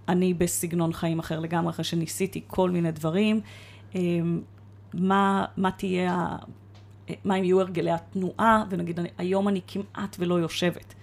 אני 0.08 0.34
בסגנון 0.34 0.92
חיים 0.92 1.18
אחר 1.18 1.40
לגמרי, 1.40 1.70
אחרי 1.70 1.84
שניסיתי 1.84 2.40
כל 2.46 2.70
מיני 2.70 2.92
דברים. 2.92 3.40
אה, 3.94 4.00
מה, 4.94 5.44
מה 5.56 5.70
תהיה, 5.70 6.36
מה 7.24 7.34
אם 7.34 7.44
יהיו 7.44 7.60
הרגלי 7.60 7.90
התנועה, 7.90 8.64
ונגיד, 8.70 8.98
אני, 9.00 9.08
היום 9.18 9.48
אני 9.48 9.60
כמעט 9.66 10.16
ולא 10.18 10.34
יושבת. 10.34 10.94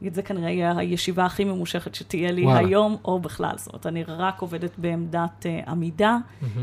נגיד, 0.00 0.14
זה 0.14 0.22
כנראה 0.22 0.50
יהיה 0.50 0.78
הישיבה 0.78 1.24
הכי 1.26 1.44
ממושכת 1.44 1.94
שתהיה 1.94 2.32
לי 2.32 2.44
וואלה. 2.44 2.58
היום 2.58 2.96
או 3.04 3.20
בכלל. 3.20 3.52
זאת 3.56 3.68
אומרת, 3.68 3.86
אני 3.86 4.04
רק 4.04 4.40
עובדת 4.40 4.78
בעמדת 4.78 5.46
uh, 5.66 5.70
עמידה, 5.70 6.18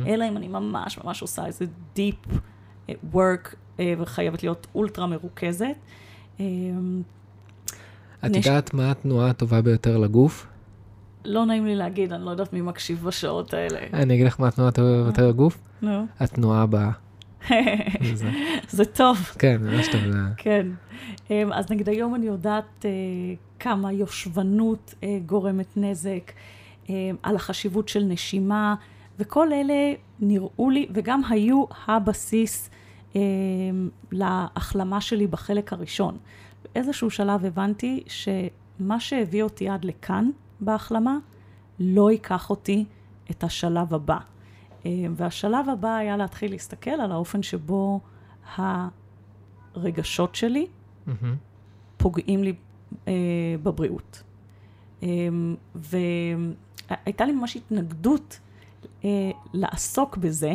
אלא 0.07 0.25
אם 0.29 0.37
אני 0.37 0.47
ממש 0.47 0.99
ממש 1.03 1.21
עושה 1.21 1.45
איזה 1.45 1.65
deep 1.95 2.29
uh, 2.29 2.91
work 3.13 3.53
uh, 3.53 3.79
וחייבת 3.97 4.43
להיות 4.43 4.67
אולטרה 4.75 5.07
מרוכזת. 5.07 5.65
Um, 6.37 6.41
את 8.25 8.31
נש- 8.31 8.45
יודעת 8.45 8.73
מה 8.73 8.91
התנועה 8.91 9.29
הטובה 9.29 9.61
ביותר 9.61 9.97
לגוף? 9.97 10.47
לא 11.25 11.45
נעים 11.45 11.65
לי 11.65 11.75
להגיד, 11.75 12.13
אני 12.13 12.25
לא 12.25 12.31
יודעת 12.31 12.53
מי 12.53 12.61
מקשיב 12.61 13.03
בשעות 13.03 13.53
האלה. 13.53 13.79
אני 13.93 14.13
אגיד 14.13 14.25
לך 14.27 14.39
מה 14.39 14.47
התנועה 14.47 14.69
הטובה 14.69 15.03
ביותר 15.03 15.27
לגוף? 15.27 15.57
נו, 15.81 16.05
התנועה 16.19 16.61
הבאה. 16.61 16.91
זה- 18.69 18.85
טוב. 18.85 19.17
כן, 19.39 19.57
ממש 19.61 19.87
טוב. 19.87 20.01
כן. 20.37 20.67
אמ, 21.31 21.53
אז 21.53 21.71
נגיד 21.71 21.89
היום 21.89 22.15
אני 22.15 22.25
יודעת 22.25 22.85
אה, 22.85 22.89
כמה 23.59 23.91
יושבנות 23.91 24.93
אה, 25.03 25.19
גורמת 25.25 25.77
נזק, 25.77 26.31
אה, 26.89 26.95
על 27.23 27.35
החשיבות 27.35 27.87
של 27.89 28.03
נשימה, 28.03 28.75
וכל 29.19 29.53
אלה 29.53 29.93
נראו 30.19 30.69
לי, 30.69 30.87
וגם 30.93 31.21
היו 31.29 31.63
הבסיס 31.87 32.69
אה, 33.15 33.21
להחלמה 34.11 35.01
שלי 35.01 35.27
בחלק 35.27 35.73
הראשון. 35.73 36.17
באיזשהו 36.73 37.09
שלב 37.09 37.45
הבנתי 37.45 38.03
שמה 38.07 38.99
שהביא 38.99 39.43
אותי 39.43 39.69
עד 39.69 39.85
לכאן 39.85 40.29
בהחלמה, 40.59 41.17
לא 41.79 42.11
ייקח 42.11 42.49
אותי 42.49 42.85
את 43.31 43.43
השלב 43.43 43.93
הבא. 43.93 44.17
אה, 44.87 44.91
והשלב 45.15 45.69
הבא 45.69 45.95
היה 45.95 46.17
להתחיל 46.17 46.51
להסתכל 46.51 46.89
על 46.89 47.11
האופן 47.11 47.43
שבו 47.43 47.99
הרגשות 49.75 50.35
שלי. 50.35 50.67
פוגעים 51.97 52.43
לי 52.43 52.53
אה, 53.07 53.13
בבריאות. 53.63 54.23
אה, 55.03 55.07
והייתה 55.75 57.25
לי 57.25 57.31
ממש 57.31 57.55
התנגדות 57.55 58.39
אה, 59.05 59.31
לעסוק 59.53 60.17
בזה, 60.17 60.53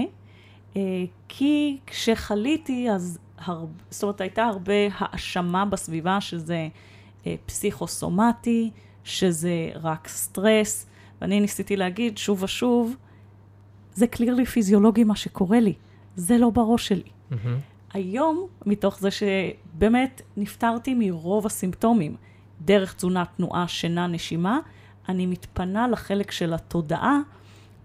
אה, 0.77 1.05
כי 1.29 1.79
כשחליתי 1.87 2.91
אז, 2.91 3.19
הר... 3.39 3.65
זאת 3.91 4.03
אומרת, 4.03 4.21
הייתה 4.21 4.45
הרבה 4.45 4.75
האשמה 4.99 5.65
בסביבה 5.65 6.21
שזה 6.21 6.69
אה, 7.27 7.35
פסיכוסומטי, 7.47 8.71
שזה 9.05 9.71
רק 9.75 10.09
סטרס, 10.09 10.87
ואני 11.21 11.41
ניסיתי 11.41 11.77
להגיד 11.77 12.19
שוב 12.19 12.43
ושוב, 12.43 12.97
זה 13.95 14.07
קלירלי 14.07 14.47
פיזיולוגי 14.47 15.05
מה 15.05 15.17
שקורה 15.17 15.61
לי, 15.61 15.75
זה 16.17 16.39
לא 16.39 16.51
בראש 16.51 16.89
שלי. 16.89 17.11
מהמם. 17.31 17.59
היום, 17.93 18.47
מתוך 18.67 18.99
זה 19.01 19.09
שבאמת 19.11 20.23
נפטרתי 20.37 20.95
מרוב 20.95 21.47
הסימפטומים, 21.47 22.17
דרך 22.61 22.95
תזונה, 22.95 23.25
תנועה, 23.37 23.69
שינה, 23.69 24.07
נשימה, 24.07 24.59
אני 25.09 25.27
מתפנה 25.27 25.89
לחלק 25.89 26.31
של 26.31 26.55
התודעה, 26.55 27.19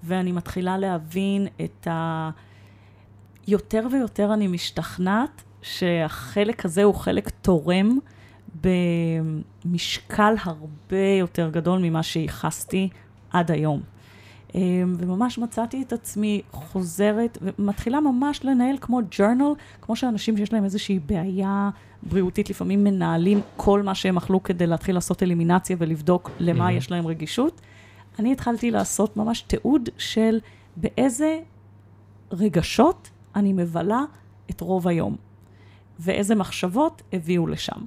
ואני 0.03 0.31
מתחילה 0.31 0.77
להבין 0.77 1.47
את 1.63 1.87
ה... 1.87 2.29
יותר 3.47 3.87
ויותר 3.91 4.33
אני 4.33 4.47
משתכנעת 4.47 5.43
שהחלק 5.61 6.65
הזה 6.65 6.83
הוא 6.83 6.95
חלק 6.95 7.29
תורם 7.29 7.97
במשקל 9.65 10.33
הרבה 10.43 11.07
יותר 11.19 11.49
גדול 11.49 11.79
ממה 11.79 12.03
שייחסתי 12.03 12.89
עד 13.29 13.51
היום. 13.51 13.81
אמ, 14.55 14.95
וממש 14.97 15.37
מצאתי 15.37 15.81
את 15.81 15.93
עצמי 15.93 16.41
חוזרת 16.51 17.37
ומתחילה 17.41 17.99
ממש 17.99 18.45
לנהל 18.45 18.77
כמו 18.81 18.99
ג'ורנל, 19.11 19.53
כמו 19.81 19.95
שאנשים 19.95 20.37
שיש 20.37 20.53
להם 20.53 20.63
איזושהי 20.63 20.99
בעיה 20.99 21.69
בריאותית 22.03 22.49
לפעמים 22.49 22.83
מנהלים 22.83 23.41
כל 23.57 23.81
מה 23.81 23.95
שהם 23.95 24.17
אכלו 24.17 24.43
כדי 24.43 24.67
להתחיל 24.67 24.95
לעשות 24.95 25.23
אלימינציה 25.23 25.75
ולבדוק 25.79 26.31
למה 26.39 26.67
mm-hmm. 26.67 26.71
יש 26.71 26.91
להם 26.91 27.07
רגישות. 27.07 27.61
אני 28.19 28.31
התחלתי 28.31 28.71
לעשות 28.71 29.17
ממש 29.17 29.41
תיעוד 29.41 29.89
של 29.97 30.39
באיזה 30.75 31.39
רגשות 32.31 33.09
אני 33.35 33.53
מבלה 33.53 34.01
את 34.49 34.61
רוב 34.61 34.87
היום, 34.87 35.15
ואיזה 35.99 36.35
מחשבות 36.35 37.01
הביאו 37.13 37.47
לשם. 37.47 37.81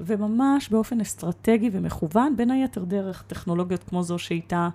וממש 0.00 0.68
באופן 0.68 1.00
אסטרטגי 1.00 1.70
ומכוון, 1.72 2.36
בין 2.36 2.50
היתר 2.50 2.84
דרך 2.84 3.24
טכנולוגיות 3.26 3.84
כמו 3.84 4.02
זו 4.02 4.18
שאיתה 4.18 4.68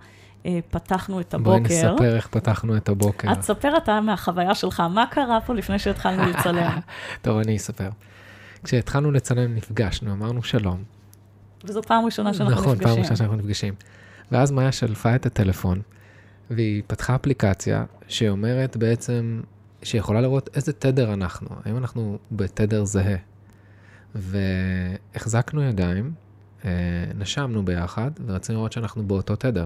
פתחנו 0.69 1.21
את 1.21 1.33
הבוקר. 1.33 1.49
בואי 1.49 1.93
נספר 1.93 2.15
איך 2.15 2.27
פתחנו 2.27 2.77
את 2.77 2.89
הבוקר. 2.89 3.31
את 3.31 3.41
ספר 3.41 3.77
אתה 3.77 4.01
מהחוויה 4.01 4.55
שלך, 4.55 4.79
מה 4.79 5.05
קרה 5.11 5.41
פה 5.41 5.53
לפני 5.53 5.79
שהתחלנו 5.79 6.23
לצלם? 6.31 6.79
טוב, 7.21 7.37
אני 7.37 7.57
אספר. 7.57 7.89
כשהתחלנו 8.63 9.11
לצלם 9.11 9.55
נפגשנו, 9.55 10.13
אמרנו 10.13 10.43
שלום. 10.43 10.83
וזו 11.63 11.81
פעם 11.81 12.05
ראשונה 12.05 12.33
שאנחנו 12.33 12.55
נכון, 12.55 12.71
נפגשים. 12.73 12.81
נכון, 12.81 12.95
פעם 12.95 12.99
ראשונה 12.99 13.17
שאנחנו 13.17 13.35
נפגשים. 13.35 13.73
ואז 14.31 14.51
מאיה 14.51 14.71
שלפה 14.71 15.15
את 15.15 15.25
הטלפון, 15.25 15.81
והיא 16.51 16.83
פתחה 16.87 17.15
אפליקציה 17.15 17.85
שאומרת 18.07 18.77
בעצם, 18.77 19.41
שיכולה 19.83 20.21
לראות 20.21 20.49
איזה 20.55 20.73
תדר 20.73 21.13
אנחנו, 21.13 21.47
האם 21.65 21.77
אנחנו 21.77 22.17
בתדר 22.31 22.83
זהה. 22.83 23.15
והחזקנו 24.15 25.63
ידיים, 25.63 26.13
אה, 26.65 26.71
נשמנו 27.17 27.65
ביחד, 27.65 28.11
ורצינו 28.25 28.57
לראות 28.57 28.71
שאנחנו 28.71 29.07
באותו 29.07 29.35
תדר. 29.35 29.65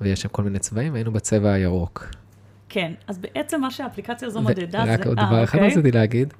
ויש 0.00 0.20
שם 0.20 0.28
כל 0.28 0.42
מיני 0.42 0.58
צבעים, 0.58 0.92
והיינו 0.92 1.12
בצבע 1.12 1.52
הירוק. 1.52 2.06
כן, 2.68 2.92
אז 3.06 3.18
בעצם 3.18 3.60
מה 3.60 3.70
שהאפליקציה 3.70 4.28
הזו 4.28 4.42
מדדה 4.42 4.84
זה... 4.86 4.92
רק 4.92 5.06
עוד 5.06 5.16
דבר 5.16 5.44
אחד 5.44 5.58
אוקיי. 5.58 5.70
רציתי 5.70 5.90
להגיד, 5.92 6.34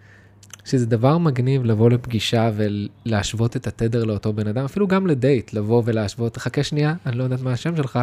שזה 0.65 0.87
דבר 0.87 1.19
מגניב 1.19 1.65
לבוא 1.65 1.91
לפגישה 1.91 2.51
ולהשוות 2.55 3.57
את 3.57 3.67
התדר 3.67 4.05
לאותו 4.05 4.33
בן 4.33 4.47
אדם, 4.47 4.65
אפילו 4.65 4.89
גם 4.89 5.07
לדייט, 5.07 5.53
לבוא 5.53 5.83
ולהשוות, 5.85 6.37
חכה 6.37 6.63
שנייה, 6.63 6.95
אני 7.07 7.19
לא 7.19 7.25
יודעת 7.25 7.41
מה 7.41 7.53
השם 7.53 7.77
שלך, 7.77 7.99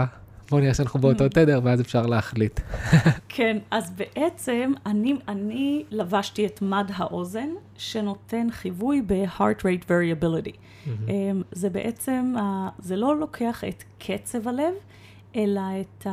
בוא 0.50 0.60
נראה 0.60 0.74
שאנחנו 0.74 1.00
באותו 1.00 1.26
mm. 1.26 1.30
תדר, 1.30 1.60
ואז 1.64 1.82
אפשר 1.82 2.06
להחליט. 2.06 2.60
כן, 3.30 3.58
אז 3.72 3.92
בעצם 3.92 4.74
אני, 4.86 5.16
אני 5.28 5.84
לבשתי 5.92 6.46
את 6.46 6.62
מד 6.62 6.92
האוזן, 6.96 7.50
שנותן 7.78 8.48
חיווי 8.52 9.02
ב-heart 9.08 9.60
rate 9.60 9.86
variability. 9.88 10.52
Mm-hmm. 10.52 11.10
זה 11.52 11.70
בעצם, 11.70 12.34
זה 12.80 12.96
לא 12.96 13.20
לוקח 13.20 13.64
את 13.64 13.84
קצב 14.00 14.48
הלב, 14.48 14.74
אלא 15.36 15.62
את 15.82 16.08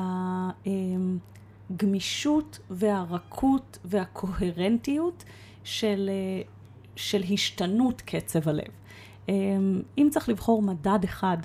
הגמישות 1.71 2.59
והרכות 2.71 3.79
והקוהרנטיות 3.85 5.25
של, 5.65 6.11
של 6.97 7.23
השתנות 7.33 8.01
קצב 8.01 8.49
הלב. 8.49 8.69
אם 9.99 10.09
צריך 10.11 10.29
לבחור 10.29 10.63
מדד 10.63 10.99
אחד 11.05 11.37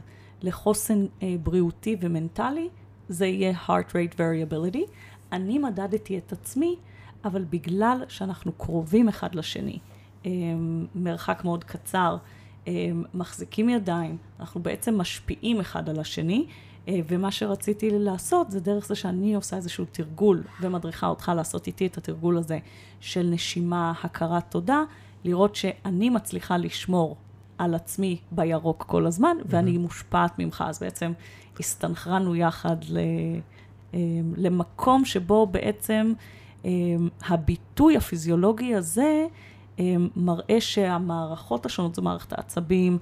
לחוסן 0.41 1.05
בריאותי 1.43 1.95
ומנטלי, 2.01 2.69
זה 3.09 3.25
יהיה 3.25 3.53
heart 3.67 3.89
rate 3.89 4.15
variability. 4.15 4.91
אני 5.31 5.59
מדדתי 5.59 6.17
את 6.17 6.31
עצמי, 6.31 6.75
אבל 7.25 7.45
בגלל 7.49 8.03
שאנחנו 8.07 8.51
קרובים 8.51 9.07
אחד 9.07 9.35
לשני, 9.35 9.79
מרחק 10.95 11.41
מאוד 11.45 11.63
קצר, 11.63 12.17
מחזיקים 13.13 13.69
ידיים, 13.69 14.17
אנחנו 14.39 14.61
בעצם 14.61 14.97
משפיעים 14.97 15.59
אחד 15.59 15.89
על 15.89 15.99
השני, 15.99 16.45
אה, 16.47 16.51
ומה 16.87 17.31
שרציתי 17.31 17.89
לעשות 17.91 18.51
זה 18.51 18.59
דרך 18.59 18.87
זה 18.87 18.95
שאני 18.95 19.35
עושה 19.35 19.55
איזשהו 19.55 19.85
תרגול 19.91 20.43
ומדריכה 20.61 21.07
אותך 21.07 21.31
לעשות 21.35 21.67
איתי 21.67 21.87
את 21.87 21.97
התרגול 21.97 22.37
הזה 22.37 22.59
של 22.99 23.27
נשימה, 23.31 23.93
הכרת 24.03 24.43
תודה, 24.49 24.83
לראות 25.23 25.55
שאני 25.55 26.09
מצליחה 26.09 26.57
לשמור 26.57 27.15
על 27.57 27.75
עצמי 27.75 28.17
בירוק 28.31 28.83
כל 28.87 29.05
הזמן. 29.05 29.37
ואני 29.45 29.77
מושפעת 29.77 30.39
ממך. 30.39 30.63
אז 30.67 30.79
בעצם 30.79 31.11
הסתנכרנו 31.59 32.35
יחד 32.35 32.75
ל, 32.89 32.97
אה, 33.93 33.99
למקום 34.35 35.05
שבו 35.05 35.47
בעצם 35.47 36.13
אה, 36.65 36.71
הביטוי 37.27 37.97
הפיזיולוגי 37.97 38.75
הזה 38.75 39.25
מראה 40.15 40.61
שהמערכות 40.61 41.65
השונות, 41.65 41.95
זו 41.95 42.01
מערכת 42.01 42.33
העצבים, 42.33 42.97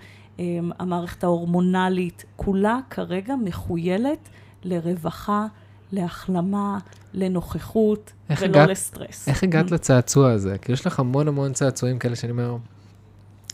המערכת 0.79 1.23
ההורמונלית, 1.23 2.25
כולה 2.35 2.79
כרגע 2.89 3.35
מחוילת 3.35 4.29
לרווחה, 4.63 5.45
להחלמה, 5.91 6.79
לנוכחות 7.13 8.13
ולא 8.29 8.45
הגעת, 8.45 8.69
לסטרס. 8.69 9.27
איך 9.27 9.43
הגעת 9.43 9.71
לצעצוע 9.71 10.31
הזה? 10.31 10.57
כי 10.57 10.71
יש 10.71 10.87
לך 10.87 10.99
המון 10.99 11.27
המון 11.27 11.53
צעצועים 11.53 11.99
כאלה 11.99 12.15
שאני 12.15 12.31
אומר, 12.31 12.57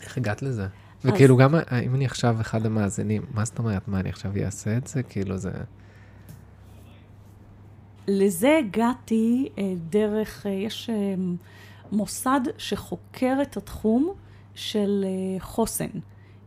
איך 0.04 0.18
הגעת 0.18 0.42
לזה? 0.42 0.68
וכאילו 1.06 1.38
גם 1.38 1.56
אם 1.86 1.96
אני 1.96 2.06
עכשיו 2.06 2.42
אחד 2.42 2.66
המאזינים, 2.66 3.22
מה 3.34 3.46
זאת 3.46 3.60
אומרת? 3.60 3.88
מה, 3.88 4.00
אני 4.00 4.10
עכשיו 4.10 4.32
אעשה 4.46 4.78
את 4.78 4.88
זה? 4.88 5.04
כאילו 5.04 5.38
זה... 5.38 5.52
לזה 8.08 8.58
הגעתי 8.60 9.50
אה, 9.58 9.74
דרך, 9.90 10.46
אה, 10.46 10.52
יש 10.52 10.90
אה, 10.90 10.96
מוסד 11.92 12.40
שחוקר 12.58 13.38
את 13.42 13.58
התחום 13.58 14.14
של 14.56 15.06
חוסן. 15.40 15.90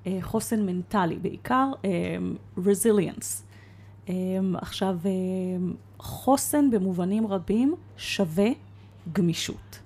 אה, 0.06 0.18
חוסן 0.20 0.66
מנטלי, 0.66 1.16
בעיקר 1.16 1.70
רזיליאנס. 2.56 3.46
אה, 4.08 4.14
אה, 4.14 4.58
עכשיו, 4.58 4.98
חוסן 5.98 6.70
במובנים 6.70 7.26
רבים 7.26 7.74
שווה 7.96 8.48
גמישות. 9.12 9.78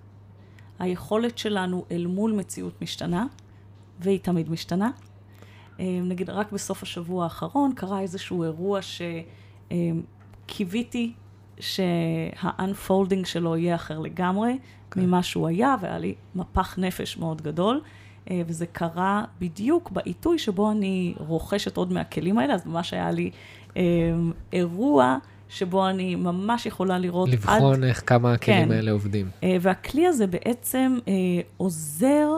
היכולת 0.79 1.39
שלנו 1.39 1.85
אל 1.91 2.07
מול 2.07 2.33
מציאות 2.33 2.83
משתנה, 2.83 3.27
והיא 4.01 4.19
תמיד 4.19 4.51
משתנה. 4.51 4.91
נגיד, 5.79 6.31
רק 6.31 6.53
בסוף 6.53 6.83
השבוע 6.83 7.25
האחרון 7.25 7.73
קרה 7.75 8.01
איזשהו 8.01 8.45
אירוע 8.45 8.81
שקיוויתי 10.47 11.12
שה-unfolding 11.61 13.25
שלו 13.25 13.57
יהיה 13.57 13.75
אחר 13.75 13.99
לגמרי. 13.99 14.59
כן. 14.91 15.01
ממה 15.01 15.23
שהוא 15.23 15.49
היה, 15.49 15.77
והיה 15.81 15.99
לי 15.99 16.14
מפח 16.35 16.79
נפש 16.79 17.16
מאוד 17.16 17.43
גדול. 17.43 17.81
אה, 18.31 18.43
וזה 18.47 18.66
קרה 18.66 19.24
בדיוק 19.41 19.91
בעיתוי 19.91 20.39
שבו 20.39 20.70
אני 20.70 21.14
רוכשת 21.18 21.76
עוד 21.76 21.93
מהכלים 21.93 22.39
האלה, 22.39 22.55
אז 22.55 22.66
ממש 22.66 22.93
היה 22.93 23.11
לי 23.11 23.31
אה, 23.76 23.83
אירוע 24.53 25.18
שבו 25.49 25.89
אני 25.89 26.14
ממש 26.14 26.66
יכולה 26.66 26.99
לראות 26.99 27.29
לבחון 27.29 27.83
עד... 27.83 27.85
איך 27.85 28.03
כמה 28.07 28.33
הכלים 28.33 28.68
כן. 28.68 28.72
האלה 28.72 28.91
עובדים. 28.91 29.31
אה, 29.43 29.57
והכלי 29.61 30.07
הזה 30.07 30.26
בעצם 30.26 30.99
עוזר 31.57 32.29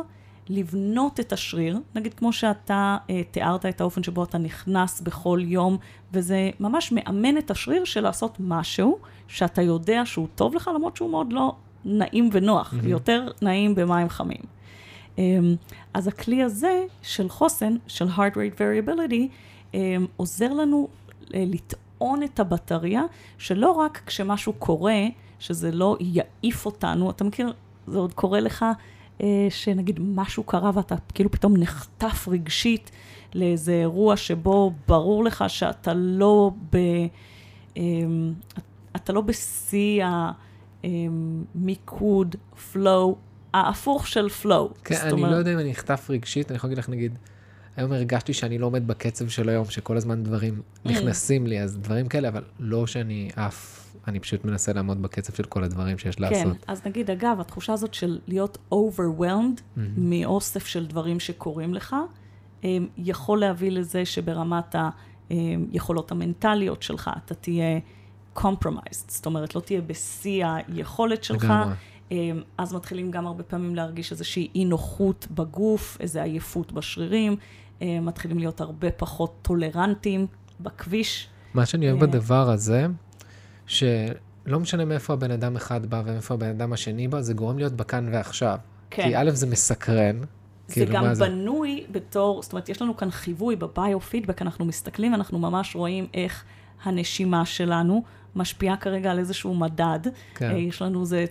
לבנות 0.49 1.20
את 1.20 1.32
השריר, 1.32 1.78
נגיד 1.95 2.14
כמו 2.14 2.32
שאתה 2.32 2.97
תיארת 3.30 3.66
את 3.66 3.80
האופן 3.80 4.03
שבו 4.03 4.24
אתה 4.24 4.38
נכנס 4.38 5.01
בכל 5.01 5.41
יום, 5.43 5.76
וזה 6.12 6.51
ממש 6.61 6.93
מאמן 6.93 7.38
את 7.38 7.51
השריר 7.51 7.84
של 7.84 8.01
לעשות 8.01 8.36
משהו 8.41 8.99
שאתה 9.28 9.62
יודע 9.62 10.03
שהוא 10.05 10.26
טוב 10.34 10.55
לך, 10.55 10.70
למרות 10.74 10.97
שהוא 10.97 11.11
מאוד 11.11 11.32
לא 11.32 11.55
נעים 11.84 12.28
ונוח, 12.32 12.72
mm-hmm. 12.72 12.88
יותר 12.88 13.28
נעים 13.43 13.74
במים 13.74 14.09
חמים. 14.09 14.59
אמ, 15.21 15.55
אז 15.95 16.07
הכלי 16.07 16.43
הזה 16.43 16.85
של 17.03 17.29
חוסן, 17.29 17.77
של 17.87 18.09
heart 18.09 18.35
rate 18.35 18.59
variability, 18.59 19.29
אמ, 19.75 20.07
עוזר 20.16 20.53
לנו 20.53 20.89
אה, 21.35 21.45
לטעון 21.47 22.23
את 22.23 22.41
הבטריה, 22.41 23.03
שלא 23.39 23.71
רק 23.71 24.03
כשמשהו 24.07 24.53
קורה, 24.53 25.01
שזה 25.39 25.73
לא 25.73 25.97
יעיף 26.01 26.66
אותנו, 26.66 27.11
אתה 27.11 27.25
מכיר, 27.25 27.53
זה 27.87 27.99
עוד 27.99 28.14
קורה 28.14 28.41
לך, 28.41 28.64
אה, 29.23 29.47
שנגיד 29.51 30.01
משהו 30.01 30.43
קרה 30.43 30.71
ואתה 30.75 30.95
כאילו 31.14 31.31
פתאום 31.31 31.57
נחטף 31.57 32.29
רגשית 32.29 32.91
לאיזה 33.35 33.73
אירוע 33.73 34.16
שבו 34.16 34.73
ברור 34.89 35.25
לך 35.25 35.45
שאתה 35.49 35.95
לא 35.95 36.51
ב... 36.73 36.79
אמ, 37.77 38.33
אתה 38.97 39.12
לא 39.12 39.21
בשיא 39.21 40.05
המיקוד, 40.85 42.37
flow, 42.73 43.14
ההפוך 43.55 44.07
של 44.07 44.28
פלואו. 44.28 44.70
כן, 44.84 44.94
אני 45.03 45.12
אומר... 45.12 45.30
לא 45.30 45.36
יודע 45.36 45.53
אם 45.53 45.59
אני 45.59 45.72
אחטף 45.72 46.11
רגשית, 46.11 46.51
אני 46.51 46.57
יכול 46.57 46.68
להגיד 46.68 46.78
לך, 46.78 46.88
נגיד, 46.88 47.18
היום 47.76 47.92
הרגשתי 47.92 48.32
שאני 48.32 48.59
לא 48.59 48.66
עומד 48.66 48.86
בקצב 48.86 49.28
של 49.28 49.48
היום, 49.48 49.64
שכל 49.64 49.96
הזמן 49.96 50.22
דברים 50.22 50.55
mm. 50.61 50.88
נכנסים 50.90 51.46
לי, 51.46 51.62
אז 51.62 51.78
דברים 51.78 52.09
כאלה, 52.09 52.28
אבל 52.28 52.44
לא 52.59 52.86
שאני 52.86 53.30
עף, 53.36 53.94
אני 54.09 54.20
פשוט 54.20 54.44
מנסה 54.44 54.72
לעמוד 54.72 55.03
בקצב 55.03 55.34
של 55.34 55.44
כל 55.44 55.64
הדברים 55.64 55.98
שיש 55.98 56.16
כן, 56.16 56.22
לעשות. 56.22 56.57
כן, 56.57 56.72
אז 56.72 56.86
נגיד, 56.86 57.11
אגב, 57.11 57.40
התחושה 57.40 57.72
הזאת 57.72 57.94
של 57.94 58.18
להיות 58.26 58.59
overwhelmed 58.74 59.59
mm-hmm. 59.59 59.80
מאוסף 59.96 60.66
של 60.66 60.86
דברים 60.86 61.20
שקורים 61.20 61.74
לך, 61.74 61.96
יכול 62.98 63.40
להביא 63.40 63.70
לזה 63.70 64.05
שברמת. 64.05 64.74
היכולות 65.72 66.11
המנטליות 66.11 66.82
שלך, 66.82 67.11
אתה 67.24 67.34
תהיה 67.34 67.78
compromised, 68.36 69.05
זאת 69.09 69.26
אומרת, 69.26 69.55
לא 69.55 69.61
תהיה 69.61 69.80
בשיא 69.80 70.46
היכולת 70.46 71.24
שלך. 71.24 71.44
לגמרי. 71.44 71.74
אז 72.58 72.74
מתחילים 72.74 73.11
גם 73.11 73.26
הרבה 73.26 73.42
פעמים 73.42 73.74
להרגיש 73.74 74.12
איזושהי 74.12 74.48
אי 74.54 74.64
נוחות 74.64 75.26
בגוף, 75.30 75.96
איזו 76.00 76.20
עייפות 76.20 76.72
בשרירים, 76.72 77.36
מתחילים 77.80 78.38
להיות 78.38 78.61
הרבה 78.61 78.90
פחות 78.90 79.34
טולרנטים 79.42 80.26
בכביש. 80.61 81.28
מה 81.54 81.66
שאני 81.66 81.90
אוהב 81.90 82.04
בדבר 82.04 82.50
הזה, 82.50 82.86
שלא 83.66 84.61
משנה 84.61 84.84
מאיפה 84.84 85.12
הבן 85.12 85.30
אדם 85.30 85.56
אחד 85.56 85.86
בא 85.86 86.02
ומאיפה 86.06 86.34
הבן 86.34 86.48
אדם 86.48 86.72
השני 86.72 87.08
בא, 87.08 87.20
זה 87.20 87.34
גורם 87.34 87.58
להיות 87.58 87.72
בכאן 87.72 88.08
ועכשיו. 88.12 88.58
כן. 88.90 89.02
כי 89.02 89.16
א', 89.16 89.30
זה 89.30 89.46
מסקרן. 89.46 90.20
זה 90.68 90.74
כאילו, 90.74 90.92
גם 90.92 91.14
בנוי 91.14 91.84
זה? 91.86 91.92
בתור, 91.92 92.42
זאת 92.42 92.52
אומרת, 92.52 92.68
יש 92.68 92.82
לנו 92.82 92.96
כאן 92.96 93.11
חיווי 93.11 93.56
בביו-פידבק, 93.56 94.42
אנחנו 94.42 94.64
מסתכלים, 94.64 95.14
אנחנו 95.14 95.38
ממש 95.38 95.76
רואים 95.76 96.06
איך 96.14 96.44
הנשימה 96.84 97.46
שלנו 97.46 98.02
משפיעה 98.37 98.76
כרגע 98.76 99.11
על 99.11 99.18
איזשהו 99.18 99.55
מדד. 99.55 100.01
כן. 100.35 100.57
יש 100.57 100.83
לנו, 100.83 101.05
זה 101.05 101.24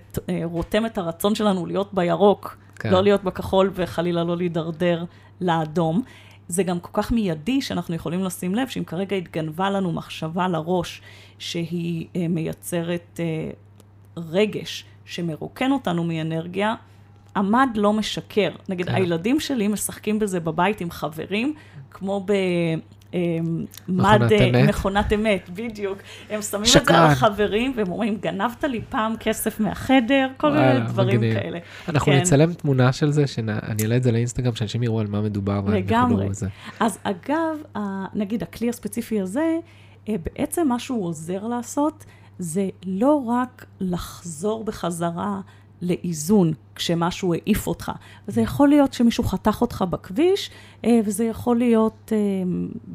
רותם 0.44 0.86
את 0.86 0.98
הרצון 0.98 1.36
שלנו 1.36 1.66
להיות 1.66 1.94
בירוק, 1.94 2.58
כן. 2.76 2.90
לא 2.92 3.04
להיות 3.04 3.24
בכחול 3.24 3.72
וחלילה 3.74 4.24
לא 4.24 4.38
להידרדר 4.38 5.06
לאדום. 5.42 6.04
זה 6.48 6.64
גם 6.64 6.80
כל 6.80 7.02
כך 7.02 7.12
מיידי 7.12 7.62
שאנחנו 7.62 7.96
יכולים 7.96 8.24
לשים 8.24 8.56
לב 8.56 8.68
שאם 8.68 8.84
כרגע 8.84 9.16
התגנבה 9.16 9.70
לנו 9.70 9.92
מחשבה 9.92 10.48
לראש 10.48 11.02
שהיא 11.40 12.08
אה, 12.16 12.28
מייצרת 12.28 13.20
אה, 13.20 13.52
רגש 14.18 14.86
שמרוקן 15.06 15.72
אותנו 15.72 16.04
מאנרגיה, 16.04 16.76
עמד 17.36 17.70
לא 17.76 17.94
משקר. 17.94 18.52
נגיד, 18.70 18.90
כן. 18.90 18.96
הילדים 18.96 19.40
שלי 19.40 19.68
משחקים 19.68 20.20
בזה 20.20 20.40
בבית 20.40 20.82
עם 20.82 20.92
חברים, 20.92 21.54
כמו 21.92 22.24
ב... 22.26 22.34
אמ, 23.14 23.66
מד 23.88 24.20
מכונת 24.68 25.14
אמת, 25.14 25.50
בדיוק. 25.50 25.98
הם 26.30 26.42
שמים 26.42 26.66
שקרן. 26.66 26.82
את 26.82 26.88
זה 26.88 26.98
על 26.98 27.06
החברים, 27.06 27.74
והם 27.76 27.92
אומרים, 27.92 28.18
גנבת 28.22 28.64
לי 28.64 28.82
פעם 28.90 29.14
כסף 29.20 29.60
מהחדר, 29.60 30.28
כל 30.38 30.52
מיני 30.52 30.80
דברים 30.88 31.22
מגניב. 31.22 31.40
כאלה. 31.40 31.60
אנחנו 31.90 32.12
כן. 32.12 32.18
נצלם 32.18 32.54
תמונה 32.54 32.92
של 32.92 33.12
זה, 33.12 33.28
שאני 33.28 33.84
אעלה 33.84 33.98
את 33.98 34.04
זה 34.04 34.12
לאינסטגרם, 34.12 34.56
שאנשים 34.56 34.84
יראו 34.84 35.00
על 35.00 35.08
מה 35.08 35.22
מדובר. 35.22 35.62
לגמרי. 35.68 36.28
אז 36.80 37.00
אגב, 37.04 37.82
נגיד 38.14 38.44
הכלי 38.44 38.70
הספציפי 38.70 39.22
הזה, 39.22 39.58
אה, 40.10 40.16
בעצם 40.24 40.68
מה 40.68 40.80
שהוא 40.80 41.06
עוזר 41.06 41.48
לעשות, 41.48 42.06
זה 42.40 42.70
לא 42.86 43.24
רק 43.28 43.66
לחזור 43.80 44.64
בחזרה 44.64 45.42
לאיזון 45.82 46.54
כשמשהו 46.76 47.34
העיף 47.34 47.68
אותך. 47.68 47.92
וזה 48.28 48.42
יכול 48.42 48.70
להיות 48.70 48.94
שמישהו 48.94 49.24
חתך 49.24 49.62
אותך 49.62 49.84
בכביש, 49.90 50.52
אה, 50.86 51.00
וזה 51.06 51.26
יכול 51.26 51.58
להיות 51.58 52.12
אה, 52.16 52.18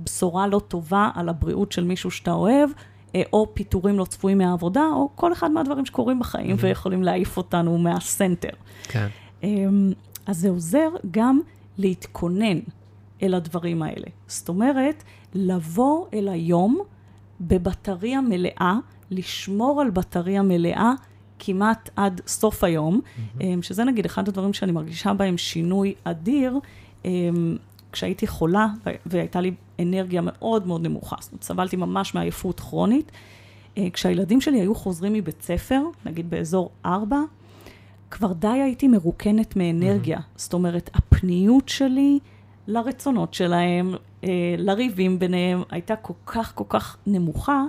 בשורה 0.05 0.47
לא 0.47 0.61
טובה 0.69 1.11
על 1.15 1.29
הבריאות 1.29 1.73
של 1.73 1.85
מישהו 1.85 2.11
שאתה 2.11 2.33
אוהב, 2.33 2.71
אה, 3.15 3.23
או 3.33 3.47
פיטורים 3.55 3.99
לא 3.99 4.05
צפויים 4.05 4.39
מהעבודה, 4.39 4.85
או 4.93 5.09
כל 5.15 5.33
אחד 5.33 5.51
מהדברים 5.51 5.87
שקורים 5.87 6.19
בחיים 6.19 6.57
mm-hmm. 6.57 6.65
ויכולים 6.65 7.03
להעיף 7.03 7.37
אותנו 7.37 7.79
מהסנטר. 7.79 8.49
כן. 8.83 9.09
אז 10.27 10.39
זה 10.39 10.51
עוזר 10.51 10.89
גם 11.11 11.41
להתכונן 11.79 12.59
אל 13.23 13.35
הדברים 13.35 13.83
האלה. 13.83 14.07
זאת 14.27 14.49
אומרת, 14.49 15.05
לבוא 15.35 16.07
אל 16.15 16.29
היום 16.29 16.81
בבטריה 17.41 18.21
מלאה, 18.21 18.77
לשמור 19.11 19.81
על 19.81 19.91
בטריה 19.91 20.43
מלאה 20.43 20.93
כמעט 21.47 21.91
עד 21.97 22.21
סוף 22.27 22.65
היום, 22.65 23.01
mm-hmm. 23.01 23.43
שזה 23.63 23.85
נגיד 23.85 24.05
אחד 24.05 24.29
הדברים 24.29 24.53
שאני 24.53 24.73
מרגישה 24.73 25.13
בהם 25.13 25.39
שינוי 25.39 25.95
אדיר. 26.05 26.59
אמ, 27.05 27.57
כשהייתי 27.93 28.27
חולה 28.27 28.67
והייתה 29.07 29.41
לי 29.41 29.55
אנרגיה 29.81 30.21
מאוד 30.25 30.67
מאוד 30.67 30.87
נמוכה, 30.87 31.17
זאת 31.21 31.33
אומרת, 31.33 31.43
סבלתי 31.45 31.77
ממש 31.77 32.15
מעייפות 32.15 32.61
כרונית. 32.61 33.13
אה, 33.79 33.91
כשהילדים 33.93 34.41
שלי 34.41 34.61
היו 34.61 34.75
חוזרים 34.75 35.13
מבית 35.13 35.43
ספר, 35.43 35.83
נגיד 36.07 36.31
באזור 36.31 36.71
4, 36.87 37.21
כבר 38.11 38.33
די 38.33 38.49
הייתי 38.49 38.89
מרוקנת 38.89 39.57
מאנרגיה. 39.57 40.19
Mm-hmm. 40.19 40.37
זאת 40.37 40.53
אומרת, 40.53 40.91
הפניות 40.95 41.69
שלי 41.69 42.19
לרצונות 42.67 43.35
שלהם, 43.35 43.95
אה, 44.25 44.29
לריבים 44.59 45.19
ביניהם, 45.19 45.63
הייתה 45.71 45.97
כל 45.97 46.15
כך 46.27 46.53
כל 46.55 46.65
כך 46.69 46.97
נמוכה, 47.07 47.65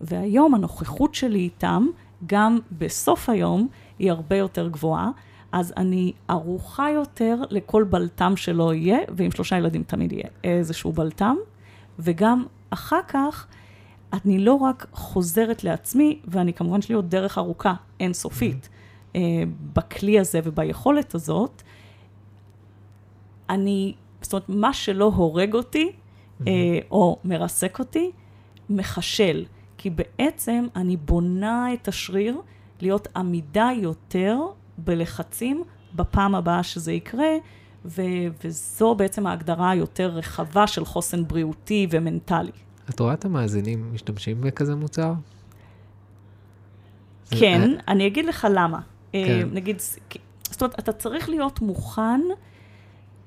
והיום 0.00 0.54
הנוכחות 0.54 1.14
שלי 1.14 1.38
איתם, 1.38 1.86
גם 2.26 2.58
בסוף 2.78 3.28
היום 3.28 3.68
היא 3.98 4.10
הרבה 4.10 4.36
יותר 4.36 4.68
גבוהה, 4.68 5.10
אז 5.52 5.72
אני 5.76 6.12
ערוכה 6.28 6.90
יותר 6.90 7.36
לכל 7.50 7.84
בלטם 7.84 8.36
שלא 8.36 8.74
יהיה, 8.74 8.98
ועם 9.08 9.30
שלושה 9.30 9.56
ילדים 9.56 9.82
תמיד 9.82 10.12
יהיה 10.12 10.28
איזשהו 10.44 10.92
בלטם, 10.92 11.36
וגם 11.98 12.44
אחר 12.70 13.00
כך 13.08 13.46
אני 14.12 14.38
לא 14.38 14.54
רק 14.54 14.86
חוזרת 14.92 15.64
לעצמי, 15.64 16.20
ואני 16.24 16.52
כמובן 16.52 16.78
יש 16.78 16.88
לי 16.88 16.94
עוד 16.94 17.10
דרך 17.10 17.38
ארוכה, 17.38 17.74
אינסופית, 18.00 18.64
mm-hmm. 18.64 19.16
אה, 19.16 19.42
בכלי 19.72 20.18
הזה 20.18 20.40
וביכולת 20.44 21.14
הזאת, 21.14 21.62
אני, 23.50 23.94
זאת 24.22 24.32
אומרת, 24.32 24.48
מה 24.48 24.72
שלא 24.72 25.04
הורג 25.04 25.54
אותי, 25.54 25.90
mm-hmm. 25.90 26.44
אה, 26.46 26.78
או 26.90 27.18
מרסק 27.24 27.78
אותי, 27.78 28.10
מחשל. 28.70 29.44
כי 29.78 29.90
בעצם 29.90 30.66
אני 30.76 30.96
בונה 30.96 31.74
את 31.74 31.88
השריר 31.88 32.40
להיות 32.80 33.08
עמידה 33.16 33.70
יותר 33.76 34.38
בלחצים 34.78 35.64
בפעם 35.94 36.34
הבאה 36.34 36.62
שזה 36.62 36.92
יקרה, 36.92 37.30
ו- 37.84 38.02
וזו 38.44 38.94
בעצם 38.94 39.26
ההגדרה 39.26 39.70
היותר 39.70 40.08
רחבה 40.08 40.66
של 40.66 40.84
חוסן 40.84 41.24
בריאותי 41.24 41.86
ומנטלי. 41.90 42.50
את 42.90 43.00
רואה 43.00 43.14
את 43.14 43.24
המאזינים 43.24 43.94
משתמשים 43.94 44.40
בכזה 44.40 44.74
מוצר? 44.74 45.12
כן, 47.30 47.70
זה... 47.70 47.76
אני 47.88 48.06
אגיד 48.06 48.24
לך 48.24 48.46
למה. 48.50 48.80
אה, 49.14 49.24
כן. 49.26 49.48
נגיד, 49.52 49.82
זאת 50.50 50.62
אומרת, 50.62 50.78
אתה 50.78 50.92
צריך 50.92 51.28
להיות 51.28 51.60
מוכן 51.60 52.20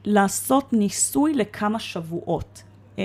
לעשות 0.06 0.74
ניסוי 0.74 1.34
לכמה 1.34 1.80
שבועות, 1.80 2.64
אה, 3.00 3.04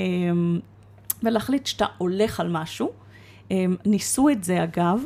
ולהחליט 1.23 1.67
שאתה 1.67 1.87
הולך 1.99 2.41
על 2.41 2.49
משהו. 2.49 2.91
הם 3.51 3.77
ניסו 3.85 4.29
את 4.29 4.45
זה 4.45 4.65
אגב, 4.65 5.03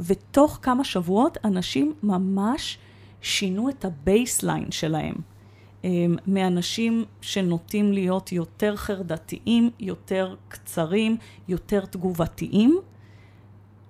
ותוך 0.00 0.58
כמה 0.62 0.84
שבועות 0.84 1.38
אנשים 1.44 1.94
ממש 2.02 2.78
שינו 3.20 3.68
את 3.68 3.84
ה 3.84 3.94
baseline 3.94 4.70
שלהם. 4.70 5.14
מאנשים 6.26 7.04
שנוטים 7.20 7.92
להיות 7.92 8.32
יותר 8.32 8.76
חרדתיים, 8.76 9.70
יותר 9.80 10.34
קצרים, 10.48 11.16
יותר 11.48 11.84
תגובתיים, 11.84 12.78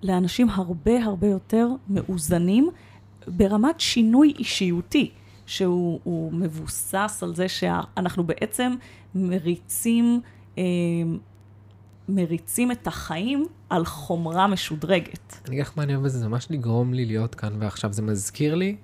לאנשים 0.03 0.49
הרבה 0.49 1.03
הרבה 1.03 1.27
יותר 1.27 1.69
מאוזנים 1.89 2.69
ברמת 3.27 3.79
שינוי 3.79 4.33
אישיותי, 4.39 5.11
שהוא 5.45 6.33
מבוסס 6.33 7.19
על 7.23 7.35
זה 7.35 7.49
שאנחנו 7.49 8.23
בעצם 8.23 8.75
מריצים 9.15 10.21
מריצים 12.09 12.71
את 12.71 12.87
החיים 12.87 13.45
על 13.69 13.85
חומרה 13.85 14.47
משודרגת. 14.47 15.35
אני 15.47 15.55
אגיד 15.55 15.61
לך 15.65 15.71
מה 15.75 15.83
אני 15.83 15.95
אוהב 15.95 16.05
בזה, 16.05 16.19
זה 16.19 16.27
ממש 16.27 16.47
לגרום 16.49 16.93
לי 16.93 17.05
להיות 17.05 17.35
כאן 17.35 17.53
ועכשיו. 17.59 17.93
זה 17.93 18.01
מזכיר 18.01 18.55
לי, 18.55 18.75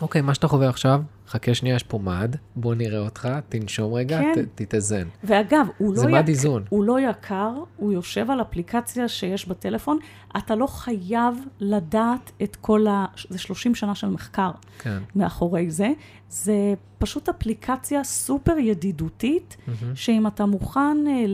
אוקיי, 0.00 0.22
מה 0.22 0.34
שאתה 0.34 0.48
חווה 0.48 0.68
עכשיו, 0.68 1.02
חכה 1.28 1.54
שנייה, 1.54 1.76
יש 1.76 1.82
פה 1.82 1.98
מד, 1.98 2.36
בוא 2.56 2.74
נראה 2.74 2.98
אותך, 2.98 3.28
תנשום 3.48 3.94
רגע, 3.94 4.18
כן. 4.18 4.42
ת, 4.42 4.48
תתאזן. 4.54 5.08
ואגב, 5.24 5.66
הוא, 5.78 5.94
לא 5.96 6.08
מד 6.08 6.28
איזון. 6.28 6.64
הוא 6.68 6.84
לא 6.84 7.00
יקר, 7.00 7.52
הוא 7.76 7.92
יושב 7.92 8.30
על 8.30 8.40
אפליקציה 8.40 9.08
שיש 9.08 9.48
בטלפון, 9.48 9.98
אתה 10.36 10.54
לא 10.54 10.66
חייב 10.66 11.34
לדעת 11.60 12.32
את 12.42 12.56
כל 12.56 12.86
ה... 12.86 13.06
זה 13.28 13.38
30 13.38 13.74
שנה 13.74 13.94
של 13.94 14.08
מחקר 14.08 14.50
כן. 14.78 14.98
מאחורי 15.16 15.70
זה. 15.70 15.88
זה 16.28 16.74
פשוט 16.98 17.28
אפליקציה 17.28 18.04
סופר 18.04 18.58
ידידותית, 18.58 19.56
mm-hmm. 19.56 19.70
שאם 19.94 20.26
אתה 20.26 20.46
מוכן 20.46 20.96
אה, 21.06 21.24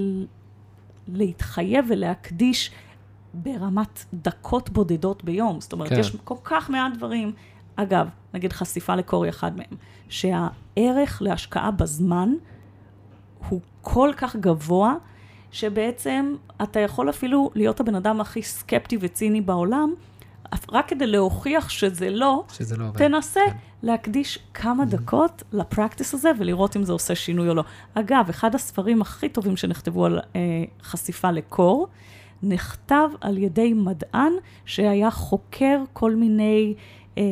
להתחייב 1.12 1.86
ולהקדיש 1.88 2.70
ברמת 3.34 4.04
דקות 4.14 4.70
בודדות 4.70 5.24
ביום. 5.24 5.60
זאת 5.60 5.72
אומרת, 5.72 5.88
כן. 5.88 5.98
יש 5.98 6.16
כל 6.24 6.34
כך 6.44 6.70
מעט 6.70 6.92
דברים. 6.96 7.32
אגב, 7.76 8.08
נגיד 8.34 8.52
חשיפה 8.52 8.94
לקור 8.94 9.24
היא 9.24 9.30
אחד 9.30 9.56
מהם, 9.56 9.76
שהערך 10.08 11.22
להשקעה 11.22 11.70
בזמן 11.70 12.32
הוא 13.48 13.60
כל 13.82 14.10
כך 14.16 14.36
גבוה, 14.36 14.94
שבעצם 15.50 16.34
אתה 16.62 16.80
יכול 16.80 17.10
אפילו 17.10 17.50
להיות 17.54 17.80
הבן 17.80 17.94
אדם 17.94 18.20
הכי 18.20 18.42
סקפטי 18.42 18.98
וציני 19.00 19.40
בעולם, 19.40 19.94
רק 20.72 20.88
כדי 20.88 21.06
להוכיח 21.06 21.68
שזה 21.68 22.10
לא, 22.10 22.44
שזה 22.48 22.76
לא 22.76 22.90
תנסה 22.94 23.40
כן. 23.46 23.56
להקדיש 23.82 24.38
כמה. 24.54 24.84
דקות 24.84 25.42
לפרקטיס 25.52 26.14
הזה 26.14 26.30
ולראות 26.38 26.76
אם 26.76 26.84
זה 26.84 26.92
עושה 26.92 27.14
שינוי 27.14 27.48
או 27.48 27.54
לא. 27.54 27.64
אגב, 27.94 28.26
אחד 28.30 28.54
הספרים 28.54 29.02
הכי 29.02 29.28
טובים 29.28 29.56
שנכתבו 29.56 30.06
על 30.06 30.20
אה, 30.36 30.40
חשיפה 30.82 31.30
לקור, 31.30 31.88
נכתב 32.42 33.08
על 33.20 33.38
ידי 33.38 33.72
מדען 33.72 34.32
שהיה 34.64 35.10
חוקר 35.10 35.82
כל 35.92 36.14
מיני 36.14 36.74
אה, 37.18 37.22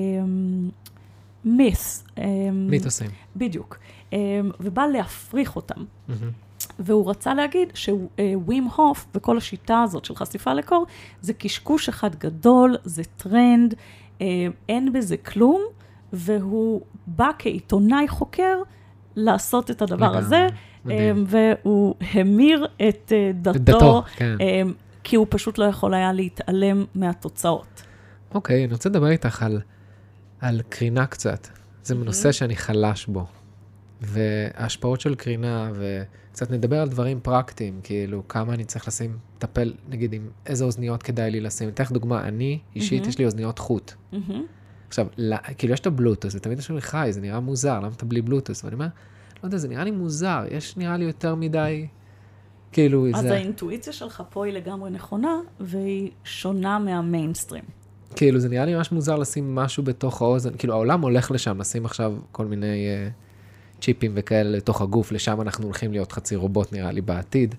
מית'ס. 1.44 2.04
אה, 2.18 2.24
מיתוסים. 2.52 3.10
בדיוק. 3.36 3.78
אה, 4.12 4.18
ובא 4.60 4.86
להפריך 4.86 5.56
אותם. 5.56 5.80
Mm-hmm. 5.80 6.12
והוא 6.78 7.10
רצה 7.10 7.34
להגיד 7.34 7.68
שווים 7.74 8.64
הוף 8.76 9.06
וכל 9.14 9.38
השיטה 9.38 9.82
הזאת 9.82 10.04
של 10.04 10.14
חשיפה 10.14 10.52
לקור, 10.52 10.86
זה 11.20 11.32
קשקוש 11.32 11.88
אחד 11.88 12.14
גדול, 12.14 12.76
זה 12.84 13.02
טרנד, 13.16 13.74
אה, 14.20 14.26
אין 14.68 14.92
בזה 14.92 15.16
כלום, 15.16 15.62
והוא 16.12 16.80
בא 17.06 17.30
כעיתונאי 17.38 18.08
חוקר 18.08 18.58
לעשות 19.16 19.70
את 19.70 19.82
הדבר 19.82 20.06
לגמרי, 20.06 20.18
הזה, 20.18 20.46
מדהים. 20.84 21.24
והוא 21.26 21.94
המיר 22.00 22.66
את 22.88 23.12
אה, 23.12 23.30
דתו, 23.34 23.58
דתו, 23.58 24.02
כן. 24.16 24.36
אה, 24.40 24.62
כי 25.04 25.16
הוא 25.16 25.26
פשוט 25.30 25.58
לא 25.58 25.64
יכול 25.64 25.94
היה 25.94 26.12
להתעלם 26.12 26.84
מהתוצאות. 26.94 27.82
אוקיי, 28.34 28.64
אני 28.64 28.72
רוצה 28.72 28.88
לדבר 28.88 29.08
איתך 29.08 29.42
על, 29.42 29.60
על 30.40 30.60
קרינה 30.68 31.06
קצת. 31.06 31.48
זה 31.82 31.94
נושא 31.94 32.32
שאני 32.32 32.56
חלש 32.56 33.06
בו. 33.06 33.26
וההשפעות 34.00 35.00
של 35.00 35.14
קרינה, 35.14 35.70
וקצת 35.74 36.50
נדבר 36.50 36.80
על 36.80 36.88
דברים 36.88 37.20
פרקטיים, 37.20 37.80
כאילו, 37.82 38.28
כמה 38.28 38.54
אני 38.54 38.64
צריך 38.64 38.88
לשים, 38.88 39.18
לטפל, 39.36 39.74
נגיד, 39.88 40.12
עם 40.12 40.28
איזה 40.46 40.64
אוזניות 40.64 41.02
כדאי 41.02 41.30
לי 41.30 41.40
לשים. 41.40 41.68
אתן 41.68 41.84
לך 41.84 41.92
דוגמה, 41.92 42.28
אני, 42.28 42.58
אישית, 42.76 43.00
מהמם. 43.00 43.08
יש 43.08 43.18
לי 43.18 43.24
אוזניות 43.24 43.58
חוט. 43.58 43.92
מהמם. 44.12 44.46
עכשיו, 44.88 45.06
לא, 45.18 45.36
כאילו, 45.58 45.74
יש 45.74 45.80
את 45.80 45.86
הבלוטוס, 45.86 46.34
ותמיד 46.34 46.58
יש 46.58 46.70
לי 46.70 46.80
חי, 46.80 47.08
זה 47.10 47.20
נראה 47.20 47.40
מוזר, 47.40 47.80
למה 47.80 47.90
אתה 47.96 48.04
בלי 48.04 48.22
בלוטוס? 48.22 48.64
ואני 48.64 48.74
אומר, 48.74 48.86
לא 49.42 49.48
יודע, 49.48 49.56
זה 49.56 49.68
נראה 49.68 49.84
לי 49.84 49.90
מוזר, 49.90 50.44
יש 50.50 50.76
נראה 50.76 50.96
לי 50.96 51.04
יותר 51.04 51.34
מדי, 51.34 51.86
כאילו, 52.72 53.06
אז 53.14 53.22
זה, 53.22 53.34
האינטואיציה 53.34 53.92
שלך 53.92 54.22
פה 54.30 54.46
היא 54.46 54.54
לגמרי 54.54 54.90
נכונה, 54.90 55.40
והיא 55.60 56.10
שונה 56.24 56.78
מהמיינסטרים. 56.78 57.64
כאילו, 58.16 58.40
זה 58.40 58.48
נראה 58.48 58.64
לי 58.64 58.74
ממש 58.74 58.92
מוזר 58.92 59.16
לשים 59.16 59.54
משהו 59.54 59.82
בתוך 59.82 60.22
האוזן, 60.22 60.50
כאילו, 60.58 60.74
העולם 60.74 61.00
הולך 61.00 61.30
לשם, 61.30 61.60
לשים 61.60 61.84
עכשיו 61.84 62.14
כל 62.32 62.46
מיני 62.46 62.86
uh, 62.86 63.82
צ'יפים 63.82 64.12
וכאלה 64.14 64.50
לתוך 64.50 64.80
הגוף, 64.80 65.12
לשם 65.12 65.40
אנחנו 65.40 65.64
הולכים 65.64 65.92
להיות 65.92 66.12
חצי 66.12 66.36
רובוט, 66.36 66.72
נראה 66.72 66.92
לי, 66.92 67.00
בעתיד. 67.00 67.54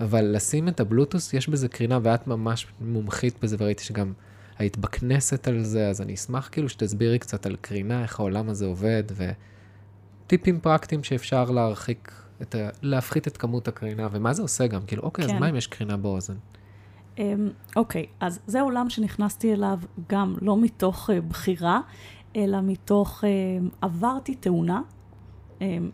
אבל 0.00 0.24
לשים 0.24 0.68
את 0.68 0.80
הבלוטוס, 0.80 1.34
יש 1.34 1.48
בזה 1.48 1.68
קרינה, 1.68 1.98
ואת 2.02 2.26
ממש 2.26 2.66
מומחית 2.80 3.34
בזה, 3.42 3.56
וראיתי 3.58 3.84
שגם 3.84 4.12
היית 4.60 4.78
בכנסת 4.78 5.48
על 5.48 5.62
זה, 5.62 5.88
אז 5.88 6.00
אני 6.00 6.14
אשמח 6.14 6.48
כאילו 6.52 6.68
שתסבירי 6.68 7.18
קצת 7.18 7.46
על 7.46 7.56
קרינה, 7.60 8.02
איך 8.02 8.20
העולם 8.20 8.48
הזה 8.48 8.66
עובד, 8.66 9.02
וטיפים 10.26 10.60
פרקטיים 10.60 11.04
שאפשר 11.04 11.50
להרחיק, 11.50 12.12
את 12.42 12.54
ה... 12.54 12.68
להפחית 12.82 13.28
את 13.28 13.36
כמות 13.36 13.68
הקרינה, 13.68 14.08
ומה 14.12 14.32
זה 14.32 14.42
עושה 14.42 14.66
גם, 14.66 14.80
כאילו, 14.86 15.02
אוקיי, 15.02 15.24
אז 15.24 15.30
כן. 15.30 15.38
מה 15.38 15.50
אם 15.50 15.56
יש 15.56 15.66
קרינה 15.66 15.96
באוזן? 15.96 16.34
אמ, 17.18 17.48
אוקיי, 17.76 18.06
אז 18.20 18.40
זה 18.46 18.60
עולם 18.60 18.90
שנכנסתי 18.90 19.52
אליו 19.52 19.78
גם 20.08 20.34
לא 20.40 20.56
מתוך 20.56 21.10
אה, 21.10 21.20
בחירה, 21.20 21.80
אלא 22.36 22.60
מתוך, 22.62 23.24
אמ, 23.24 23.68
עברתי 23.80 24.34
תאונה, 24.34 24.80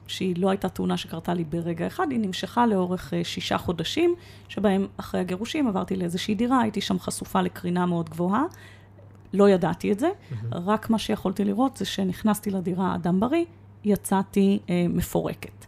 שהיא 0.07 0.35
לא 0.39 0.51
הייתה 0.51 0.69
תאונה 0.69 0.97
שקרתה 0.97 1.35
לי 1.35 1.45
ברגע 1.45 1.87
אחד, 1.87 2.07
היא 2.11 2.21
נמשכה 2.21 2.67
לאורך 2.67 3.15
אה, 3.15 3.25
שישה 3.25 3.59
חודשים, 3.59 4.15
שבהם 4.49 4.87
אחרי 4.97 5.21
הגירושים 5.21 5.69
עברתי 5.69 5.97
לאיזושהי 5.97 6.35
דירה, 6.35 6.61
הייתי 6.61 6.81
שם 6.81 6.99
חשופה 6.99 7.43
לקרינה 7.43 7.87
מאוד 7.87 8.11
גבוהה. 8.11 8.45
לא 9.33 9.51
ידעתי 9.51 9.93
את 9.93 9.99
זה, 9.99 10.09
רק 10.53 10.91
מה 10.91 10.99
שיכולתי 10.99 11.45
לראות 11.45 11.77
זה 11.77 11.85
שנכנסתי 11.85 12.51
לדירה 12.51 12.95
אדם 12.95 13.21
בריא, 13.21 13.45
יצאתי 13.85 14.59
אה, 14.71 14.87
מפורקת. 14.89 15.67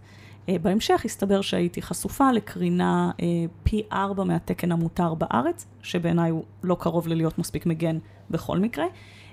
אה, 0.49 0.57
בהמשך 0.63 1.05
הסתבר 1.05 1.41
שהייתי 1.41 1.83
חשופה 1.83 2.33
לקרינה 2.33 3.11
אה, 3.23 3.27
פי 3.63 3.83
ארבע 3.93 4.25
מהתקן 4.25 4.73
המותר 4.73 5.15
בארץ, 5.15 5.67
שבעיניי 5.83 6.31
הוא 6.31 6.45
לא 6.63 6.77
קרוב 6.81 7.09
ללהיות 7.09 7.39
מספיק 7.39 7.67
מגן 7.67 7.99
בכל 8.31 8.59
מקרה. 8.59 8.87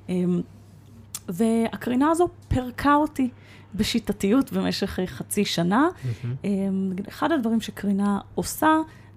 אה, 0.09 0.23
והקרינה 1.29 2.09
הזו 2.11 2.27
פירקה 2.47 2.95
אותי 2.95 3.29
בשיטתיות 3.75 4.53
במשך 4.53 4.99
אה, 4.99 5.07
חצי 5.07 5.45
שנה. 5.45 5.87
אה, 6.45 6.49
אחד 7.07 7.31
הדברים 7.31 7.61
שקרינה 7.61 8.19
עושה, 8.35 8.69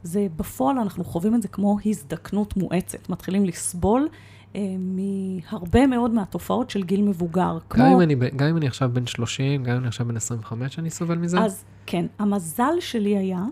זה 0.03 0.27
בפועל 0.37 0.79
אנחנו 0.79 1.05
חווים 1.05 1.35
את 1.35 1.43
זה 1.43 1.49
כמו 1.49 1.79
הזדקנות 1.87 2.57
מואצת. 2.57 3.09
מתחילים 3.09 3.45
לסבול 3.45 4.09
אה, 4.57 4.61
מהרבה 4.79 5.87
מאוד 5.87 6.11
מהתופעות 6.11 6.71
של 6.71 6.83
גיל 6.83 7.03
מבוגר. 7.03 7.59
גם 7.77 7.87
אם, 7.87 8.01
אני, 8.01 8.15
גם 8.15 8.49
אם 8.49 8.57
אני 8.57 8.67
עכשיו 8.67 8.91
בן 8.93 9.07
30, 9.07 9.65
גם 9.65 9.73
אם 9.73 9.79
אני 9.79 9.89
עכשיו 9.89 10.07
בן 10.07 10.17
25, 10.17 10.79
אני 10.79 10.91
סובל 10.91 11.19
מזה? 11.19 11.41
אז 11.41 11.65
כן, 11.87 12.07
המזל 12.19 12.75
שלי 12.81 13.17
היה, 13.19 13.45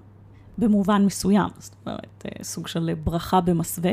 במובן 0.59 1.05
מסוים, 1.05 1.49
זאת 1.59 1.75
אומרת, 1.87 2.27
אה, 2.27 2.45
סוג 2.45 2.69
של 2.69 2.95
ברכה 3.05 3.41
במסווה, 3.41 3.93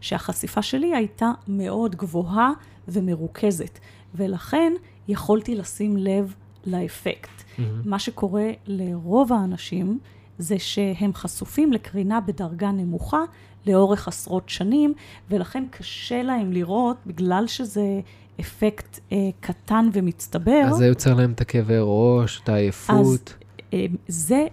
שהחשיפה 0.00 0.62
שלי 0.62 0.94
הייתה 0.94 1.32
מאוד 1.48 1.96
גבוהה 1.96 2.50
ומרוכזת, 2.88 3.78
ולכן 4.14 4.72
יכולתי 5.08 5.54
לשים 5.54 5.96
לב 5.96 6.34
לאפקט. 6.66 7.30
מהמם. 7.58 7.82
מה 7.84 7.98
שקורה 7.98 8.50
לרוב 8.66 9.32
האנשים 9.32 9.98
זה 10.38 10.58
שהם 10.58 11.14
חשופים 11.14 11.72
לקרינה 11.72 12.20
בדרגה 12.20 12.70
נמוכה 12.70 13.20
לאורך 13.66 14.08
עשרות 14.08 14.48
שנים, 14.48 14.94
ולכן 15.30 15.64
קשה 15.70 16.22
להם 16.22 16.52
לראות, 16.52 16.96
בגלל 17.06 17.46
שזה 17.46 18.00
אפקט 18.40 18.98
אה, 19.12 19.16
קטן 19.40 19.88
ומצטבר. 19.92 20.62
אז 20.66 20.76
זה 20.76 20.86
יוצר 20.86 21.14
להם 21.14 21.32
את 21.32 21.40
הכאבי 21.40 21.74
ראש, 21.80 22.40
את 22.44 22.48
העייפות. 22.48 23.34
אה, 23.74 23.86
זה 24.08 24.46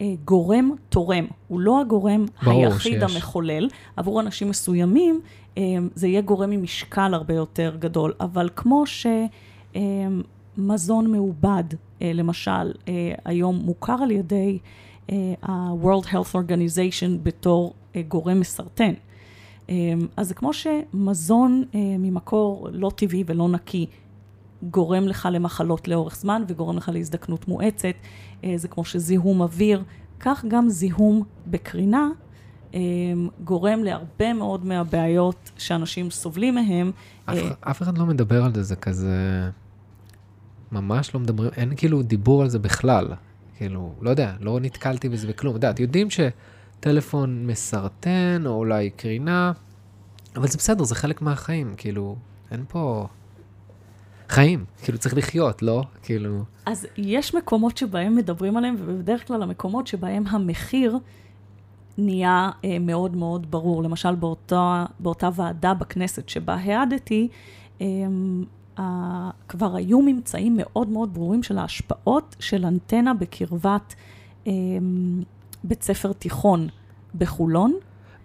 אה, 0.00 0.14
גורם 0.24 0.70
תורם, 0.88 1.26
הוא 1.48 1.60
לא 1.60 1.80
הגורם 1.80 2.24
היחיד 2.40 3.00
שיש. 3.00 3.16
המחולל. 3.16 3.68
עבור 3.96 4.20
אנשים 4.20 4.48
מסוימים 4.48 5.20
אה, 5.58 5.62
זה 5.94 6.08
יהיה 6.08 6.20
גורם 6.20 6.50
עם 6.50 6.62
משקל 6.62 7.14
הרבה 7.14 7.34
יותר 7.34 7.76
גדול, 7.78 8.12
אבל 8.20 8.48
כמו 8.56 8.84
שמזון 10.56 11.12
מעובד, 11.12 11.64
אה, 12.02 12.12
למשל, 12.12 12.72
אה, 12.88 13.12
היום 13.24 13.56
מוכר 13.56 13.96
על 14.02 14.10
ידי 14.10 14.58
אה, 15.10 15.34
ה-World 15.42 16.06
Health 16.06 16.34
Organization 16.34 17.18
בתור 17.22 17.74
גורם 18.08 18.40
מסרטן. 18.40 18.92
אז 20.16 20.28
זה 20.28 20.34
כמו 20.34 20.50
שמזון 20.52 21.64
ממקור 21.74 22.68
לא 22.72 22.90
טבעי 22.96 23.24
ולא 23.26 23.48
נקי 23.48 23.86
גורם 24.62 25.08
לך 25.08 25.28
למחלות 25.32 25.88
לאורך 25.88 26.16
זמן 26.16 26.42
וגורם 26.48 26.76
לך 26.76 26.88
להזדקנות 26.88 27.48
מואצת. 27.48 27.94
זה 28.56 28.68
כמו 28.68 28.84
שזיהום 28.84 29.40
אוויר, 29.40 29.82
כך 30.20 30.44
גם 30.48 30.68
זיהום 30.68 31.22
בקרינה 31.46 32.08
גורם 33.44 33.84
להרבה 33.84 34.32
מאוד 34.32 34.66
מהבעיות 34.66 35.50
שאנשים 35.58 36.10
סובלים 36.10 36.54
מהם. 36.54 36.92
אף, 37.24 37.38
אף 37.60 37.82
אחד 37.82 37.98
לא 37.98 38.06
מדבר 38.06 38.44
על 38.44 38.54
זה, 38.54 38.62
זה 38.62 38.76
כזה... 38.76 39.50
ממש 40.72 41.14
לא 41.14 41.20
מדברים, 41.20 41.50
אין 41.56 41.76
כאילו 41.76 42.02
דיבור 42.02 42.42
על 42.42 42.48
זה 42.48 42.58
בכלל. 42.58 43.08
כאילו, 43.56 43.94
לא 44.00 44.10
יודע, 44.10 44.32
לא 44.40 44.60
נתקלתי 44.60 45.08
בזה 45.08 45.28
בכלום. 45.28 45.52
את 45.52 45.56
יודעת, 45.56 45.80
יודעים 45.80 46.08
שטלפון 46.10 47.46
מסרטן, 47.46 48.42
או 48.46 48.50
אולי 48.50 48.90
קרינה, 48.90 49.52
אבל 50.36 50.48
זה 50.48 50.58
בסדר, 50.58 50.84
זה 50.84 50.94
חלק 50.94 51.22
מהחיים, 51.22 51.74
כאילו, 51.76 52.16
אין 52.50 52.64
פה... 52.68 53.06
חיים, 54.28 54.64
כאילו 54.82 54.98
צריך 54.98 55.16
לחיות, 55.16 55.62
לא? 55.62 55.82
כאילו... 56.02 56.44
אז 56.66 56.86
יש 56.96 57.34
מקומות 57.34 57.76
שבהם 57.76 58.16
מדברים 58.16 58.56
עליהם, 58.56 58.76
ובדרך 58.78 59.26
כלל 59.26 59.42
המקומות 59.42 59.86
שבהם 59.86 60.26
המחיר 60.26 60.98
נהיה 61.98 62.50
אה, 62.64 62.78
מאוד 62.78 63.16
מאוד 63.16 63.50
ברור. 63.50 63.82
למשל, 63.82 64.14
באותה, 64.14 64.84
באותה 65.00 65.28
ועדה 65.34 65.74
בכנסת 65.74 66.28
שבה 66.28 66.54
העדתי, 66.54 67.28
אה, 67.80 67.86
כבר 69.48 69.76
היו 69.76 70.02
ממצאים 70.02 70.54
מאוד 70.56 70.88
מאוד 70.88 71.14
ברורים 71.14 71.42
של 71.42 71.58
ההשפעות 71.58 72.36
של 72.40 72.64
אנטנה 72.66 73.14
בקרבת 73.14 73.94
אה, 74.46 74.52
בית 75.64 75.82
ספר 75.82 76.12
תיכון 76.12 76.68
בחולון. 77.18 77.74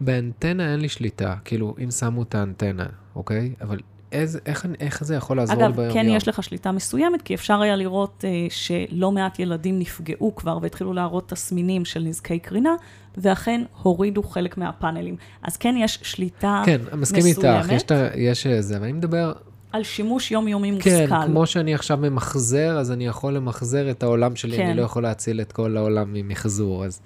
באנטנה 0.02 0.72
אין 0.72 0.80
לי 0.80 0.90
שליטה, 0.90 1.36
כאילו, 1.46 1.76
אם 1.84 1.92
שמו 1.92 2.24
את 2.24 2.36
האנטנה, 2.36 2.86
אוקיי? 3.16 3.54
אבל 3.62 3.80
איזה, 4.12 4.40
איך, 4.46 4.66
איך 4.80 5.04
זה 5.04 5.16
יכול 5.16 5.38
לעזור 5.38 5.56
אגב, 5.56 5.76
ביום 5.76 5.94
כן 5.94 6.06
יום? 6.06 6.16
יש 6.16 6.28
לך 6.28 6.44
שליטה 6.44 6.72
מסוימת, 6.72 7.22
כי 7.22 7.36
אפשר 7.36 7.62
היה 7.62 7.76
לראות 7.76 8.26
אה, 8.28 8.48
שלא 8.50 9.12
מעט 9.12 9.40
ילדים 9.40 9.80
נפגעו 9.80 10.36
כבר 10.36 10.58
והתחילו 10.62 10.94
להראות 10.94 11.30
תסמינים 11.30 11.86
של 11.86 12.00
נזקי 12.04 12.40
קרינה, 12.40 12.76
ואכן 13.18 13.62
הורידו 13.82 14.24
חלק 14.24 14.58
מהפאנלים. 14.58 15.16
אז 15.44 15.58
כן 15.58 15.76
יש 15.78 16.00
שליטה 16.02 16.64
כן, 16.66 16.82
מסכים 16.98 17.26
איתך, 17.26 17.38
מסוימת. 17.40 17.72
יש, 17.72 17.84
את 17.84 17.92
ה- 17.92 18.08
יש 18.16 18.48
אה, 18.48 18.62
זה, 18.62 18.78
ואני 18.82 18.94
מדבר, 18.94 19.34
על 19.76 19.84
שימוש 19.84 20.32
יומיומי 20.32 20.72
כן, 20.82 21.02
מושכל. 21.02 21.26
כמו 21.26 21.46
שאני 21.46 21.74
עכשיו 21.74 21.98
ממחזר, 21.98 22.78
אז 22.80 22.92
אני 22.92 23.08
יכול 23.08 23.34
למחזר 23.34 23.92
את 23.92 24.04
העולם 24.04 24.36
שלי, 24.36 24.58
כן. 24.58 24.68
אני 24.68 24.78
לא 24.78 24.82
יכול 24.82 25.04
להציל 25.04 25.42
את 25.42 25.52
כל 25.52 25.78
העולם 25.78 26.14
ממחזור, 26.14 26.86
אז... 26.86 27.02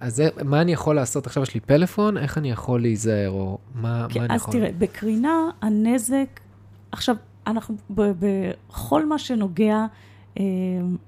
אז 0.00 0.16
זה, 0.16 0.28
מה 0.44 0.60
אני 0.60 0.72
יכול 0.72 0.96
לעשות? 0.96 1.26
עכשיו 1.26 1.42
יש 1.42 1.54
לי 1.54 1.60
פלאפון, 1.60 2.16
איך 2.16 2.38
אני 2.38 2.50
יכול 2.50 2.80
להיזהר, 2.80 3.30
או 3.30 3.58
מה, 3.74 4.06
כן, 4.10 4.20
מה 4.20 4.26
אני 4.26 4.34
אז 4.34 4.40
יכול... 4.40 4.52
תראה, 4.52 4.70
בקרינה 4.78 5.50
הנזק, 5.62 6.40
עכשיו, 6.92 7.16
אנחנו 7.46 7.76
בכל 7.90 9.06
מה 9.06 9.18
שנוגע 9.18 9.86
אה, 10.38 10.44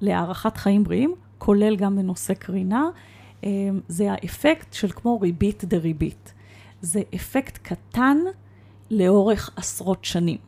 להארכת 0.01 0.57
חיים 0.57 0.84
בריאים, 0.84 1.14
כולל 1.38 1.76
גם 1.76 1.97
בנושא 1.97 2.34
קרינה, 2.34 2.84
אה, 3.45 3.51
זה 3.88 4.12
האפקט 4.12 4.72
של 4.72 4.91
כמו 4.91 5.20
ריבית 5.20 5.64
דריבית. 5.64 6.32
זה 6.82 7.03
אפקט 7.14 7.59
קטן 7.62 8.16
לאורך 8.91 9.51
עשרות 9.57 10.05
שנים, 10.05 10.38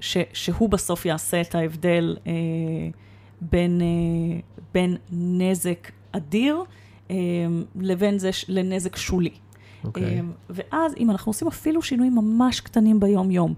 ש, 0.00 0.16
שהוא 0.32 0.68
בסוף 0.68 1.06
יעשה 1.06 1.40
את 1.40 1.54
ההבדל 1.54 2.16
אה, 2.26 2.32
בין, 3.40 3.80
אה, 3.80 4.40
בין 4.74 4.96
נזק 5.12 5.90
אדיר 6.12 6.62
לבין 7.76 8.18
זה 8.18 8.30
לנזק 8.48 8.96
שולי. 8.96 9.30
אוקיי. 9.84 10.22
ואז 10.50 10.94
אם 10.96 11.10
אנחנו 11.10 11.30
עושים 11.30 11.48
אפילו 11.48 11.82
שינויים 11.82 12.14
ממש 12.14 12.60
קטנים 12.60 13.00
ביום-יום, 13.00 13.54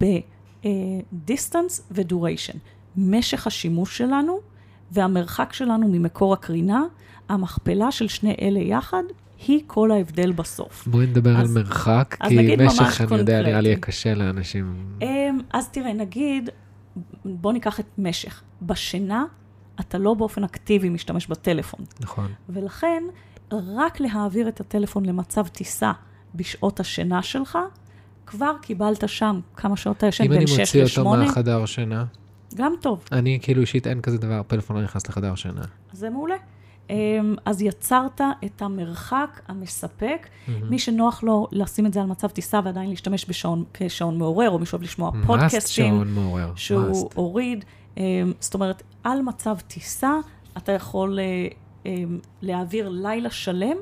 ב-distance 0.00 1.80
ו-duration, 1.90 2.56
משך 2.96 3.46
השימוש 3.46 3.98
שלנו 3.98 4.38
והמרחק 4.90 5.52
שלנו 5.52 5.88
ממקור 5.88 6.32
הקרינה, 6.32 6.84
המכפלה 7.28 7.90
של 7.90 8.08
שני 8.08 8.34
אלה 8.40 8.60
יחד, 8.60 9.02
היא 9.48 9.60
כל 9.66 9.90
ההבדל 9.90 10.32
בסוף. 10.32 10.86
בואי 10.86 11.06
נדבר 11.06 11.36
אז- 11.36 11.56
על 11.56 11.62
מרחק, 11.62 12.16
כי 12.28 12.56
משך, 12.66 13.00
אני 13.00 13.18
יודע, 13.18 13.42
נראה 13.42 13.60
לי 13.60 13.76
קשה 13.76 14.14
לאנשים. 14.14 14.96
אמ, 15.02 15.38
אז 15.52 15.68
תראה, 15.68 15.92
נגיד, 15.92 16.50
בוא 17.24 17.52
ניקח 17.52 17.80
את 17.80 17.86
משך. 17.98 18.42
בשינה, 18.62 19.24
אתה 19.80 19.98
לא 19.98 20.14
באופן 20.14 20.44
אקטיבי 20.44 20.88
משתמש 20.88 21.26
בטלפון, 21.26 21.80
נכון. 22.00 22.32
ולכן, 22.48 23.02
רק 23.52 24.00
להעביר 24.00 24.48
את 24.48 24.60
הטלפון 24.60 25.06
למצב 25.06 25.46
טיסה 25.46 25.92
בשעות 26.34 26.80
השינה 26.80 27.22
שלך, 27.22 27.58
כבר 28.26 28.52
קיבלת 28.62 29.08
שם 29.08 29.40
כמה 29.56 29.76
שעות 29.76 29.96
אתה 29.96 30.06
ישן, 30.06 30.24
אם 30.24 30.30
אני 30.32 30.38
בין 30.38 30.46
6 30.46 30.58
מוציא 30.60 30.82
אותו 31.00 31.14
ל-8, 31.14 31.26
מהחדר 31.26 31.66
שינה, 31.66 32.04
גם 32.54 32.72
טוב. 32.80 33.04
אני 33.12 33.38
כאילו 33.42 33.60
אישית 33.60 33.86
אין 33.86 34.00
כזה 34.00 34.18
דבר, 34.18 34.42
פלאפון 34.46 34.76
לא 34.76 34.82
נכנס 34.82 35.08
לחדר 35.08 35.34
שינה. 35.34 35.62
זה 35.92 36.10
מעולה. 36.10 36.34
אמ, 36.90 37.34
אז 37.44 37.62
יצרת 37.62 38.20
את 38.44 38.62
המרחק 38.62 39.40
המספק. 39.48 40.26
מי 40.70 40.78
שנוח 40.78 41.22
לו 41.22 41.46
לשים 41.52 41.86
את 41.86 41.92
זה 41.92 42.00
על 42.00 42.06
מצב 42.06 42.28
טיסה 42.28 42.60
ועדיין 42.64 42.90
להשתמש 42.90 43.26
בשעון, 43.28 43.64
כשעון 43.74 44.18
מעורר, 44.18 44.50
או 44.50 44.58
מי 44.58 44.66
שאוהב 44.66 44.82
לשמוע 44.82 45.10
פודקאסטים, 45.26 45.94
שעון 45.94 46.12
מעורר. 46.14 46.52
שהוא 46.56 46.88
מאסט. 46.88 47.14
הוריד. 47.14 47.64
אמ, 47.96 48.02
זאת 48.40 48.54
אומרת, 48.54 48.82
על 49.04 49.22
מצב 49.22 49.56
טיסה 49.66 50.12
אתה 50.56 50.72
יכול 50.72 51.18
אה, 51.18 51.48
אמ, 51.86 52.18
להעביר 52.42 52.88
לילה 52.88 53.30
שלם, 53.30 53.76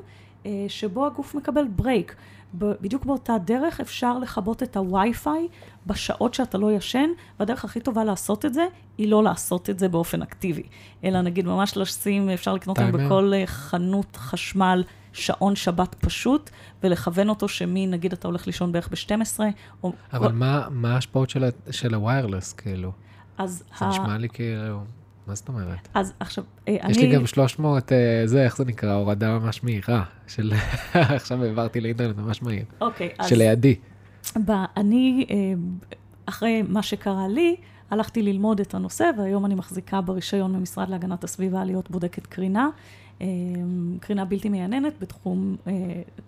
אה, 0.45 0.65
שבו 0.67 1.05
הגוף 1.05 1.35
מקבל 1.35 1.63
break. 1.75 2.15
בדיוק 2.53 3.05
באותה 3.05 3.33
דרך 3.45 3.79
אפשר 3.79 4.19
לכבות 4.19 4.63
את 4.63 4.77
הווי-פיי 4.77 5.47
בשעות 5.87 6.33
שאתה 6.33 6.57
לא 6.57 6.71
ישן, 6.71 7.09
והדרך 7.39 7.65
הכי 7.65 7.79
טובה 7.79 8.03
לעשות 8.03 8.45
את 8.45 8.53
זה, 8.53 8.65
היא 8.97 9.07
לא 9.09 9.23
לעשות 9.23 9.69
את 9.69 9.79
זה 9.79 9.87
באופן 9.89 10.21
אקטיבי, 10.21 10.63
אלא 11.03 11.21
נגיד 11.21 11.45
ממש 11.45 11.77
לשים, 11.77 12.29
אפשר 12.29 12.53
לקנות 12.53 12.79
היום? 12.79 12.91
בכל 13.05 13.31
אה, 13.35 13.43
חנות 13.45 14.15
חשמל 14.15 14.83
שעון 15.13 15.55
שבת 15.55 15.95
פשוט, 15.95 16.49
ולכוון 16.83 17.29
אותו 17.29 17.47
שמי, 17.47 17.87
נגיד 17.87 18.13
אתה 18.13 18.27
הולך 18.27 18.47
לישון 18.47 18.71
בערך 18.71 18.89
ב-12, 18.89 19.39
או... 19.83 19.91
אבל 20.13 20.31
מה 20.31 20.67
מה 20.69 20.93
ההשפעות 20.93 21.29
של 21.29 21.43
ה- 21.43 21.71
של 21.71 21.93
הוויירלס, 21.93 22.53
כאילו? 22.53 22.91
אז, 23.37 23.63
זה 23.79 23.85
ה- 23.85 23.89
נשמע 23.89 24.17
לי 24.17 24.29
כאילו... 24.29 24.79
מה 25.27 25.35
זאת 25.35 25.47
אומרת? 25.47 25.87
אז 25.93 26.13
עכשיו, 26.19 26.43
אה, 26.67 26.77
אני... 26.83 26.91
יש 26.91 26.97
לי 26.97 27.15
גם 27.15 27.27
300, 27.27 27.91
אה, 27.91 27.97
זה, 28.25 28.43
איך 28.43 28.57
זה 28.57 28.65
נקרא? 28.65 28.93
הורדה 28.93 29.39
ממש 29.39 29.63
מהירה. 29.63 30.03
של... 30.27 30.53
עכשיו 30.93 31.43
העברתי 31.43 31.81
לאינטרנט 31.81 32.17
ממש 32.17 32.41
מהיר. 32.41 32.65
אוקיי, 32.81 33.09
אז... 33.19 33.29
שלידי. 33.29 33.75
אני, 34.77 35.25
אה, 35.29 35.35
אחרי 36.25 36.61
מה 36.61 36.83
שקרה 36.83 37.27
לי, 37.27 37.55
הלכתי 37.89 38.21
ללמוד 38.21 38.59
את 38.59 38.73
הנושא, 38.73 39.09
והיום 39.17 39.45
אני 39.45 39.55
מחזיקה 39.55 40.01
ברישיון 40.01 40.55
ממשרד 40.55 40.89
להגנת 40.89 41.23
הסביבה 41.23 41.65
להיות 41.65 41.91
בודקת 41.91 42.27
קרינה. 42.27 42.69
אה, 43.21 43.27
קרינה 43.99 44.25
בלתי 44.25 44.49
מייננת 44.49 44.93
בתחום 44.99 45.55
אה, 45.67 45.73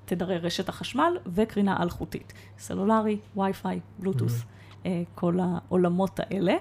תדרי 0.05 0.37
רשת 0.37 0.69
החשמל 0.69 1.17
וקרינה 1.27 1.83
אלחוטית. 1.83 2.33
סלולרי, 2.59 3.17
וי-פיי, 3.35 3.79
בלוטוס, 3.99 4.43
אה, 4.85 5.03
כל 5.15 5.39
העולמות 5.39 6.19
האלה. 6.19 6.55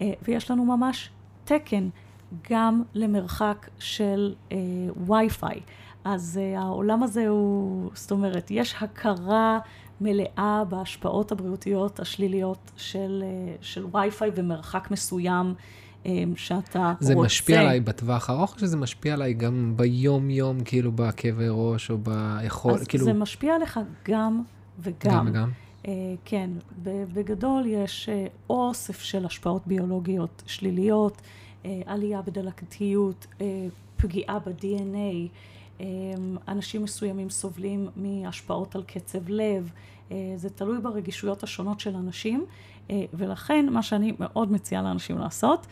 אה, 0.00 0.12
ויש 0.22 0.50
לנו 0.50 0.64
ממש 0.64 1.10
תקן 1.58 1.88
גם 2.50 2.82
למרחק 2.94 3.68
של 3.78 4.34
אה, 4.52 4.56
וי-פיי. 5.06 5.60
אז 6.04 6.40
אה, 6.42 6.60
העולם 6.60 7.02
הזה 7.02 7.28
הוא, 7.28 7.90
זאת 7.94 8.10
אומרת, 8.10 8.50
יש 8.50 8.74
הכרה 8.80 9.58
מלאה 10.00 10.62
בהשפעות 10.68 11.32
הבריאותיות 11.32 12.00
השליליות 12.00 12.70
של, 12.76 13.24
אה, 13.26 13.54
של 13.60 13.86
וי-פיי 13.92 14.30
ומרחק 14.34 14.88
מסוים 14.90 15.54
אה, 16.06 16.22
שאתה 16.36 16.92
זה 17.00 17.14
רוצה. 17.14 17.26
משפיע 17.26 17.60
עליי 17.60 17.80
בטווח 17.80 18.30
הארוך, 18.30 18.54
או 18.54 18.58
שזה 18.58 18.76
משפיע 18.76 19.14
עליי 19.14 19.34
גם 19.34 19.72
ביום-יום, 19.76 20.60
כאילו 20.64 20.92
בכאבי 20.92 21.46
ראש, 21.50 21.90
או 21.90 21.98
ביכול, 21.98 22.72
אז 22.72 22.86
כאילו... 22.86 23.04
זה 23.04 23.12
משפיע 23.12 23.54
עליך 23.54 23.80
גם 24.08 24.42
וגם. 24.78 24.94
גם 25.10 25.26
וגם. 25.28 25.50
אה, 25.88 26.14
כן, 26.24 26.50
בגדול 26.82 27.66
יש 27.66 28.08
אה, 28.08 28.26
אוסף 28.50 29.00
של 29.00 29.26
השפעות 29.26 29.66
ביולוגיות 29.66 30.42
שליליות, 30.46 31.22
אה, 31.64 31.80
עלייה 31.86 32.22
בדלקתיות, 32.22 33.26
פגיעה 33.96 34.38
ב-DNA, 34.38 35.28
אנשים 36.48 36.82
מסוימים 36.82 37.30
סובלים 37.30 37.88
מהשפעות 37.96 38.74
על 38.74 38.82
קצב 38.82 39.28
לב, 39.28 39.70
זה 40.36 40.50
תלוי 40.50 40.80
ברגישויות 40.80 41.42
השונות 41.42 41.80
של 41.80 41.96
אנשים, 41.96 42.44
ולכן 43.14 43.66
מה 43.70 43.82
שאני 43.82 44.12
מאוד 44.18 44.52
מציעה 44.52 44.82
לאנשים 44.82 45.18
לעשות, 45.18 45.66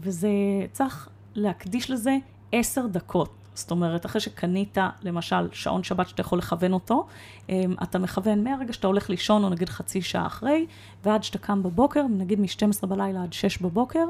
וזה 0.00 0.28
צריך 0.72 1.08
להקדיש 1.34 1.90
לזה 1.90 2.16
עשר 2.52 2.86
דקות. 2.86 3.43
זאת 3.54 3.70
אומרת, 3.70 4.06
אחרי 4.06 4.20
שקנית, 4.20 4.78
למשל, 5.02 5.48
שעון 5.52 5.82
שבת 5.84 6.08
שאתה 6.08 6.20
יכול 6.20 6.38
לכוון 6.38 6.72
אותו, 6.72 7.06
אמ, 7.48 7.74
אתה 7.82 7.98
מכוון 7.98 8.44
מהרגע 8.44 8.72
שאתה 8.72 8.86
הולך 8.86 9.10
לישון, 9.10 9.44
או 9.44 9.48
נגיד 9.50 9.68
חצי 9.68 10.02
שעה 10.02 10.26
אחרי, 10.26 10.66
ועד 11.04 11.22
שאתה 11.22 11.38
קם 11.38 11.62
בבוקר, 11.62 12.02
נגיד 12.10 12.40
מ-12 12.40 12.86
בלילה 12.86 13.22
עד 13.22 13.32
6 13.32 13.58
בבוקר, 13.58 14.04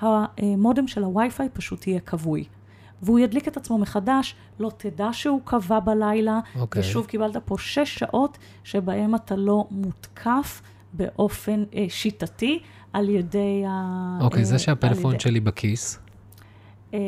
המודם 0.00 0.88
של 0.88 1.04
הווי-פיי 1.04 1.48
פשוט 1.52 1.86
יהיה 1.86 2.00
כבוי. 2.00 2.44
והוא 3.02 3.18
ידליק 3.18 3.48
את 3.48 3.56
עצמו 3.56 3.78
מחדש, 3.78 4.34
לא 4.60 4.70
תדע 4.76 5.08
שהוא 5.12 5.40
כבה 5.46 5.80
בלילה, 5.80 6.40
אוקיי. 6.58 6.80
ושוב 6.80 7.06
קיבלת 7.06 7.36
פה 7.36 7.56
6 7.58 7.98
שעות 7.98 8.38
שבהם 8.64 9.14
אתה 9.14 9.36
לא 9.36 9.64
מותקף 9.70 10.62
באופן 10.92 11.64
אה, 11.74 11.86
שיטתי 11.88 12.58
על 12.92 13.08
ידי 13.08 13.64
ה... 13.68 14.18
אוקיי, 14.20 14.40
אה, 14.40 14.44
זה 14.44 14.54
על 14.54 14.58
שהפלאפון 14.58 15.12
ידי- 15.14 15.20
שלי 15.22 15.40
בכיס, 15.40 15.98
אמ, 16.92 16.98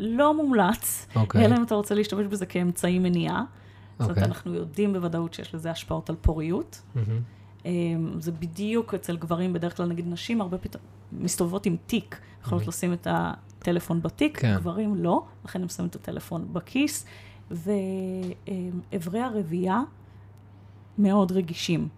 לא 0.00 0.34
מומלץ, 0.36 1.06
אוקיי. 1.16 1.44
אלא 1.44 1.56
אם 1.56 1.62
אתה 1.62 1.74
רוצה 1.74 1.94
להשתמש 1.94 2.26
בזה 2.26 2.46
כאמצעי 2.46 2.98
מניעה. 2.98 3.44
זאת 3.44 4.00
אומרת, 4.00 4.10
אוקיי. 4.10 4.24
אנחנו 4.24 4.54
יודעים 4.54 4.92
בוודאות 4.92 5.34
שיש 5.34 5.54
לזה 5.54 5.70
השפעות 5.70 6.10
על 6.10 6.16
פוריות. 6.20 6.82
אמ, 7.64 8.20
זה 8.20 8.32
בדיוק 8.32 8.94
אצל 8.94 9.16
גברים, 9.16 9.52
בדרך 9.52 9.76
כלל 9.76 9.86
נגיד 9.86 10.08
נשים 10.08 10.40
הרבה 10.40 10.58
פתאום 10.58 10.82
מסתובבות 11.12 11.66
עם 11.66 11.76
תיק, 11.86 12.20
יכולות 12.42 12.66
לשים 12.66 12.92
את 12.92 13.06
הטלפון 13.10 14.02
בתיק, 14.02 14.38
כן. 14.40 14.54
גברים 14.56 14.94
לא, 14.94 15.24
לכן 15.44 15.62
הם 15.62 15.68
שמים 15.68 15.88
את 15.88 15.94
הטלפון 15.94 16.48
בכיס, 16.52 17.06
ואיברי 17.50 19.20
הרבייה 19.20 19.80
מאוד 20.98 21.32
רגישים 21.32 21.88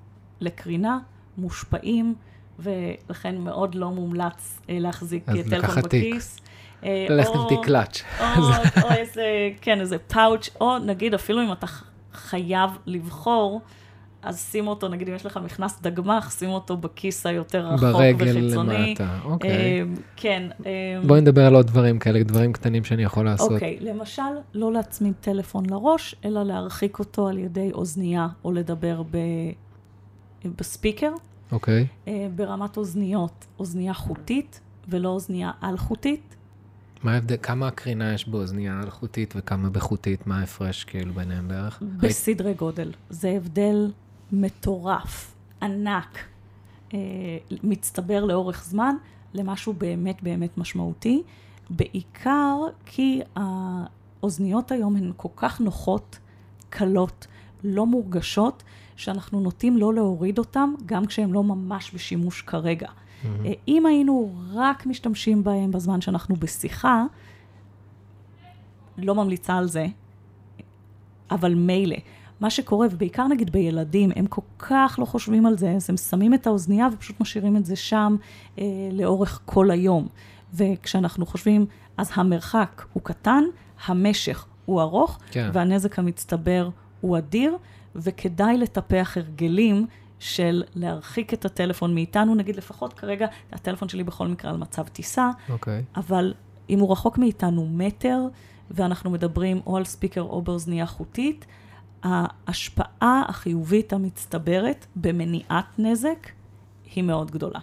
לקרינה, 0.40 0.98
מושפעים, 1.38 2.14
ולכן 2.59 3.40
מאוד 3.40 3.74
לא 3.74 3.90
מומלץ 3.90 4.61
אה, 4.68 4.78
להחזיק 4.78 5.24
טלפון 5.24 5.53
לקחת 5.53 5.86
תיק. 5.86 6.14
בכיס. 6.14 6.40
אה, 6.85 7.07
ללכת 7.11 7.35
עם 7.35 7.41
או- 7.41 7.49
תיק 7.49 7.59
קלאץ'. 7.62 8.03
או, 8.20 8.91
איזה, 8.91 9.51
כן, 9.61 9.80
איזה 9.80 9.99
פאוץ', 9.99 10.51
או 10.61 10.78
נגיד 10.78 11.14
אפילו 11.14 11.43
אם 11.43 11.53
אתה 11.53 11.66
חייב 12.12 12.70
לבחור, 12.87 13.61
אז 14.22 14.41
שים 14.51 14.66
אותו, 14.66 14.89
נגיד 14.89 15.09
אם 15.09 15.14
יש 15.14 15.26
לך 15.26 15.37
מכנס 15.45 15.78
דגמח, 15.83 16.30
שים 16.30 16.51
אותו 16.51 16.76
בכיס 16.76 17.26
היותר 17.26 17.66
רחוק 17.66 17.80
ברגל 17.80 18.39
וחיצוני. 18.39 18.89
למטה, 18.89 19.18
אוקיי. 19.24 19.83
אמ, 19.83 19.95
כן. 20.16 20.49
אמ, 20.61 21.07
בואי 21.07 21.20
נדבר 21.20 21.47
על 21.47 21.55
עוד 21.55 21.66
דברים 21.66 21.99
כאלה, 21.99 22.22
דברים 22.22 22.53
קטנים 22.53 22.85
שאני 22.85 23.03
יכול 23.03 23.24
לעשות. 23.24 23.53
אוקיי, 23.53 23.78
למשל, 23.80 24.22
לא 24.55 24.72
להצמיד 24.72 25.14
טלפון 25.20 25.66
לראש, 25.70 26.14
אלא 26.24 26.43
להרחיק 26.43 26.99
אותו 26.99 27.28
על 27.28 27.39
ידי 27.39 27.70
אוזנייה, 27.72 28.28
או 28.45 28.53
לדבר 28.53 29.03
ב... 29.11 29.18
בספיקר. 30.59 31.12
אוקיי. 31.53 31.87
אה, 32.09 32.26
ברמת 32.37 32.76
אוזניות, 32.76 33.47
אוזנייה 33.59 33.95
חוטית 33.95 34.61
ולא 34.89 35.09
אוזנייה 35.09 35.51
על-חוטית. 35.61 36.37
מה 37.03 37.12
ההבדל, 37.12 37.36
כמה 37.42 37.68
הקרינה 37.68 38.14
יש 38.14 38.28
באוזנייה 38.28 38.80
אלחוטית 38.84 39.34
וכמה 39.36 39.70
בחוטית, 39.70 40.26
מה 40.26 40.40
ההפרש 40.40 40.84
כאילו 40.84 41.12
ביניהם 41.12 41.48
בערך? 41.48 41.82
בסדרי 42.00 42.55
גודל. 42.55 42.92
זה 43.11 43.28
הבדל 43.28 43.92
מטורף, 44.32 45.34
ענק, 45.62 46.18
אה, 46.94 46.98
מצטבר 47.62 48.24
לאורך 48.24 48.64
זמן 48.64 48.94
למשהו 49.34 49.72
באמת 49.72 50.22
באמת 50.22 50.59
משמעותי, 50.59 51.22
בעיקר 51.70 52.57
כי 52.86 53.20
האוזניות 53.36 54.72
היום 54.72 54.96
הן 54.96 55.12
כל 55.16 55.28
כך 55.36 55.61
נוחות, 55.61 56.18
קלות, 56.70 57.26
לא 57.64 57.86
מורגשות, 57.86 58.62
שאנחנו 58.96 59.40
נוטים 59.40 59.76
לא 59.76 59.94
להוריד 59.94 60.38
אותן, 60.38 60.70
גם 60.86 61.07
כשהן 61.07 61.30
לא 61.30 61.44
ממש 61.44 61.90
בשימוש 61.94 62.42
כרגע. 62.42 62.88
אה, 63.25 63.53
אם 63.68 63.87
היינו 63.87 64.33
רק 64.53 64.87
משתמשים 64.87 65.45
בהם 65.45 65.70
בזמן 65.70 66.01
שאנחנו 66.01 66.37
בשיחה, 66.37 67.05
לא 68.99 69.14
ממליצה 69.14 69.57
על 69.57 69.68
זה, 69.68 69.87
אבל 71.31 71.55
מילא. 71.55 71.97
מה 72.41 72.51
שקורה, 72.51 72.87
ובעיקר 72.91 73.27
נגיד 73.29 73.53
בילדים, 73.53 74.11
הם 74.16 74.27
כל 74.27 74.43
כך 74.59 74.97
לא 74.99 75.05
חושבים 75.05 75.47
על 75.47 75.59
זה, 75.59 75.70
אז 75.70 75.91
הם 75.91 75.97
שמים 75.97 76.35
את 76.35 76.47
האוזנייה 76.47 76.89
ופשוט 76.93 77.20
משאירים 77.20 77.57
את 77.57 77.66
זה 77.66 77.77
שם 77.77 78.16
אה, 78.59 78.64
לאורך 78.93 79.41
כל 79.45 79.70
היום. 79.70 80.09
וכשאנחנו 80.55 81.27
חושבים, 81.27 81.66
אז 81.97 82.11
המרחק 82.14 82.85
הוא 82.93 83.03
קטן, 83.03 83.45
המשך 83.87 84.47
הוא 84.64 84.81
ארוך, 84.81 85.18
כן. 85.31 85.51
והנזק 85.53 85.99
המצטבר 85.99 86.68
הוא 87.01 87.18
אדיר, 87.18 87.57
וכדאי 87.97 88.59
לטפח 88.59 89.16
הרגלים 89.16 89.87
של 90.23 90.62
להרחיק 90.75 91.35
את 91.35 91.45
הטלפון 91.45 91.95
מאיתנו, 91.95 92.35
נגיד 92.35 92.57
לפחות 92.57 92.93
כרגע, 92.93 93.27
הטלפון 93.53 93.89
שלי 93.89 94.05
בכל 94.05 94.29
מקרה 94.29 94.51
על 94.51 94.57
מצב 94.57 94.89
טיסה, 94.89 95.31
אוקיי. 95.49 95.85
אבל 95.97 96.35
אם 96.70 96.81
הוא 96.81 96.93
רחוק 96.93 97.18
מאיתנו 97.18 97.68
מטר, 97.70 98.20
ואנחנו 98.70 99.11
מדברים 99.11 99.61
או 99.66 99.77
על 99.77 99.85
ספיקר 99.85 100.20
או 100.20 100.43
באוזנייה 100.43 100.87
חוטית, 100.87 101.47
ההשפעה 102.03 103.23
החיובית 103.29 103.93
המצטברת 103.93 104.87
במניעת 104.97 105.79
נזק 105.79 106.29
היא 106.95 107.05
מאוד 107.05 107.31
גדולה. 107.31 107.61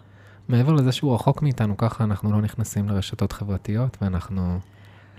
מעבר 0.47 0.73
לזה 0.73 0.91
שהוא 0.91 1.15
רחוק 1.15 1.41
מאיתנו, 1.41 1.77
ככה 1.77 2.03
אנחנו 2.03 2.31
לא 2.31 2.41
נכנסים 2.41 2.89
לרשתות 2.89 3.31
חברתיות, 3.31 3.97
ואנחנו 4.01 4.59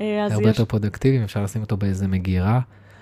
אה, 0.01 0.25
הרבה 0.25 0.43
יש... 0.43 0.47
יותר 0.47 0.65
פרודקטיביים, 0.65 1.23
אפשר 1.23 1.43
לשים 1.43 1.63
אותו 1.63 1.77
באיזה 1.77 2.09
מגירה. 2.09 2.61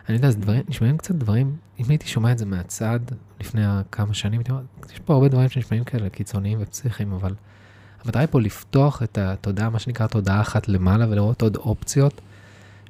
אני 0.08 0.16
יודע, 0.16 0.30
זה 0.30 0.38
דברים, 0.38 0.62
נשמעים 0.68 0.98
קצת 0.98 1.14
דברים, 1.14 1.56
אם 1.80 1.84
הייתי 1.88 2.08
שומע 2.08 2.32
את 2.32 2.38
זה 2.38 2.46
מהצד 2.46 3.00
לפני 3.40 3.62
כמה 3.92 4.14
שנים, 4.14 4.40
הייתי 4.40 4.50
אומר, 4.50 4.62
יש 4.92 4.98
פה 4.98 5.14
הרבה 5.14 5.28
דברים 5.28 5.48
שנשמעים 5.48 5.84
כאלה 5.84 6.08
קיצוניים 6.08 6.58
ופסיכיים, 6.60 7.12
אבל 7.12 7.34
המטרה 8.04 8.22
היא 8.22 8.28
פה 8.30 8.40
לפתוח 8.40 9.02
את 9.02 9.18
התודעה, 9.18 9.70
מה 9.70 9.78
שנקרא 9.78 10.06
תודעה 10.06 10.40
אחת 10.40 10.68
למעלה, 10.68 11.06
ולראות 11.10 11.42
עוד 11.42 11.56
אופציות 11.56 12.20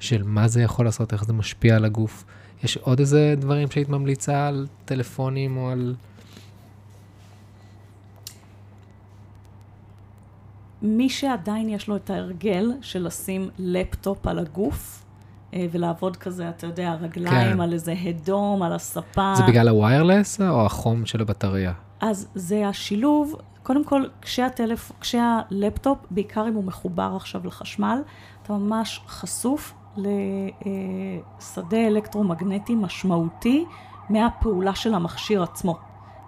של 0.00 0.22
מה 0.22 0.48
זה 0.48 0.62
יכול 0.62 0.84
לעשות, 0.84 1.12
איך 1.12 1.24
זה 1.24 1.32
משפיע 1.32 1.76
על 1.76 1.84
הגוף. 1.84 2.24
יש 2.64 2.76
עוד 2.76 3.00
איזה 3.00 3.34
דברים 3.38 3.70
שהיית 3.70 3.88
ממליצה 3.88 4.46
על 4.46 4.66
טלפונים 4.84 5.56
או 5.56 5.70
על... 5.70 5.94
מי 10.82 11.08
שעדיין 11.08 11.68
יש 11.68 11.88
לו 11.88 11.96
את 11.96 12.10
ההרגל 12.10 12.72
של 12.82 13.06
לשים 13.06 13.50
לפטופ 13.58 14.26
על 14.26 14.38
הגוף, 14.38 14.97
ולעבוד 15.52 16.16
כזה, 16.16 16.48
אתה 16.48 16.66
יודע, 16.66 16.94
רגליים 17.00 17.54
כן. 17.54 17.60
על 17.60 17.72
איזה 17.72 17.94
הדום, 18.04 18.62
על 18.62 18.72
הספה. 18.72 19.32
זה 19.36 19.42
בגלל 19.42 19.68
ה 19.68 19.76
wireless 19.76 20.40
או 20.40 20.66
החום 20.66 21.06
של 21.06 21.20
הבטריה? 21.20 21.72
אז 22.00 22.28
זה 22.34 22.68
השילוב, 22.68 23.34
קודם 23.62 23.84
כל, 23.84 24.04
כשהטלפ... 24.22 24.92
כשהלפטופ, 25.00 25.98
בעיקר 26.10 26.48
אם 26.48 26.54
הוא 26.54 26.64
מחובר 26.64 27.12
עכשיו 27.16 27.40
לחשמל, 27.46 27.98
אתה 28.42 28.52
ממש 28.52 29.00
חשוף 29.08 29.74
לשדה 29.96 31.86
אלקטרומגנטי 31.86 32.74
משמעותי 32.74 33.64
מהפעולה 34.10 34.74
של 34.74 34.94
המכשיר 34.94 35.42
עצמו. 35.42 35.78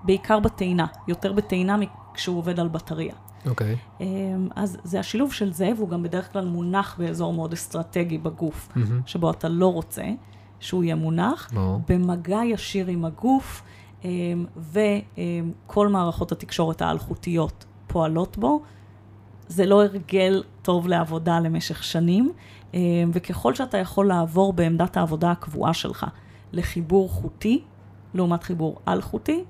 בעיקר 0.05 0.41
בטעינה, 0.41 0.87
יותר 1.09 1.33
בטעינה 1.33 1.77
כשהוא 2.15 2.39
עובד 2.39 2.61
על 2.61 2.69
בטריה. 2.69 3.15
אוקיי. 3.47 3.77
אמ, 4.01 4.49
אז 4.57 4.77
זה 4.85 5.01
השילוב 5.01 5.33
של 5.33 5.53
זה, 5.53 5.71
והוא 5.77 5.89
גם 5.89 6.03
בדרך 6.03 6.33
כלל 6.33 6.45
מונח 6.45 6.97
באזור 6.99 7.33
מאוד 7.33 7.53
אסטרטגי 7.53 8.19
בגוף, 8.19 8.69
מהמם. 8.77 9.01
שבו 9.07 9.31
אתה 9.31 9.49
לא 9.49 9.73
רוצה 9.73 10.05
שהוא 10.61 10.85
יהיה 10.85 10.95
מונח, 10.95 11.51
ברור. 11.53 11.81
במגע 11.89 12.41
ישיר 12.45 12.87
עם 12.87 13.05
הגוף, 13.05 13.63
אמ, 14.05 14.47
וכל 14.57 15.89
מערכות 15.89 16.33
התקשורת 16.33 16.83
האלחוטיות 16.83 17.65
פועלות 17.87 18.39
בו. 18.39 18.63
זה 19.49 19.67
לא 19.67 19.85
הרגל 19.85 20.43
טוב 20.63 20.89
לעבודה 20.89 21.41
למשך 21.41 21.83
שנים, 21.83 22.33
אמ, 22.75 23.11
וככל 23.13 23.55
שאתה 23.55 23.79
יכול 23.79 24.09
לעבור 24.09 24.53
בעמדת 24.53 24.97
העבודה 24.97 25.31
הקבועה 25.31 25.75
שלך 25.75 26.07
לחיבור 26.53 27.09
חוטי, 27.09 27.63
לעומת 28.15 28.43
חיבור 28.43 28.77
אלחוטי, 28.89 29.45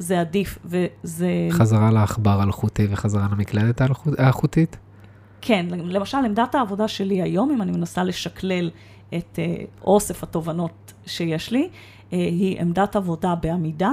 זה 0.00 0.20
עדיף, 0.20 0.58
וזה... 0.64 1.48
חזרה 1.50 1.90
לעכבר 1.90 2.42
אלחוטי 2.42 2.86
וחזרה 2.90 3.28
למקלדת 3.32 3.80
האלחוט- 3.80 4.18
האלחוטית? 4.20 4.76
כן, 5.40 5.66
למשל, 5.70 6.18
עמדת 6.18 6.54
העבודה 6.54 6.88
שלי 6.88 7.22
היום, 7.22 7.50
אם 7.50 7.62
אני 7.62 7.72
מנסה 7.72 8.04
לשקלל 8.04 8.70
את 9.14 9.38
אה, 9.38 9.54
אוסף 9.84 10.22
התובנות 10.22 10.92
שיש 11.06 11.50
לי, 11.50 11.68
אה, 12.12 12.18
היא 12.18 12.60
עמדת 12.60 12.96
עבודה 12.96 13.34
בעמידה, 13.34 13.92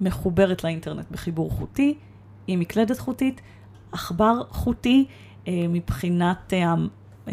מחוברת 0.00 0.64
לאינטרנט 0.64 1.06
בחיבור 1.10 1.50
חוטי, 1.50 1.94
עם 2.46 2.60
מקלדת 2.60 2.98
חוטית, 2.98 3.40
עכבר 3.92 4.42
חוטי, 4.50 5.04
אה, 5.48 5.66
מבחינת 5.68 6.52
אה, 6.52 6.74
אה, 7.28 7.32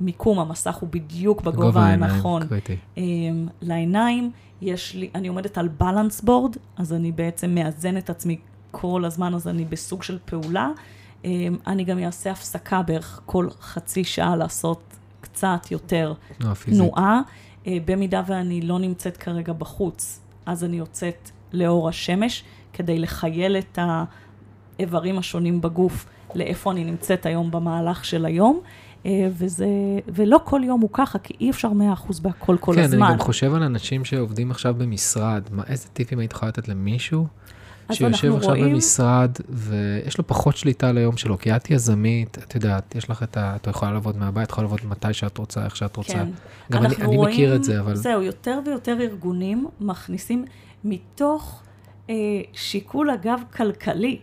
מיקום 0.00 0.38
המסך 0.38 0.74
הוא 0.74 0.88
בדיוק 0.92 1.42
בגובה 1.42 1.86
הנכון 1.86 2.42
לעיניים. 3.62 4.30
יש 4.62 4.94
לי, 4.94 5.10
אני 5.14 5.28
עומדת 5.28 5.58
על 5.58 5.68
בלנס 5.68 6.20
בורד, 6.20 6.56
אז 6.76 6.92
אני 6.92 7.12
בעצם 7.12 7.54
מאזן 7.54 7.96
את 7.96 8.10
עצמי 8.10 8.38
כל 8.70 9.04
הזמן, 9.04 9.34
אז 9.34 9.48
אני 9.48 9.64
בסוג 9.64 10.02
של 10.02 10.18
פעולה. 10.24 10.70
אה, 11.24 11.30
אני 11.66 11.84
גם 11.84 11.98
אעשה 11.98 12.30
הפסקה 12.30 12.82
בערך 12.82 13.20
כל 13.26 13.48
חצי 13.60 14.04
שעה 14.04 14.36
לעשות 14.36 14.82
קצת 15.20 15.70
יותר 15.70 16.14
תנועה 16.38 16.54
פיזית. 16.54 16.80
תנועה. 16.80 17.20
אה, 17.66 17.78
במידה 17.84 18.22
ואני 18.26 18.60
לא 18.60 18.78
נמצאת 18.78 19.16
כרגע 19.16 19.52
בחוץ, 19.52 20.20
אז 20.46 20.64
אני 20.64 20.76
יוצאת 20.76 21.30
לאור 21.52 21.88
השמש 21.88 22.44
כדי 22.72 22.98
לחייל 22.98 23.56
את 23.56 23.78
האיברים 24.78 25.18
השונים 25.18 25.60
בגוף 25.60 26.06
לאיפה 26.34 26.70
אני 26.70 26.84
נמצאת 26.84 27.26
היום 27.26 27.50
במהלך 27.50 28.04
של 28.04 28.26
היום. 28.26 28.60
אה, 29.06 29.28
וזה, 29.32 29.66
ולא 30.08 30.40
כל 30.44 30.60
יום 30.64 30.80
הוא 30.80 30.90
ככה, 30.92 31.18
כי 31.18 31.34
אי 31.40 31.50
אפשר 31.50 31.68
100% 32.08 32.20
בהכל 32.22 32.56
כל 32.60 32.74
כן, 32.74 32.82
הזמן. 32.82 33.02
אני 33.02 33.12
גם 33.12 33.18
חושב 33.18 33.54
על 33.54 33.62
אנשים 33.62 34.04
שעובדים 34.04 34.50
עכשיו 34.50 34.74
במשרד. 34.78 35.42
מה, 35.52 35.62
איזה 35.66 35.88
טיפים 35.92 36.18
היית 36.18 36.32
יכולה 36.32 36.48
לתת 36.48 36.68
למישהו 36.68 37.26
שיושב 37.92 38.32
עכשיו 38.34 38.48
רואים- 38.50 38.74
במשרד 38.74 39.30
ויש 39.48 40.18
לו 40.18 40.26
פחות 40.26 40.56
שליטה 40.56 40.88
על 40.88 40.98
היום 40.98 41.16
שלו, 41.16 41.38
כי 41.38 41.56
את 41.56 41.70
יזמית, 41.70 42.38
את 42.38 42.54
יודעת, 42.54 42.94
יש 42.94 43.10
לך 43.10 43.22
את 43.22 43.36
ה... 43.36 43.56
את 43.56 43.66
יכולה 43.66 43.92
לעבוד 43.92 44.16
מהבית, 44.16 44.44
את 44.46 44.50
יכולה 44.50 44.64
לעבוד 44.64 44.80
מתי 44.84 45.12
שאת 45.12 45.38
רוצה, 45.38 45.64
איך 45.64 45.76
שאת 45.76 45.96
רוצה. 45.96 46.12
כן. 46.12 46.28
גם 46.72 46.78
אני, 46.78 46.88
אנחנו 46.88 47.04
אני 47.04 47.16
רואים, 47.16 47.32
מכיר 47.34 47.56
את 47.56 47.64
זה, 47.64 47.80
אבל... 47.80 47.94
זהו, 47.94 48.22
יותר 48.22 48.60
ויותר 48.66 48.96
ארגונים 49.00 49.66
מכניסים 49.80 50.44
מתוך 50.84 51.62
אה, 52.10 52.14
שיקול, 52.52 53.10
אגב, 53.10 53.40
כלכלי 53.56 54.18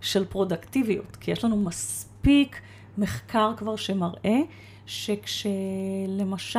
של 0.00 0.24
פרודקטיביות, 0.24 1.16
כי 1.20 1.30
יש 1.30 1.44
לנו 1.44 1.56
מספיק 1.56 2.60
מחקר 3.00 3.52
כבר 3.56 3.76
שמראה 3.76 4.38
שכשלמשל 4.86 6.50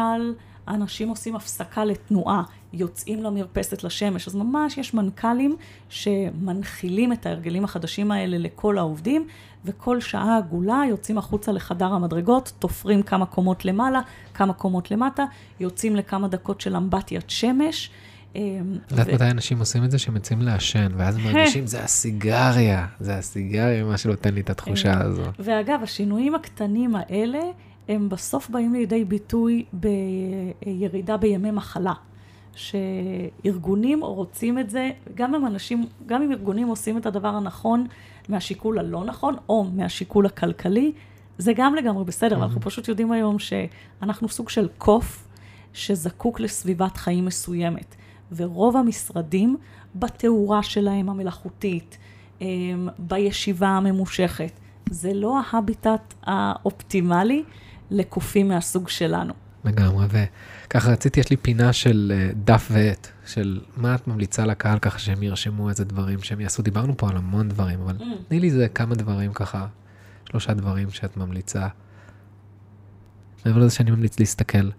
אנשים 0.67 1.09
עושים 1.09 1.35
הפסקה 1.35 1.85
לתנועה, 1.85 2.43
יוצאים 2.73 3.23
למרפסת 3.23 3.83
לשמש, 3.83 4.27
אז 4.27 4.35
ממש 4.35 4.77
יש 4.77 4.93
מנכ"לים 4.93 5.55
שמנחילים 5.89 7.13
את 7.13 7.25
ההרגלים 7.25 7.63
החדשים 7.63 8.11
האלה 8.11 8.37
לכל 8.37 8.77
העובדים, 8.77 9.27
וכל 9.65 9.99
שעה 10.01 10.37
עגולה 10.37 10.81
יוצאים 10.89 11.17
החוצה 11.17 11.51
לחדר 11.51 11.93
המדרגות, 11.93 12.51
תופרים 12.59 13.03
כמה 13.03 13.25
קומות 13.25 13.65
למעלה, 13.65 14.01
כמה 14.33 14.53
קומות 14.53 14.91
למטה, 14.91 15.23
יוצאים 15.59 15.95
לכמה 15.95 16.27
דקות 16.27 16.61
של 16.61 16.75
אמבטיית 16.75 17.29
שמש. 17.29 17.91
אה, 18.35 18.41
את 18.85 18.91
יודעת 18.91 19.07
מתי 19.07 19.23
אנשים 19.23 19.59
עושים 19.59 19.83
את 19.83 19.91
זה? 19.91 19.99
שהם 19.99 20.15
יוצאים 20.15 20.41
לעשן, 20.41 20.91
ואז 20.97 21.15
הם 21.15 21.23
מרגישים, 21.23 21.67
זה 21.67 21.83
הסיגריה, 21.83 22.87
זה 22.99 23.15
הסיגריה, 23.15 23.83
מה 23.83 23.97
שנותן 23.97 24.33
לי 24.33 24.41
את 24.41 24.49
התחושה 24.49 25.01
הזו. 25.01 25.23
ואגב, 25.39 25.79
השינויים 25.83 26.35
הקטנים 26.35 26.95
האלה, 26.95 27.39
הם 27.87 28.09
בסוף 28.09 28.49
באים 28.49 28.73
לידי 28.73 29.05
ביטוי 29.05 29.65
בירידה 29.73 31.17
בימי 31.17 31.51
מחלה. 31.51 31.93
שארגונים 32.55 34.03
רוצים 34.03 34.59
את 34.59 34.69
זה, 34.69 34.89
גם 35.15 35.35
אם 35.35 35.45
אנשים, 35.45 35.85
גם 36.05 36.21
אם 36.21 36.31
ארגונים 36.31 36.67
עושים 36.67 36.97
את 36.97 37.05
הדבר 37.05 37.27
הנכון 37.27 37.87
מהשיקול 38.29 38.79
הלא 38.79 39.03
נכון, 39.03 39.35
או 39.49 39.63
מהשיקול 39.63 40.25
הכלכלי, 40.25 40.91
זה 41.37 41.53
גם 41.55 41.75
לגמרי 41.75 42.03
בסדר, 42.03 42.35
אבל 42.35 42.43
אנחנו 42.43 42.61
פשוט 42.61 42.87
יודעים 42.87 43.11
היום 43.11 43.39
שאנחנו 43.39 44.29
סוג 44.29 44.49
של 44.49 44.67
קוף 44.77 45.27
שזקוק 45.73 46.39
לסביבת 46.39 46.97
חיים 46.97 47.25
מסוימת. 47.25 47.95
ורוב 48.35 48.77
המשרדים, 48.77 49.57
בתאורה 49.95 50.63
שלהם 50.63 51.09
המלאכותית, 51.09 51.97
אמ, 52.41 52.87
בישיבה 52.99 53.67
הממושכת, 53.67 54.51
זה 54.89 55.13
לא 55.13 55.39
ההביטט 55.51 56.13
האופטימלי 56.23 57.43
לקופים 57.91 58.47
מהסוג 58.47 58.89
שלנו. 58.89 59.33
לגמרי, 59.65 60.05
וככה 60.67 60.91
רציתי, 60.91 61.19
יש 61.19 61.29
לי 61.29 61.37
פינה 61.37 61.73
של 61.73 62.11
אה, 62.15 62.29
דף 62.43 62.67
ועט, 62.71 63.07
של 63.25 63.61
מה 63.77 63.95
את 63.95 64.07
ממליצה 64.07 64.45
לקהל 64.45 64.79
ככה 64.79 64.99
שהם 64.99 65.23
ירשמו 65.23 65.69
איזה 65.69 65.85
דברים 65.85 66.19
שהם 66.21 66.41
יעשו. 66.41 66.61
דיברנו 66.61 66.97
פה 66.97 67.09
על 67.09 67.17
המון 67.17 67.49
דברים, 67.49 67.81
אבל 67.81 67.97
Mm. 67.99 68.03
תני 68.27 68.39
לי 68.39 68.47
איזה 68.47 68.67
כמה 68.67 68.95
דברים 68.95 69.33
ככה, 69.33 69.67
שלושה 70.29 70.53
דברים 70.53 70.89
שאת 70.89 71.17
ממליצה. 71.17 71.67
מעבר 73.45 73.59
לזה 73.59 73.75
שאני 73.75 73.91
ממליץ 73.91 74.19
להסתכל 74.19 74.69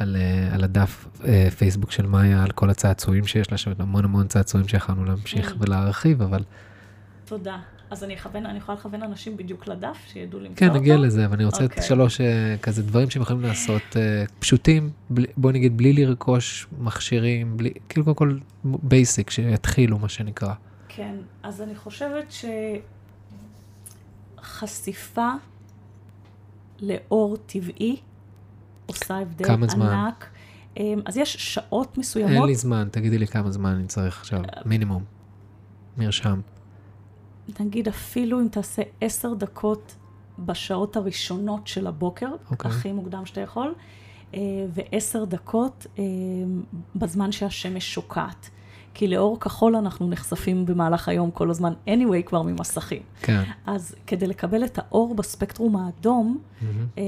על, 0.00 0.16
אה, 0.16 0.54
על 0.54 0.64
הדף 0.64 1.06
אה, 1.24 1.48
פייסבוק 1.58 1.90
של 1.92 2.06
מאיה, 2.06 2.42
על 2.42 2.50
כל 2.50 2.70
הצעצועים 2.70 3.26
שיש 3.26 3.52
לה, 3.52 3.58
שם 3.58 3.72
המון 3.78 4.04
המון 4.04 4.28
צעצועים 4.28 4.68
שיכולנו 4.68 5.04
להמשיך 5.04 5.50
Mm. 5.52 5.54
ולהרחיב, 5.58 6.22
אבל 6.22 6.42
תודה. 7.24 7.58
אז 7.90 8.04
אני 8.04 8.14
אכוון, 8.14 8.46
אני 8.46 8.58
יכולה 8.58 8.78
לכוון 8.78 9.02
אנשים 9.02 9.36
בדיוק 9.36 9.66
לדף, 9.68 9.96
שידעו 10.06 10.40
למצוא 10.40 10.56
כן, 10.56 10.68
אותו? 10.68 10.78
נגיע 10.80 10.96
לזה, 10.96 11.24
אבל 11.26 11.34
אני 11.34 11.44
רוצה 11.44 11.64
את 11.64 11.70
אוקיי. 11.70 11.82
שלוש 11.82 12.20
אה, 12.20 12.26
כזה 12.62 12.82
דברים 12.82 13.10
שהם 13.10 13.22
יכולים 13.22 13.42
לעשות 13.42 13.82
פשוטים, 14.38 14.90
בלי- 15.10 15.26
בוא 15.36 15.52
נגיד 15.52 15.76
בלי 15.76 15.92
לרכוש 15.92 16.66
מכשירים, 16.78 17.56
בלי, 17.56 17.70
כאילו 17.88 18.04
קודם 18.04 18.16
כל 18.16 18.38
basic, 18.64 19.30
שיתחילו 19.30 19.98
מה 19.98 20.08
שנקרא. 20.08 20.54
כן, 20.88 21.14
אז 21.42 21.60
אני 21.62 21.74
חושבת 21.74 22.34
שחשיפה 24.42 25.28
לאור 26.80 27.36
טבעי 27.46 27.96
עושה 28.90 29.18
הבדל 29.18 29.44
כמה 29.44 29.66
זמן? 29.66 29.86
ענק. 29.86 30.26
אה, 30.78 30.94
אז 31.06 31.16
יש 31.16 31.36
שעות 31.36 31.88
אין 31.92 32.00
מסוימות, 32.00 32.48
לי 32.48 32.54
זמן, 32.54 32.88
תגידי 32.90 33.18
לי 33.18 33.26
כמה 33.26 33.50
זמן 33.50 33.70
אני 33.70 33.86
צריך 33.86 34.20
עכשיו, 34.20 34.40
מינימום. 34.64 35.04
מרשם. 35.96 36.40
נגיד 37.60 37.88
אפילו 37.88 38.40
אם 38.40 38.48
תעשה 38.48 38.82
עשר 39.00 39.34
דקות 39.34 39.96
בשעות 40.38 40.96
הראשונות 40.96 41.66
של 41.66 41.86
הבוקר, 41.86 42.30
אוקיי. 42.50 42.70
הכי 42.70 42.92
מוקדם 42.92 43.26
שאתה 43.26 43.40
יכול, 43.40 43.74
אה, 44.34 44.40
ועשר 44.74 45.24
דקות 45.24 45.86
אה, 45.98 46.04
בזמן 46.96 47.32
שהשמש 47.32 47.94
שוקעת. 47.94 48.50
כי 48.94 49.08
לאור 49.08 49.40
כחול 49.40 49.76
אנחנו 49.76 50.08
נחשפים 50.08 50.66
במהלך 50.66 51.08
היום 51.08 51.30
כל 51.30 51.50
הזמן 51.50 51.72
anyway 51.86 52.22
כבר 52.26 52.42
ממסכים. 52.42 53.02
כן. 53.22 53.42
אז 53.66 53.94
כדי 54.06 54.26
לקבל 54.26 54.64
את 54.64 54.78
האור 54.78 55.14
בספקטרום 55.14 55.76
האדום. 55.76 56.38
אה, 56.98 57.02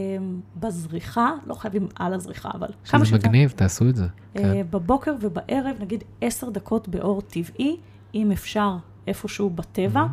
בזריחה, 0.60 1.30
לא 1.46 1.54
חייבים 1.54 1.88
על 1.94 2.14
הזריחה, 2.14 2.50
אבל 2.54 2.68
כמה 2.84 3.04
שזה 3.04 3.14
שאפשר. 3.14 3.28
מגניב, 3.28 3.50
תעשו 3.56 3.88
את 3.88 3.96
זה. 3.96 4.06
כן. 4.34 4.44
אה, 4.44 4.60
בבוקר 4.70 5.14
ובערב, 5.20 5.76
נגיד 5.80 6.04
עשר 6.20 6.50
דקות 6.50 6.88
באור 6.88 7.20
טבעי, 7.20 7.76
אם 8.14 8.32
אפשר 8.32 8.76
איפשהו 9.06 9.50
בטבע, 9.50 10.06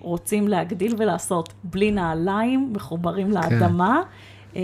רוצים 0.00 0.48
להגדיל 0.48 0.94
ולעשות 0.98 1.52
בלי 1.64 1.90
נעליים, 1.90 2.72
מחוברים 2.72 3.26
כן. 3.26 3.32
לאדמה. 3.32 4.02
אה, 4.56 4.62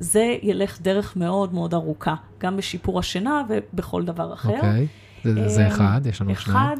זה 0.00 0.36
ילך 0.42 0.80
דרך 0.80 1.16
מאוד 1.16 1.54
מאוד 1.54 1.74
ארוכה, 1.74 2.14
גם 2.40 2.56
בשיפור 2.56 2.98
השינה 2.98 3.42
ובכל 3.48 4.04
דבר 4.04 4.32
אחר. 4.32 4.56
אוקיי. 4.56 4.86
זה- 5.24 5.48
זה 5.48 5.62
אה, 5.62 5.68
אחד, 5.68 6.00
יש 6.04 6.20
לנו 6.20 6.36
שניים. 6.36 6.56
אחד, 6.58 6.76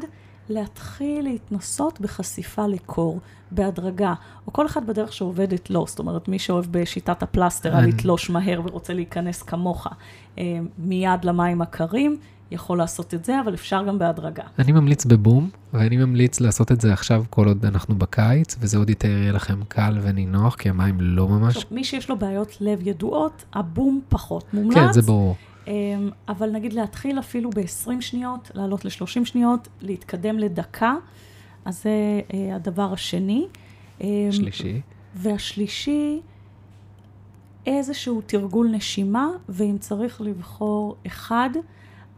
להתחיל 0.49 1.23
להתנסות 1.25 2.01
בחשיפה 2.01 2.67
לקור, 2.67 3.19
בהדרגה, 3.51 4.13
או 4.47 4.53
כל 4.53 4.65
אחד 4.65 4.87
בדרך 4.87 5.13
שעובדת 5.13 5.69
לו, 5.69 5.85
זאת 5.87 5.99
אומרת, 5.99 6.27
מי 6.27 6.39
שאוהב 6.39 6.65
בשיטת 6.71 7.23
הפלסטר, 7.23 7.75
על 7.75 7.85
לתלוש 7.85 8.29
מהר 8.29 8.61
ורוצה 8.65 8.93
להיכנס 8.93 9.41
כמוך 9.41 9.87
אה, 10.37 10.43
מיד 10.77 11.25
למים 11.25 11.61
הקרים, 11.61 12.17
יכול 12.51 12.77
לעשות 12.77 13.13
את 13.13 13.25
זה, 13.25 13.41
אבל 13.41 13.53
אפשר 13.53 13.83
גם 13.87 13.99
בהדרגה. 13.99 14.43
אני 14.59 14.71
ממליץ 14.71 15.05
בבום, 15.05 15.49
ואני 15.73 15.97
ממליץ 15.97 16.39
לעשות 16.39 16.71
את 16.71 16.81
זה 16.81 16.93
עכשיו 16.93 17.23
כל 17.29 17.47
עוד 17.47 17.65
אנחנו 17.65 17.95
בקיץ, 17.95 18.55
וזה 18.59 18.77
עוד 18.77 18.89
יותר 18.89 19.07
יהיה 19.07 19.31
לכם 19.31 19.59
קל 19.67 19.97
ונינוח, 20.01 20.55
כי 20.55 20.69
המים 20.69 20.97
לא 21.01 21.27
ממש... 21.27 21.55
עכשיו, 21.55 21.69
מי 21.71 21.83
שיש 21.83 22.09
לו 22.09 22.17
בעיות 22.17 22.57
לב 22.61 22.87
ידועות, 22.87 23.45
הבום 23.53 24.01
פחות 24.09 24.53
מומלץ. 24.53 24.77
כן, 24.77 24.93
זה 24.93 25.01
ברור. 25.01 25.35
אמ, 25.69 26.09
אבל 26.27 26.51
נגיד 26.51 26.73
להתחיל 26.73 27.19
אפילו 27.19 27.49
ב-20 27.49 28.01
שניות, 28.01 28.51
לעלות 28.53 28.85
ל-30 28.85 29.25
שניות, 29.25 29.67
להתקדם 29.81 30.39
לדקה, 30.39 30.95
אז 31.65 31.83
זה 31.83 32.21
אה, 32.33 32.55
הדבר 32.55 32.93
השני. 32.93 33.47
אמ, 34.01 34.07
שלישי. 34.31 34.81
והשלישי, 35.15 36.19
איזשהו 37.65 38.21
תרגול 38.25 38.69
נשימה, 38.71 39.27
ואם 39.49 39.77
צריך 39.79 40.21
לבחור 40.21 40.95
אחד, 41.07 41.49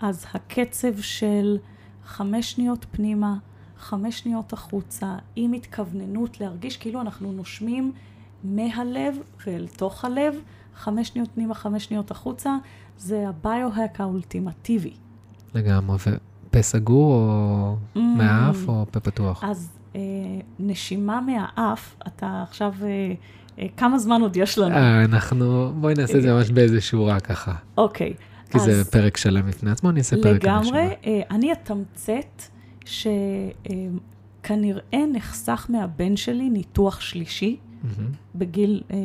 אז 0.02 0.26
הקצב 0.34 1.02
של 1.02 1.58
חמש 2.06 2.52
שניות 2.52 2.86
פנימה, 2.92 3.38
חמש 3.78 4.20
שניות 4.20 4.54
החוצה, 4.54 5.16
עם 5.36 5.54
התכווננות 5.54 6.42
להרגיש 6.42 6.78
כאילו 6.78 7.02
אנחנו 7.02 7.32
נושמים 7.32 7.92
מהלב 8.44 9.18
ואל 9.46 9.68
תוך 9.68 10.06
הלב, 10.06 10.36
חמש 10.76 11.08
שניות 11.08 11.30
פנימה, 11.34 11.54
חמש 11.54 11.86
שניות 11.86 12.12
החוצה, 12.12 12.56
זה 13.02 13.26
הביו-האק 13.30 14.02
האולטימטיבי. 14.02 14.94
לגמרי. 15.56 15.98
ופה 16.48 16.62
סגור 16.62 17.14
או 17.14 17.76
Mm. 17.96 18.00
מהאף 18.18 18.68
או 18.68 18.86
פה 18.92 19.00
פתוח? 19.00 19.44
אז 19.44 19.70
אה, 19.96 20.00
נשימה 20.60 21.22
מהאף, 21.22 21.96
אתה 22.08 22.44
עכשיו, 22.48 22.74
אה, 22.82 22.88
אה, 23.60 23.66
כמה 23.78 24.00
זמן 24.00 24.22
עוד 24.22 24.38
יש 24.38 24.58
לנו? 24.58 24.76
אה, 24.76 25.06
אנחנו, 25.06 25.74
בואי 25.80 25.94
נעשה 25.94 26.18
את 26.18 26.22
זה 26.22 26.34
ממש 26.34 26.52
באיזה 26.52 26.82
שורה 26.82 27.20
ככה. 27.20 27.54
אוקיי. 27.78 28.14
כי 28.52 28.60
זה 28.60 28.72
אז 28.72 28.90
פרק 28.90 29.18
שלם 29.18 29.48
בפני 29.48 29.72
עצמו, 29.72 29.90
אני 29.90 30.00
אעשה 30.00 30.16
פרק 30.24 30.44
לגמרי, 30.44 30.80
הנשימה. 30.80 30.94
אה, 31.06 31.22
אני 31.32 31.52
אתמצת 31.54 32.42
שכנראה 32.86 34.82
נחסך 35.14 35.66
מהבן 35.70 36.16
שלי 36.16 36.50
ניתוח 36.50 37.00
שלישי 37.00 37.58
מהמם. 37.84 38.10
בגיל, 38.36 38.82
אה, 38.92 38.98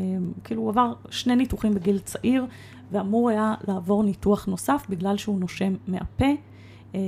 כאילו 0.44 0.62
הוא 0.62 0.70
עבר 0.70 0.92
שני 1.10 1.36
ניתוחים 1.36 1.74
בגיל 1.74 1.98
צעיר, 1.98 2.46
ואמור 2.92 3.30
היה 3.30 3.54
לעבור 3.68 4.04
ניתוח 4.04 4.46
נוסף 4.46 4.86
בגלל 4.88 5.16
שהוא 5.16 5.40
נושם 5.40 5.74
מהפה. 5.86 6.26
אה, 6.94 7.00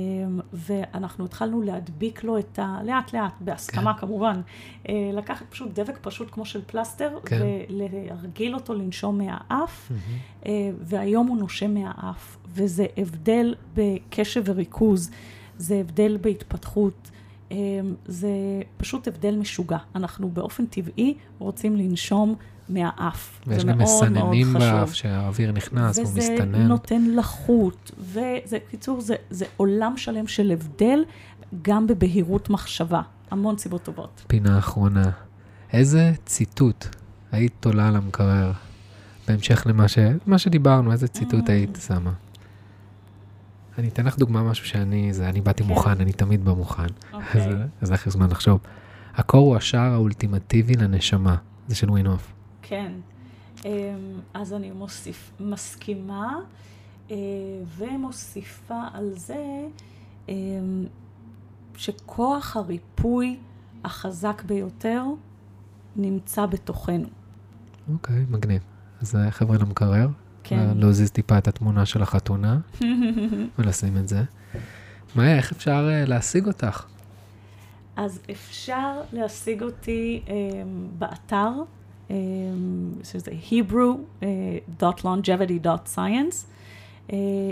ואנחנו 0.53 1.25
התחלנו 1.25 1.61
להדביק 1.61 2.23
לו 2.23 2.39
את 2.39 2.59
ה... 2.59 2.79
לאט 2.83 3.13
לאט, 3.13 3.33
בהסכמה 3.39 3.93
כן. 3.93 3.99
כמובן, 3.99 4.41
אה, 4.89 5.11
לקחת 5.13 5.45
פשוט 5.49 5.79
דבק 5.79 5.97
פשוט 6.01 6.27
כמו 6.31 6.45
של 6.45 6.61
פלסטר, 6.67 7.19
כן. 7.25 7.41
ולהרגיל 7.69 8.55
אותו 8.55 8.73
לנשום 8.73 9.17
מהאף. 9.17 9.91
אה, 10.45 10.51
והיום 10.81 11.27
הוא 11.27 11.37
נושם 11.37 11.73
מהאף, 11.73 12.37
וזה 12.47 12.85
הבדל 12.97 13.55
בקשב 13.73 14.43
וריכוז, 14.45 15.11
זה 15.57 15.75
הבדל 15.75 16.17
בהתפתחות, 16.21 17.11
אה, 17.51 17.57
זה 18.05 18.29
פשוט 18.77 19.07
הבדל 19.07 19.35
משוגע. 19.35 19.77
אנחנו 19.95 20.29
באופן 20.29 20.65
טבעי 20.65 21.13
רוצים 21.39 21.75
לנשום 21.75 22.35
מהאף. 22.69 23.41
ויש 23.47 23.65
גם 23.65 23.77
מסננים. 23.77 24.53
באף 24.53 24.93
שהאוויר 24.93 25.51
נכנס, 25.51 25.97
הוא 25.97 26.07
וזה 26.07 26.19
מסתנן. 26.19 26.67
נותן 26.67 27.01
לחות, 27.05 27.91
וזה, 27.99 28.57
קיצור, 28.69 29.01
זה, 29.01 29.15
זה 29.29 29.45
עולם 29.57 29.97
שלם 29.97 30.27
של 30.27 30.51
הבדל, 30.51 31.03
גם 31.61 31.87
בבהירות 31.87 32.49
מחשבה. 32.49 33.01
המון 33.31 33.57
סיבות 33.57 33.83
טובות. 33.83 34.23
פינה 34.27 34.59
אחרונה. 34.59 35.09
איזה 35.73 36.11
ציטוט 36.25 36.85
היית 37.31 37.53
תולה 37.59 37.87
על 37.87 37.95
המקרר? 37.95 38.51
בהמשך 39.27 39.63
למה 39.65 39.87
ש... 39.87 39.97
מה 40.25 40.37
שדיברנו, 40.37 40.91
איזה 40.91 41.07
ציטוט 41.07 41.49
אה. 41.49 41.55
היית 41.55 41.77
שמה? 41.87 42.11
אני 43.77 43.87
אתן 43.87 44.05
לך 44.05 44.17
דוגמה, 44.17 44.43
משהו 44.43 44.65
שאני, 44.65 45.13
זה, 45.13 45.29
אני 45.29 45.41
באתי 45.41 45.63
כן. 45.63 45.69
מוכן, 45.69 46.01
אני 46.01 46.11
תמיד 46.11 46.45
בא 46.45 46.53
מוכן. 46.53 46.87
אוקיי. 47.13 47.47
אז 47.81 47.91
לך 47.91 48.09
זמן 48.09 48.29
לחשוב. 48.29 48.59
הקור 49.15 49.47
הוא 49.47 49.55
השער 49.55 49.93
האולטימטיבי 49.93 50.73
לנשמה. 50.73 51.35
זה 51.67 51.75
של 51.75 51.89
ווינוף. 51.89 52.33
כן. 52.69 52.91
אמ, 53.65 53.71
אז 54.33 54.53
אני 54.53 54.71
מוסיף, 54.71 55.31
מסכימה 55.39 56.39
אה, 57.11 57.15
ומוסיפה 57.77 58.81
על 58.93 59.11
זה 59.15 59.67
אמ, 60.29 60.85
שכוח 61.75 62.57
הריפוי 62.57 63.39
החזק 63.83 64.43
ביותר 64.45 65.03
נמצא 65.95 66.45
בתוכנו. 66.45 67.07
אוקיי, 67.93 68.25
מגניב. 68.29 68.61
אז 69.01 69.15
אה, 69.15 69.31
חבר'ה 69.31 69.57
למקרר, 69.57 70.07
כן. 70.43 70.77
להזיז 70.77 71.11
טיפה 71.11 71.37
את 71.37 71.47
התמונה 71.47 71.85
של 71.85 72.01
החתונה 72.01 72.59
ולשים 73.59 73.97
את 73.97 74.07
זה. 74.07 74.23
מאיה, 75.15 75.37
איך 75.37 75.51
אפשר 75.51 75.89
אה, 75.91 76.05
להשיג 76.05 76.47
אותך? 76.47 76.85
אז 77.95 78.19
אפשר 78.31 79.01
להשיג 79.13 79.63
אותי 79.63 80.21
um, 80.25 80.29
באתר, 80.97 81.51
שזה 83.03 83.31
hebrew.longevity.science. 83.49 86.45
Uh, 87.07 87.11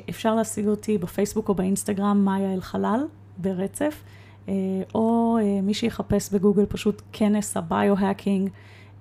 אפשר 0.09 0.35
להשיג 0.35 0.67
אותי 0.67 0.97
בפייסבוק 0.97 1.49
או 1.49 1.55
באינסטגרם, 1.55 2.25
מאיה 2.25 2.53
אלחלל, 2.53 3.05
ברצף, 3.37 4.03
uh, 4.45 4.49
או 4.95 5.37
uh, 5.39 5.43
מי 5.63 5.73
שיחפש 5.73 6.33
בגוגל 6.33 6.65
פשוט 6.65 7.01
כנס 7.13 7.57
הביו-האקינג 7.57 8.49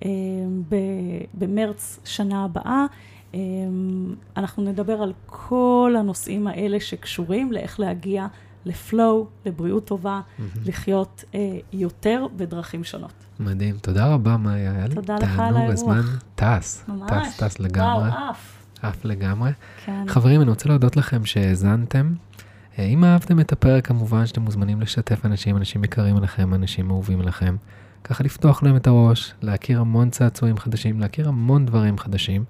uh, 0.01 0.05
במרץ 1.35 2.01
שנה 2.05 2.45
הבאה. 2.45 2.87
Um, 3.33 3.37
אנחנו 4.37 4.63
נדבר 4.63 5.03
על 5.03 5.13
כל 5.27 5.95
הנושאים 5.99 6.47
האלה 6.47 6.81
שקשורים 6.81 7.53
לאיך 7.53 7.81
להגיע 7.81 8.27
לפלואו, 8.67 9.27
לבריאות 9.47 9.87
טובה, 9.87 10.21
לחיות 10.65 11.25
אה, 11.35 11.59
יותר 11.73 12.27
בדרכים 12.37 12.85
שונות. 12.85 13.13
מדהים, 13.41 13.77
תודה 13.79 14.07
רבה, 14.07 14.37
מאיה, 14.37 14.73
היה 14.73 14.87
לי 14.87 14.95
תודה 14.95 15.17
לך 15.17 15.39
על 15.39 15.55
תענוג. 15.55 15.71
הזמן 15.71 16.03
טס, 16.35 16.85
ממש. 16.89 17.11
טס, 17.11 17.43
טס 17.43 17.59
לגמרי, 17.59 18.09
וואו, 18.09 18.31
עף. 18.31 18.65
עף 18.83 19.05
לגמרי. 19.05 19.51
כן. 19.85 20.05
חברים, 20.09 20.41
אני 20.41 20.51
רוצה 20.51 20.69
להודות 20.69 20.97
לכם 20.97 21.25
שהאזנתם. 21.25 22.15
אה, 22.79 22.85
אם 22.85 23.05
אהבתם 23.05 23.41
את 23.41 23.53
הפרק, 23.53 23.87
כמובן 23.87 24.27
שאתם 24.27 24.43
מוזמנים 24.43 24.81
לשתף 24.81 25.25
אנשים, 25.25 25.57
אנשים 25.57 25.85
יקרים 25.85 26.17
לכם, 26.17 26.55
אנשים 26.55 26.91
אהובים 26.91 27.23
לכם. 27.23 27.57
ככה 28.05 28.25
לפתוח 28.25 28.63
להם 28.63 28.77
את 28.77 28.87
הראש, 28.87 29.35
להכיר 29.43 29.81
המון 29.81 30.11
צעצועים 30.11 30.59
חדשים, 30.59 31.01
להכיר 31.01 31.29
המון 31.29 31.67
דברים 31.67 31.99
חדשים. 31.99 32.45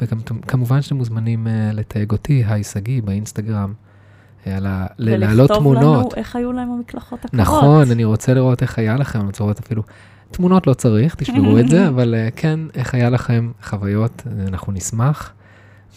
וגם 0.00 0.20
כמובן 0.46 0.82
שאתם 0.82 0.96
מוזמנים 0.96 1.46
אה, 1.46 1.70
לתייג 1.72 2.12
אותי, 2.12 2.44
היי 2.46 2.64
שגיא, 2.64 3.02
באינסטגרם, 3.02 3.74
על 4.54 4.66
ה- 4.66 4.86
להעלות 4.98 5.50
תמונות. 5.50 5.82
ולכתוב 5.82 6.00
לנו 6.00 6.08
איך 6.16 6.36
היו 6.36 6.52
להם 6.52 6.70
המקלחות 6.70 7.24
הקרות. 7.24 7.40
נכון, 7.40 7.90
אני 7.90 8.04
רוצה 8.04 8.34
לראות 8.34 8.62
איך 8.62 8.78
היה 8.78 8.96
לכם, 8.96 9.18
אני 9.18 9.26
רוצה 9.26 9.44
לראות 9.44 9.58
אפילו, 9.58 9.82
תמונות 10.30 10.66
לא 10.66 10.74
צריך, 10.74 11.14
תשמרו 11.14 11.58
את 11.58 11.68
זה, 11.68 11.86
אבל 11.88 12.14
אה, 12.14 12.28
כן, 12.36 12.60
איך 12.74 12.94
היה 12.94 13.10
לכם 13.10 13.50
חוויות, 13.64 14.22
אה, 14.26 14.46
אנחנו 14.48 14.72
נשמח, 14.72 15.32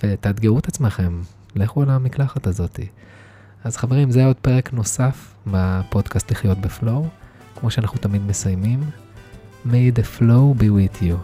ותאתגרו 0.03 0.59
את 0.59 0.67
עצמכם, 0.67 1.21
לכו 1.55 1.81
על 1.81 1.89
המקלחת 1.89 2.47
הזאת. 2.47 2.79
אז 3.63 3.77
חברים, 3.77 4.11
זה 4.11 4.25
עוד 4.25 4.35
פרק 4.35 4.73
נוסף 4.73 5.33
בפודקאסט 5.47 6.31
לחיות 6.31 6.57
בפלואו, 6.57 7.05
כמו 7.59 7.71
שאנחנו 7.71 7.97
תמיד 7.99 8.21
מסיימים. 8.27 8.79
May 9.65 9.69
the 9.95 10.19
flow 10.19 10.59
be 10.61 10.63
with 10.63 11.01
you. 11.01 11.15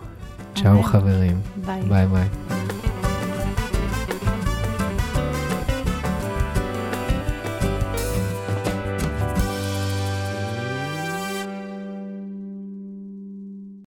צ'או. 0.56 0.84
חברים. 0.84 1.40
ביי 1.66 2.08
ביי. 2.08 2.28